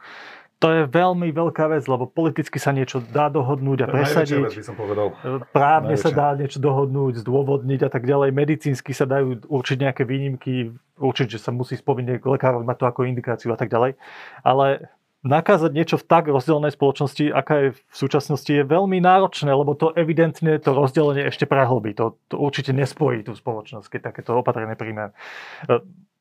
to 0.60 0.68
je 0.72 0.82
veľmi 0.88 1.30
veľká 1.36 1.68
vec, 1.72 1.84
lebo 1.86 2.08
politicky 2.08 2.56
sa 2.56 2.72
niečo 2.72 3.04
dá 3.04 3.28
dohodnúť 3.28 3.84
a 3.84 3.88
presadiť. 3.92 4.48
Vec, 4.48 4.60
by 4.60 4.66
som 4.66 4.78
povedal. 4.80 5.12
Právne 5.52 5.96
Najväčšia. 5.98 6.08
sa 6.08 6.10
dá 6.16 6.30
niečo 6.40 6.60
dohodnúť, 6.64 7.20
zdôvodniť 7.20 7.82
a 7.84 7.90
tak 7.92 8.08
ďalej. 8.08 8.32
Medicínsky 8.32 8.96
sa 8.96 9.04
dajú 9.04 9.44
určiť 9.44 9.78
nejaké 9.84 10.08
výnimky, 10.08 10.72
určiť, 10.96 11.36
že 11.36 11.40
sa 11.44 11.52
musí 11.52 11.76
spomenúť 11.76 12.24
lekár, 12.24 12.56
mať 12.64 12.78
to 12.80 12.86
ako 12.88 13.10
indikáciu 13.10 13.52
a 13.52 13.60
tak 13.60 13.68
ďalej. 13.68 14.00
Ale 14.48 14.88
nakázať 15.24 15.72
niečo 15.72 15.96
v 15.96 16.06
tak 16.06 16.28
rozdelenej 16.28 16.76
spoločnosti, 16.76 17.32
aká 17.32 17.56
je 17.60 17.70
v 17.80 17.96
súčasnosti, 17.96 18.52
je 18.52 18.64
veľmi 18.68 19.00
náročné, 19.00 19.52
lebo 19.56 19.72
to 19.74 19.96
evidentne 19.96 20.60
to 20.60 20.76
rozdelenie 20.76 21.28
ešte 21.32 21.48
prehlbí. 21.48 21.96
To, 21.96 22.20
to 22.28 22.36
určite 22.36 22.76
nespojí 22.76 23.24
tú 23.24 23.32
spoločnosť, 23.32 23.88
keď 23.88 24.00
takéto 24.12 24.36
opatrenie 24.36 24.76
príjme. 24.76 25.16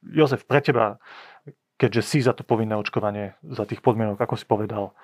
Jozef, 0.03 0.47
pre 0.47 0.63
teba, 0.63 0.99
keďže 1.83 2.03
si 2.07 2.19
za 2.23 2.31
to 2.31 2.47
povinné 2.47 2.79
očkovanie, 2.79 3.35
za 3.43 3.67
tých 3.67 3.83
podmienok, 3.83 4.23
ako 4.23 4.39
si 4.39 4.47
povedal, 4.47 4.95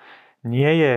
nie 0.47 0.71
je 0.79 0.93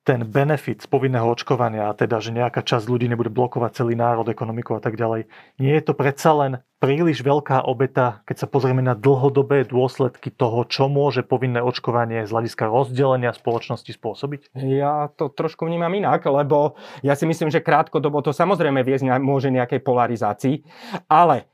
ten 0.00 0.24
benefit 0.24 0.80
z 0.80 0.88
povinného 0.88 1.28
očkovania, 1.28 1.90
a 1.90 1.92
teda, 1.92 2.24
že 2.24 2.32
nejaká 2.32 2.64
časť 2.64 2.88
ľudí 2.88 3.04
nebude 3.04 3.28
blokovať 3.28 3.84
celý 3.84 3.98
národ, 3.98 4.24
ekonomiku 4.32 4.78
a 4.78 4.80
tak 4.80 4.96
ďalej, 4.96 5.28
nie 5.60 5.74
je 5.76 5.82
to 5.84 5.92
predsa 5.92 6.32
len 6.32 6.52
príliš 6.80 7.20
veľká 7.20 7.68
obeta, 7.68 8.24
keď 8.24 8.36
sa 8.40 8.46
pozrieme 8.48 8.80
na 8.80 8.96
dlhodobé 8.96 9.68
dôsledky 9.68 10.32
toho, 10.32 10.64
čo 10.64 10.88
môže 10.88 11.20
povinné 11.20 11.60
očkovanie 11.60 12.24
z 12.24 12.32
hľadiska 12.32 12.64
rozdelenia 12.72 13.36
spoločnosti 13.36 13.92
spôsobiť? 13.92 14.56
Ja 14.56 15.12
to 15.12 15.28
trošku 15.28 15.68
vnímam 15.68 15.92
inak, 15.92 16.24
lebo 16.24 16.80
ja 17.04 17.12
si 17.12 17.28
myslím, 17.28 17.52
že 17.52 17.60
krátkodobo 17.60 18.24
to 18.24 18.32
samozrejme 18.32 18.80
viesť 18.80 19.20
môže 19.20 19.52
nejakej 19.52 19.84
polarizácii, 19.84 20.64
ale 21.12 21.44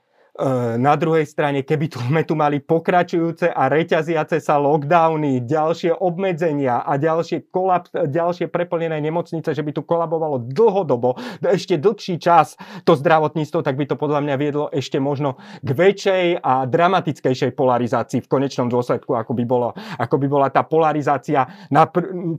na 0.77 0.95
druhej 1.01 1.25
strane, 1.25 1.65
keby 1.65 1.89
tu, 1.89 1.99
sme 2.01 2.21
tu 2.23 2.37
mali 2.37 2.61
pokračujúce 2.61 3.49
a 3.49 3.73
reťaziace 3.73 4.37
sa 4.39 4.61
lockdowny, 4.61 5.41
ďalšie 5.49 5.97
obmedzenia 5.97 6.85
a 6.85 7.01
ďalšie, 7.01 7.49
kolaps, 7.49 7.93
ďalšie 7.93 8.53
preplnené 8.53 9.01
nemocnice, 9.01 9.57
že 9.57 9.65
by 9.65 9.73
tu 9.73 9.83
kolabovalo 9.83 10.45
dlhodobo, 10.45 11.17
ešte 11.41 11.81
dlhší 11.81 12.21
čas 12.21 12.61
to 12.85 12.93
zdravotníctvo, 12.93 13.65
tak 13.65 13.81
by 13.81 13.89
to 13.89 13.97
podľa 13.97 14.21
mňa 14.29 14.35
viedlo 14.37 14.65
ešte 14.69 15.01
možno 15.01 15.41
k 15.65 15.69
väčšej 15.73 16.27
a 16.45 16.69
dramatickejšej 16.69 17.57
polarizácii 17.57 18.21
v 18.21 18.29
konečnom 18.29 18.69
dôsledku, 18.69 19.17
ako 19.17 19.33
by, 19.33 19.45
bolo, 19.49 19.73
ako 19.97 20.17
by 20.21 20.27
bola 20.29 20.49
tá 20.53 20.61
polarizácia, 20.63 21.49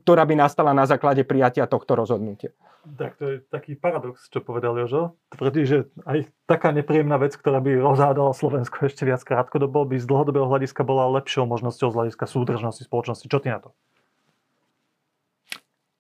ktorá 0.06 0.24
by 0.30 0.36
nastala 0.38 0.72
na 0.78 0.86
základe 0.86 1.26
prijatia 1.26 1.66
tohto 1.66 1.98
rozhodnutia. 1.98 2.54
Tak 2.96 3.20
to 3.20 3.24
je 3.28 3.36
taký 3.52 3.76
paradox, 3.76 4.32
čo 4.32 4.40
povedal 4.40 4.80
Jožo. 4.80 5.20
Tvrdí, 5.36 5.68
že 5.68 5.78
aj 6.08 6.32
taká 6.48 6.72
nepríjemná 6.72 7.20
vec, 7.20 7.36
ktorá 7.36 7.60
by 7.60 7.84
rozhádala 7.84 8.32
Slovensko 8.32 8.88
ešte 8.88 9.04
viac 9.04 9.20
krátkodobo, 9.28 9.84
by 9.84 10.00
z 10.00 10.08
dlhodobého 10.08 10.48
hľadiska 10.48 10.88
bola 10.88 11.12
lepšou 11.20 11.44
možnosťou 11.44 11.92
z 11.92 11.98
hľadiska 12.00 12.26
súdržnosti 12.30 12.88
spoločnosti. 12.88 13.28
Čo 13.28 13.44
ty 13.44 13.52
na 13.52 13.60
to? 13.60 13.76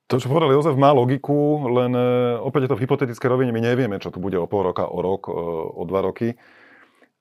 To, 0.07 0.15
čo 0.15 0.31
povedal 0.31 0.55
Jozef, 0.55 0.79
má 0.79 0.95
logiku, 0.95 1.67
len 1.67 1.91
e, 1.91 2.39
opäť 2.39 2.63
je 2.63 2.69
to 2.71 2.77
v 2.79 2.83
hypotetické 2.88 3.27
rovine. 3.27 3.51
My 3.51 3.59
nevieme, 3.59 3.99
čo 3.99 4.07
tu 4.07 4.23
bude 4.23 4.39
o 4.39 4.47
pol 4.47 4.63
roka, 4.63 4.88
o 4.88 5.03
rok, 5.03 5.27
o 5.27 5.83
dva 5.83 5.99
roky. 5.99 6.39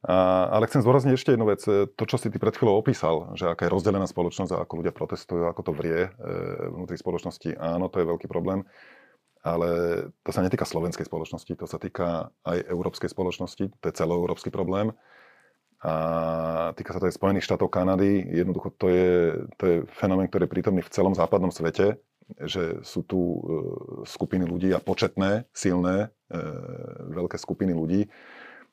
A, 0.07 0.47
ale 0.55 0.71
chcem 0.71 0.87
zdôrazniť 0.87 1.19
ešte 1.19 1.35
jednu 1.35 1.51
vec. 1.51 1.67
E, 1.67 1.91
to, 1.91 2.07
čo 2.07 2.14
si 2.14 2.31
ty 2.31 2.39
pred 2.39 2.55
chvíľou 2.55 2.79
opísal, 2.79 3.35
že 3.35 3.51
aká 3.51 3.67
je 3.67 3.75
rozdelená 3.75 4.07
spoločnosť 4.07 4.55
a 4.55 4.62
ako 4.62 4.87
ľudia 4.87 4.95
protestujú, 4.95 5.51
ako 5.51 5.61
to 5.67 5.73
vrie 5.75 5.99
e, 6.07 6.09
vnútri 6.71 6.95
spoločnosti, 6.95 7.59
áno, 7.59 7.91
to 7.91 7.99
je 7.99 8.07
veľký 8.07 8.31
problém 8.31 8.62
ale 9.47 9.69
to 10.27 10.35
sa 10.35 10.43
netýka 10.43 10.67
slovenskej 10.67 11.07
spoločnosti, 11.07 11.55
to 11.55 11.71
sa 11.71 11.79
týka 11.79 12.35
aj 12.43 12.67
európskej 12.67 13.07
spoločnosti, 13.07 13.71
to 13.71 13.85
je 13.87 13.95
celoeurópsky 13.95 14.51
problém. 14.51 14.91
A 15.87 15.95
týka 16.75 16.91
sa 16.91 16.99
to 16.99 17.07
aj 17.07 17.15
Spojených 17.15 17.47
štátov 17.47 17.71
Kanady. 17.71 18.27
Jednoducho 18.27 18.75
to 18.75 18.91
je, 18.91 19.39
to 19.55 19.65
je 19.65 19.77
fenomén, 19.95 20.27
ktorý 20.27 20.51
je 20.51 20.55
prítomný 20.59 20.83
v 20.83 20.91
celom 20.91 21.15
západnom 21.15 21.55
svete, 21.55 22.01
že 22.43 22.83
sú 22.83 23.07
tu 23.07 23.21
e, 23.23 23.39
skupiny 24.09 24.43
ľudí 24.49 24.75
a 24.75 24.83
početné, 24.83 25.47
silné, 25.55 26.11
e, 26.27 26.39
veľké 27.15 27.39
skupiny 27.39 27.71
ľudí, 27.71 28.11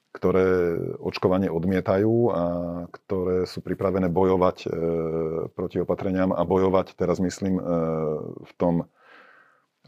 ktoré 0.10 0.74
očkovanie 0.98 1.54
odmietajú 1.54 2.14
a 2.34 2.44
ktoré 2.90 3.46
sú 3.46 3.62
pripravené 3.62 4.10
bojovať 4.10 4.58
e, 4.66 4.68
proti 5.54 5.86
opatreniam 5.86 6.34
a 6.34 6.42
bojovať, 6.42 6.98
teraz 6.98 7.22
myslím, 7.22 7.62
v 8.42 8.52
tom 8.58 8.90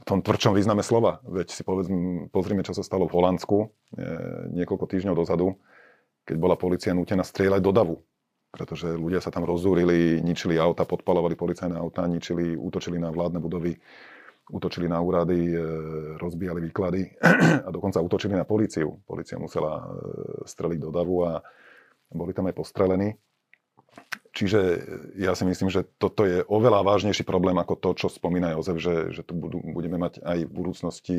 tom 0.06 0.22
tvrdšom 0.22 0.53
význame 0.53 0.86
slova. 0.86 1.20
Veď 1.26 1.49
si 1.49 1.66
povedzme, 1.66 2.30
pozrime, 2.30 2.62
čo 2.62 2.78
sa 2.78 2.86
stalo 2.86 3.10
v 3.10 3.16
Holandsku 3.18 3.58
e, 3.58 3.68
niekoľko 4.53 4.86
týždňov 4.86 5.18
dozadu, 5.18 5.58
keď 6.30 6.38
bola 6.38 6.56
policia 6.56 6.93
nútená 6.93 7.26
strieľať 7.26 7.62
do 7.66 7.74
davu. 7.74 7.95
Pretože 8.53 8.95
ľudia 8.95 9.20
sa 9.20 9.34
tam 9.34 9.43
rozúrili, 9.43 10.22
ničili 10.22 10.56
auta, 10.56 10.88
podpalovali 10.88 11.36
policajné 11.36 11.76
auta, 11.76 12.06
ničili, 12.08 12.56
útočili 12.56 13.01
na 13.01 13.12
vládne 13.12 13.41
budovy, 13.41 13.76
útočili 14.47 14.86
na 14.86 15.01
úrady, 15.01 15.51
e, 15.51 15.58
rozbíjali 16.22 16.62
výklady 16.70 17.01
a 17.66 17.70
dokonca 17.74 17.97
útočili 17.99 18.38
na 18.38 18.45
políciu. 18.45 19.01
Polícia 19.10 19.41
musela 19.41 19.82
e, 19.82 19.86
streliť 20.45 20.80
do 20.80 20.93
davu 20.93 21.26
a 21.26 21.41
boli 22.14 22.32
tam 22.32 22.45
aj 22.45 22.56
postrelení. 22.56 23.18
Čiže 24.36 24.60
ja 25.16 25.32
si 25.32 25.48
myslím, 25.48 25.72
že 25.72 25.88
toto 25.96 26.28
je 26.28 26.44
oveľa 26.44 26.84
vážnejší 26.84 27.24
problém 27.24 27.56
ako 27.56 27.80
to, 27.80 27.90
čo 27.96 28.08
spomína 28.12 28.52
Jozef, 28.60 28.84
že, 28.84 29.16
že 29.16 29.24
tu 29.24 29.32
budú, 29.32 29.64
budeme 29.64 29.96
mať 29.96 30.20
aj 30.20 30.44
v 30.44 30.52
budúcnosti 30.52 31.18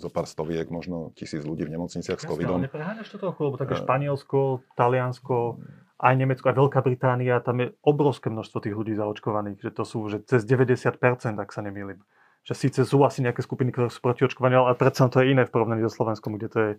zo 0.00 0.08
pár 0.08 0.24
stoviek, 0.24 0.64
možno 0.72 1.12
tisíc 1.12 1.44
ľudí 1.44 1.68
v 1.68 1.76
nemocniciach 1.76 2.16
s 2.16 2.24
covidom. 2.24 2.64
Ale 2.64 2.72
nepreháňaš 2.72 3.12
to 3.12 3.20
trochu, 3.20 3.40
lebo 3.44 3.60
také 3.60 3.76
Španielsko, 3.76 4.64
Taliansko, 4.72 5.60
aj 6.00 6.14
Nemecko, 6.16 6.48
aj 6.48 6.56
Veľká 6.64 6.80
Británia, 6.80 7.44
tam 7.44 7.60
je 7.60 7.76
obrovské 7.84 8.32
množstvo 8.32 8.58
tých 8.64 8.72
ľudí 8.72 8.96
zaočkovaných, 8.96 9.60
že 9.60 9.70
to 9.76 9.84
sú 9.84 10.08
že 10.08 10.24
cez 10.24 10.48
90%, 10.48 10.96
ak 11.36 11.50
sa 11.52 11.60
nemýlim. 11.60 12.00
Že 12.48 12.54
síce 12.56 12.80
sú 12.88 13.04
asi 13.04 13.20
nejaké 13.20 13.44
skupiny, 13.44 13.68
ktoré 13.68 13.92
sú 13.92 14.00
proti 14.00 14.24
očkovaniu, 14.24 14.64
ale 14.64 14.80
predsa 14.80 15.12
to 15.12 15.20
je 15.20 15.36
iné 15.36 15.44
v 15.44 15.52
porovnaní 15.52 15.84
so 15.84 15.92
Slovenskom, 15.92 16.40
kde 16.40 16.48
to 16.48 16.58
je 16.60 16.72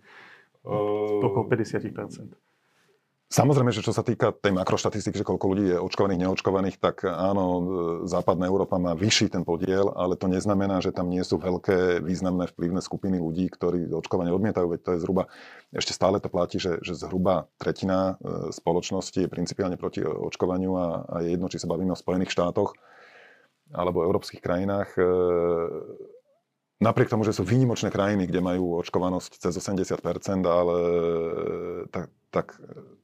uh... 0.66 1.22
okolo 1.22 1.46
50%. 1.54 2.34
Samozrejme, 3.36 3.75
že 3.75 3.83
čo 3.83 3.91
sa 3.91 3.99
týka 3.99 4.31
tej 4.31 4.55
makroštatistiky, 4.55 5.19
že 5.19 5.27
koľko 5.27 5.45
ľudí 5.51 5.75
je 5.75 5.83
očkovaných, 5.83 6.23
neočkovaných, 6.23 6.79
tak 6.79 7.03
áno, 7.03 7.45
západná 8.07 8.47
Európa 8.47 8.79
má 8.79 8.95
vyšší 8.95 9.36
ten 9.36 9.43
podiel, 9.43 9.91
ale 9.91 10.15
to 10.15 10.31
neznamená, 10.31 10.79
že 10.79 10.95
tam 10.95 11.11
nie 11.11 11.19
sú 11.19 11.36
veľké, 11.36 11.99
významné, 11.99 12.47
vplyvné 12.47 12.79
skupiny 12.79 13.19
ľudí, 13.19 13.51
ktorí 13.51 13.91
očkovanie 13.91 14.31
odmietajú, 14.31 14.71
veď 14.71 14.79
to 14.88 14.91
je 14.95 15.03
zhruba, 15.03 15.27
ešte 15.75 15.91
stále 15.91 16.23
to 16.23 16.31
platí, 16.31 16.63
že, 16.63 16.79
že 16.79 16.95
zhruba 16.95 17.51
tretina 17.59 18.15
e, 18.23 18.55
spoločnosti 18.55 19.27
je 19.27 19.27
principiálne 19.27 19.75
proti 19.75 19.99
očkovaniu 19.99 20.71
a, 20.79 20.88
a 21.03 21.15
je 21.19 21.36
jedno, 21.36 21.51
či 21.51 21.59
sa 21.59 21.67
bavíme 21.67 21.91
o 21.91 21.99
Spojených 21.99 22.31
štátoch 22.31 22.71
alebo 23.75 24.07
európskych 24.07 24.39
krajinách 24.39 24.95
e, 24.95 25.03
Napriek 26.76 27.07
tomu, 27.07 27.23
že 27.23 27.32
sú 27.32 27.47
výnimočné 27.47 27.88
krajiny, 27.88 28.28
kde 28.28 28.43
majú 28.43 28.84
očkovanosť 28.84 29.39
cez 29.39 29.53
80%, 29.55 29.95
ale 30.43 30.78
tak, 31.88 32.11
tak 32.36 32.47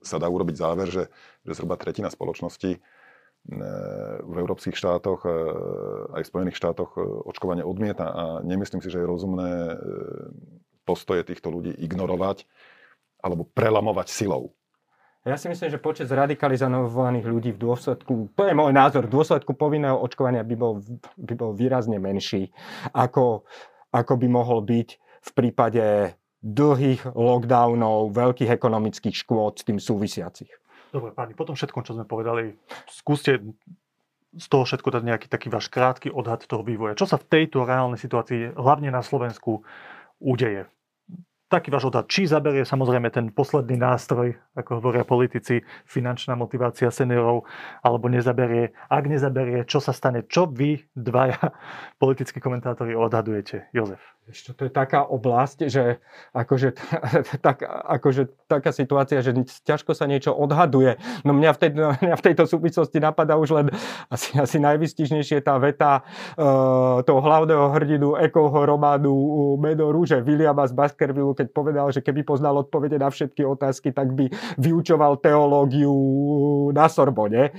sa 0.03 0.19
dá 0.19 0.27
urobiť 0.27 0.55
záver, 0.59 0.91
že, 0.91 1.07
že 1.47 1.55
zhruba 1.55 1.79
tretina 1.79 2.11
spoločnosti 2.11 2.71
e, 2.75 2.79
v 4.27 4.35
európskych 4.35 4.75
štátoch, 4.75 5.23
e, 5.23 5.31
aj 6.19 6.21
v 6.27 6.29
Spojených 6.35 6.59
štátoch 6.59 6.99
e, 6.99 7.01
očkovanie 7.31 7.63
odmieta 7.63 8.11
a 8.11 8.23
nemyslím 8.43 8.83
si, 8.83 8.91
že 8.91 8.99
je 8.99 9.07
rozumné 9.07 9.79
postoje 10.83 11.23
týchto 11.23 11.47
ľudí 11.47 11.71
ignorovať 11.71 12.43
alebo 13.23 13.47
prelamovať 13.47 14.11
silou. 14.11 14.51
Ja 15.21 15.37
si 15.37 15.45
myslím, 15.53 15.69
že 15.69 15.77
počet 15.77 16.09
zradikalizovaných 16.09 17.25
ľudí 17.29 17.53
v 17.53 17.61
dôsledku, 17.61 18.33
to 18.33 18.41
je 18.41 18.57
môj 18.57 18.73
názor, 18.73 19.05
v 19.05 19.21
dôsledku 19.21 19.53
povinného 19.53 19.93
očkovania 19.93 20.41
by 20.41 20.55
bol, 20.57 20.81
by 21.13 21.33
bol 21.37 21.53
výrazne 21.53 22.01
menší, 22.01 22.49
ako, 22.89 23.45
ako 23.93 24.13
by 24.17 24.27
mohol 24.27 24.65
byť 24.65 24.89
v 24.97 25.31
prípade 25.37 26.17
dlhých 26.41 27.13
lockdownov, 27.13 28.17
veľkých 28.17 28.49
ekonomických 28.49 29.13
škôd 29.13 29.61
s 29.61 29.63
tým 29.69 29.77
súvisiacich. 29.77 30.49
Dobre, 30.89 31.13
páni, 31.13 31.37
potom 31.37 31.53
všetkom, 31.53 31.85
čo 31.85 31.93
sme 31.93 32.09
povedali, 32.09 32.57
skúste 32.89 33.45
z 34.33 34.45
toho 34.49 34.65
všetko 34.65 34.89
dať 34.89 35.03
nejaký 35.05 35.27
taký 35.29 35.53
váš 35.53 35.69
krátky 35.69 36.09
odhad 36.09 36.49
toho 36.49 36.65
vývoja. 36.65 36.97
Čo 36.97 37.05
sa 37.05 37.21
v 37.21 37.29
tejto 37.29 37.61
reálnej 37.61 38.01
situácii, 38.01 38.57
hlavne 38.57 38.89
na 38.89 39.05
Slovensku, 39.05 39.61
udeje? 40.17 40.65
Taký 41.51 41.67
váš 41.67 41.91
odhad, 41.91 42.07
či 42.07 42.23
zaberie 42.23 42.63
samozrejme 42.63 43.11
ten 43.11 43.27
posledný 43.35 43.75
nástroj, 43.75 44.39
ako 44.55 44.79
hovoria 44.79 45.03
politici, 45.03 45.59
finančná 45.83 46.39
motivácia 46.39 46.87
seniorov, 46.87 47.43
alebo 47.83 48.07
nezaberie. 48.07 48.71
Ak 48.87 49.03
nezaberie, 49.11 49.67
čo 49.67 49.83
sa 49.83 49.91
stane? 49.91 50.23
Čo 50.23 50.47
vy 50.47 50.79
dvaja 50.95 51.51
politickí 52.01 52.39
komentátori 52.39 52.95
odhadujete, 52.95 53.67
Jozef? 53.75 53.99
Ešte 54.31 54.55
to 54.55 54.61
je 54.67 54.71
taká 54.71 55.03
oblasť, 55.03 55.67
že 55.67 55.99
akože, 56.31 56.79
tak, 57.45 57.67
akože 57.67 58.47
taká 58.47 58.71
situácia, 58.71 59.19
že 59.19 59.35
ťažko 59.67 59.91
sa 59.91 60.07
niečo 60.07 60.31
odhaduje. 60.31 60.95
No 61.27 61.35
mňa 61.35 61.51
v, 61.51 61.59
tej, 61.59 61.71
mňa 61.75 62.15
v 62.15 62.25
tejto 62.31 62.47
súvislosti 62.47 63.03
napadá 63.03 63.35
už 63.35 63.51
len 63.59 63.67
asi, 64.07 64.39
asi 64.39 64.57
najvystižnejšie 64.63 65.43
tá 65.43 65.59
veta 65.59 66.01
uh, 66.01 67.03
toho 67.03 67.19
hlavného 67.19 67.75
hrdinu 67.75 68.15
Ekoho 68.15 68.63
románu 68.63 69.11
Medo 69.59 69.91
Rúže, 69.91 70.23
Williama 70.23 70.63
z 70.63 70.73
Baskervillu, 70.73 71.35
keď 71.35 71.51
povedal, 71.51 71.91
že 71.91 71.99
keby 71.99 72.23
poznal 72.23 72.55
odpovede 72.63 72.95
na 72.95 73.11
všetky 73.11 73.43
otázky, 73.43 73.91
tak 73.91 74.15
by 74.15 74.31
vyučoval 74.55 75.19
teológiu 75.19 75.91
na 76.71 76.87
Sorbone. 76.87 77.51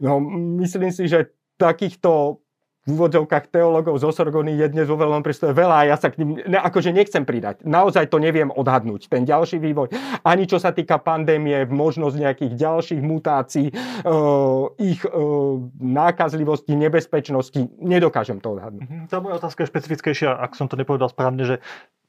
No, 0.00 0.18
myslím 0.64 0.88
si, 0.88 1.04
že 1.04 1.28
takýchto 1.60 2.43
v 2.84 3.00
úvodzovkách 3.00 3.48
teológov 3.48 3.96
zo 3.96 4.12
Sorgony 4.12 4.60
je 4.60 4.68
dnes 4.68 4.84
vo 4.84 5.00
veľom 5.00 5.24
prístore 5.24 5.56
veľa 5.56 5.76
a 5.80 5.84
ja 5.88 5.96
sa 5.96 6.12
k 6.12 6.20
ním 6.20 6.36
ne, 6.44 6.60
akože 6.60 6.92
nechcem 6.92 7.24
pridať. 7.24 7.64
Naozaj 7.64 8.12
to 8.12 8.20
neviem 8.20 8.52
odhadnúť. 8.52 9.08
Ten 9.08 9.24
ďalší 9.24 9.56
vývoj, 9.56 9.88
ani 10.20 10.44
čo 10.44 10.60
sa 10.60 10.68
týka 10.68 11.00
pandémie, 11.00 11.64
možnosť 11.64 12.16
nejakých 12.20 12.52
ďalších 12.60 13.00
mutácií, 13.00 13.72
uh, 13.72 14.68
ich 14.76 15.00
uh, 15.08 15.64
nákazlivosti, 15.80 16.76
nebezpečnosti, 16.76 17.72
nedokážem 17.80 18.44
to 18.44 18.60
odhadnúť. 18.60 18.84
Mhm, 18.84 19.08
tá 19.08 19.16
moja 19.24 19.40
otázka 19.40 19.64
je 19.64 19.72
špecifickejšia, 19.72 20.36
ak 20.36 20.52
som 20.52 20.68
to 20.68 20.76
nepovedal 20.76 21.08
správne, 21.08 21.40
že 21.48 21.56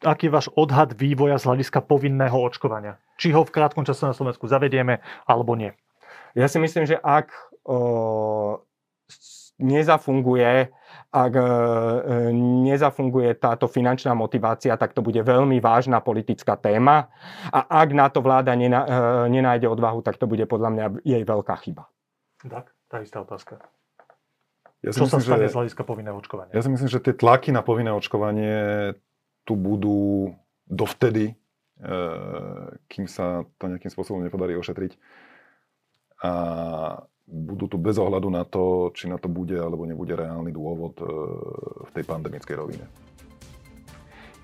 aký 0.04 0.28
je 0.28 0.36
váš 0.36 0.52
odhad 0.60 0.92
vývoja 0.92 1.40
z 1.40 1.48
hľadiska 1.48 1.88
povinného 1.88 2.36
očkovania? 2.36 3.00
Či 3.16 3.32
ho 3.32 3.48
v 3.48 3.54
krátkom 3.56 3.88
čase 3.88 4.04
na 4.04 4.12
Slovensku 4.12 4.44
zavedieme, 4.52 5.00
alebo 5.24 5.56
nie? 5.56 5.72
Ja 6.36 6.52
si 6.52 6.60
myslím, 6.60 6.84
že 6.84 7.00
ak 7.00 7.32
uh, 7.64 8.60
nezafunguje, 9.56 10.68
ak 11.16 11.34
e, 11.36 11.48
nezafunguje 12.68 13.40
táto 13.40 13.72
finančná 13.72 14.12
motivácia, 14.12 14.76
tak 14.76 14.92
to 14.92 15.00
bude 15.00 15.20
veľmi 15.24 15.64
vážna 15.64 16.04
politická 16.04 16.60
téma 16.60 17.08
a 17.48 17.60
ak 17.64 17.90
na 17.96 18.12
to 18.12 18.20
vláda 18.20 18.52
e, 18.52 18.68
nenájde 19.32 19.68
odvahu, 19.72 20.04
tak 20.04 20.20
to 20.20 20.28
bude 20.28 20.44
podľa 20.52 20.70
mňa 20.76 20.86
jej 21.08 21.24
veľká 21.24 21.56
chyba. 21.64 21.88
Tak, 22.44 22.76
tá 22.92 23.00
istá 23.00 23.24
otázka. 23.24 23.64
Ja 24.84 24.94
Čo 24.94 25.08
myslím, 25.08 25.24
sa 25.24 25.28
stane 25.34 25.48
z 25.50 25.56
hľadiska 25.56 25.84
povinného 25.88 26.18
očkovania? 26.20 26.54
Ja 26.54 26.62
si 26.62 26.70
myslím, 26.70 26.92
že 26.92 27.02
tie 27.02 27.16
tlaky 27.16 27.50
na 27.50 27.66
povinné 27.66 27.90
očkovanie 27.96 28.94
tu 29.48 29.58
budú 29.58 30.36
dovtedy, 30.70 31.34
kým 32.86 33.06
sa 33.10 33.50
to 33.58 33.64
nejakým 33.66 33.90
spôsobom 33.90 34.22
nepodarí 34.22 34.54
ošetriť. 34.54 34.94
A 36.22 36.32
budú 37.26 37.66
tu 37.66 37.78
bez 37.82 37.98
ohľadu 37.98 38.30
na 38.30 38.46
to, 38.46 38.94
či 38.94 39.10
na 39.10 39.18
to 39.18 39.26
bude 39.26 39.58
alebo 39.58 39.86
nebude 39.90 40.14
reálny 40.14 40.54
dôvod 40.54 40.94
e, 41.02 41.06
v 41.86 41.92
tej 41.92 42.04
pandemickej 42.06 42.56
rovine. 42.56 42.86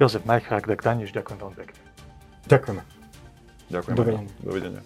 Jozef 0.01 0.25
Majchrák, 0.25 0.65
tak 0.65 0.81
Daniš, 0.81 1.13
ďakujem 1.13 1.37
veľmi 1.37 1.57
pekne. 1.61 1.79
Ďakujeme. 2.49 2.81
Ďakujem. 3.69 3.95
Dovidenia. 3.95 4.29
Dovidenia. 4.41 4.81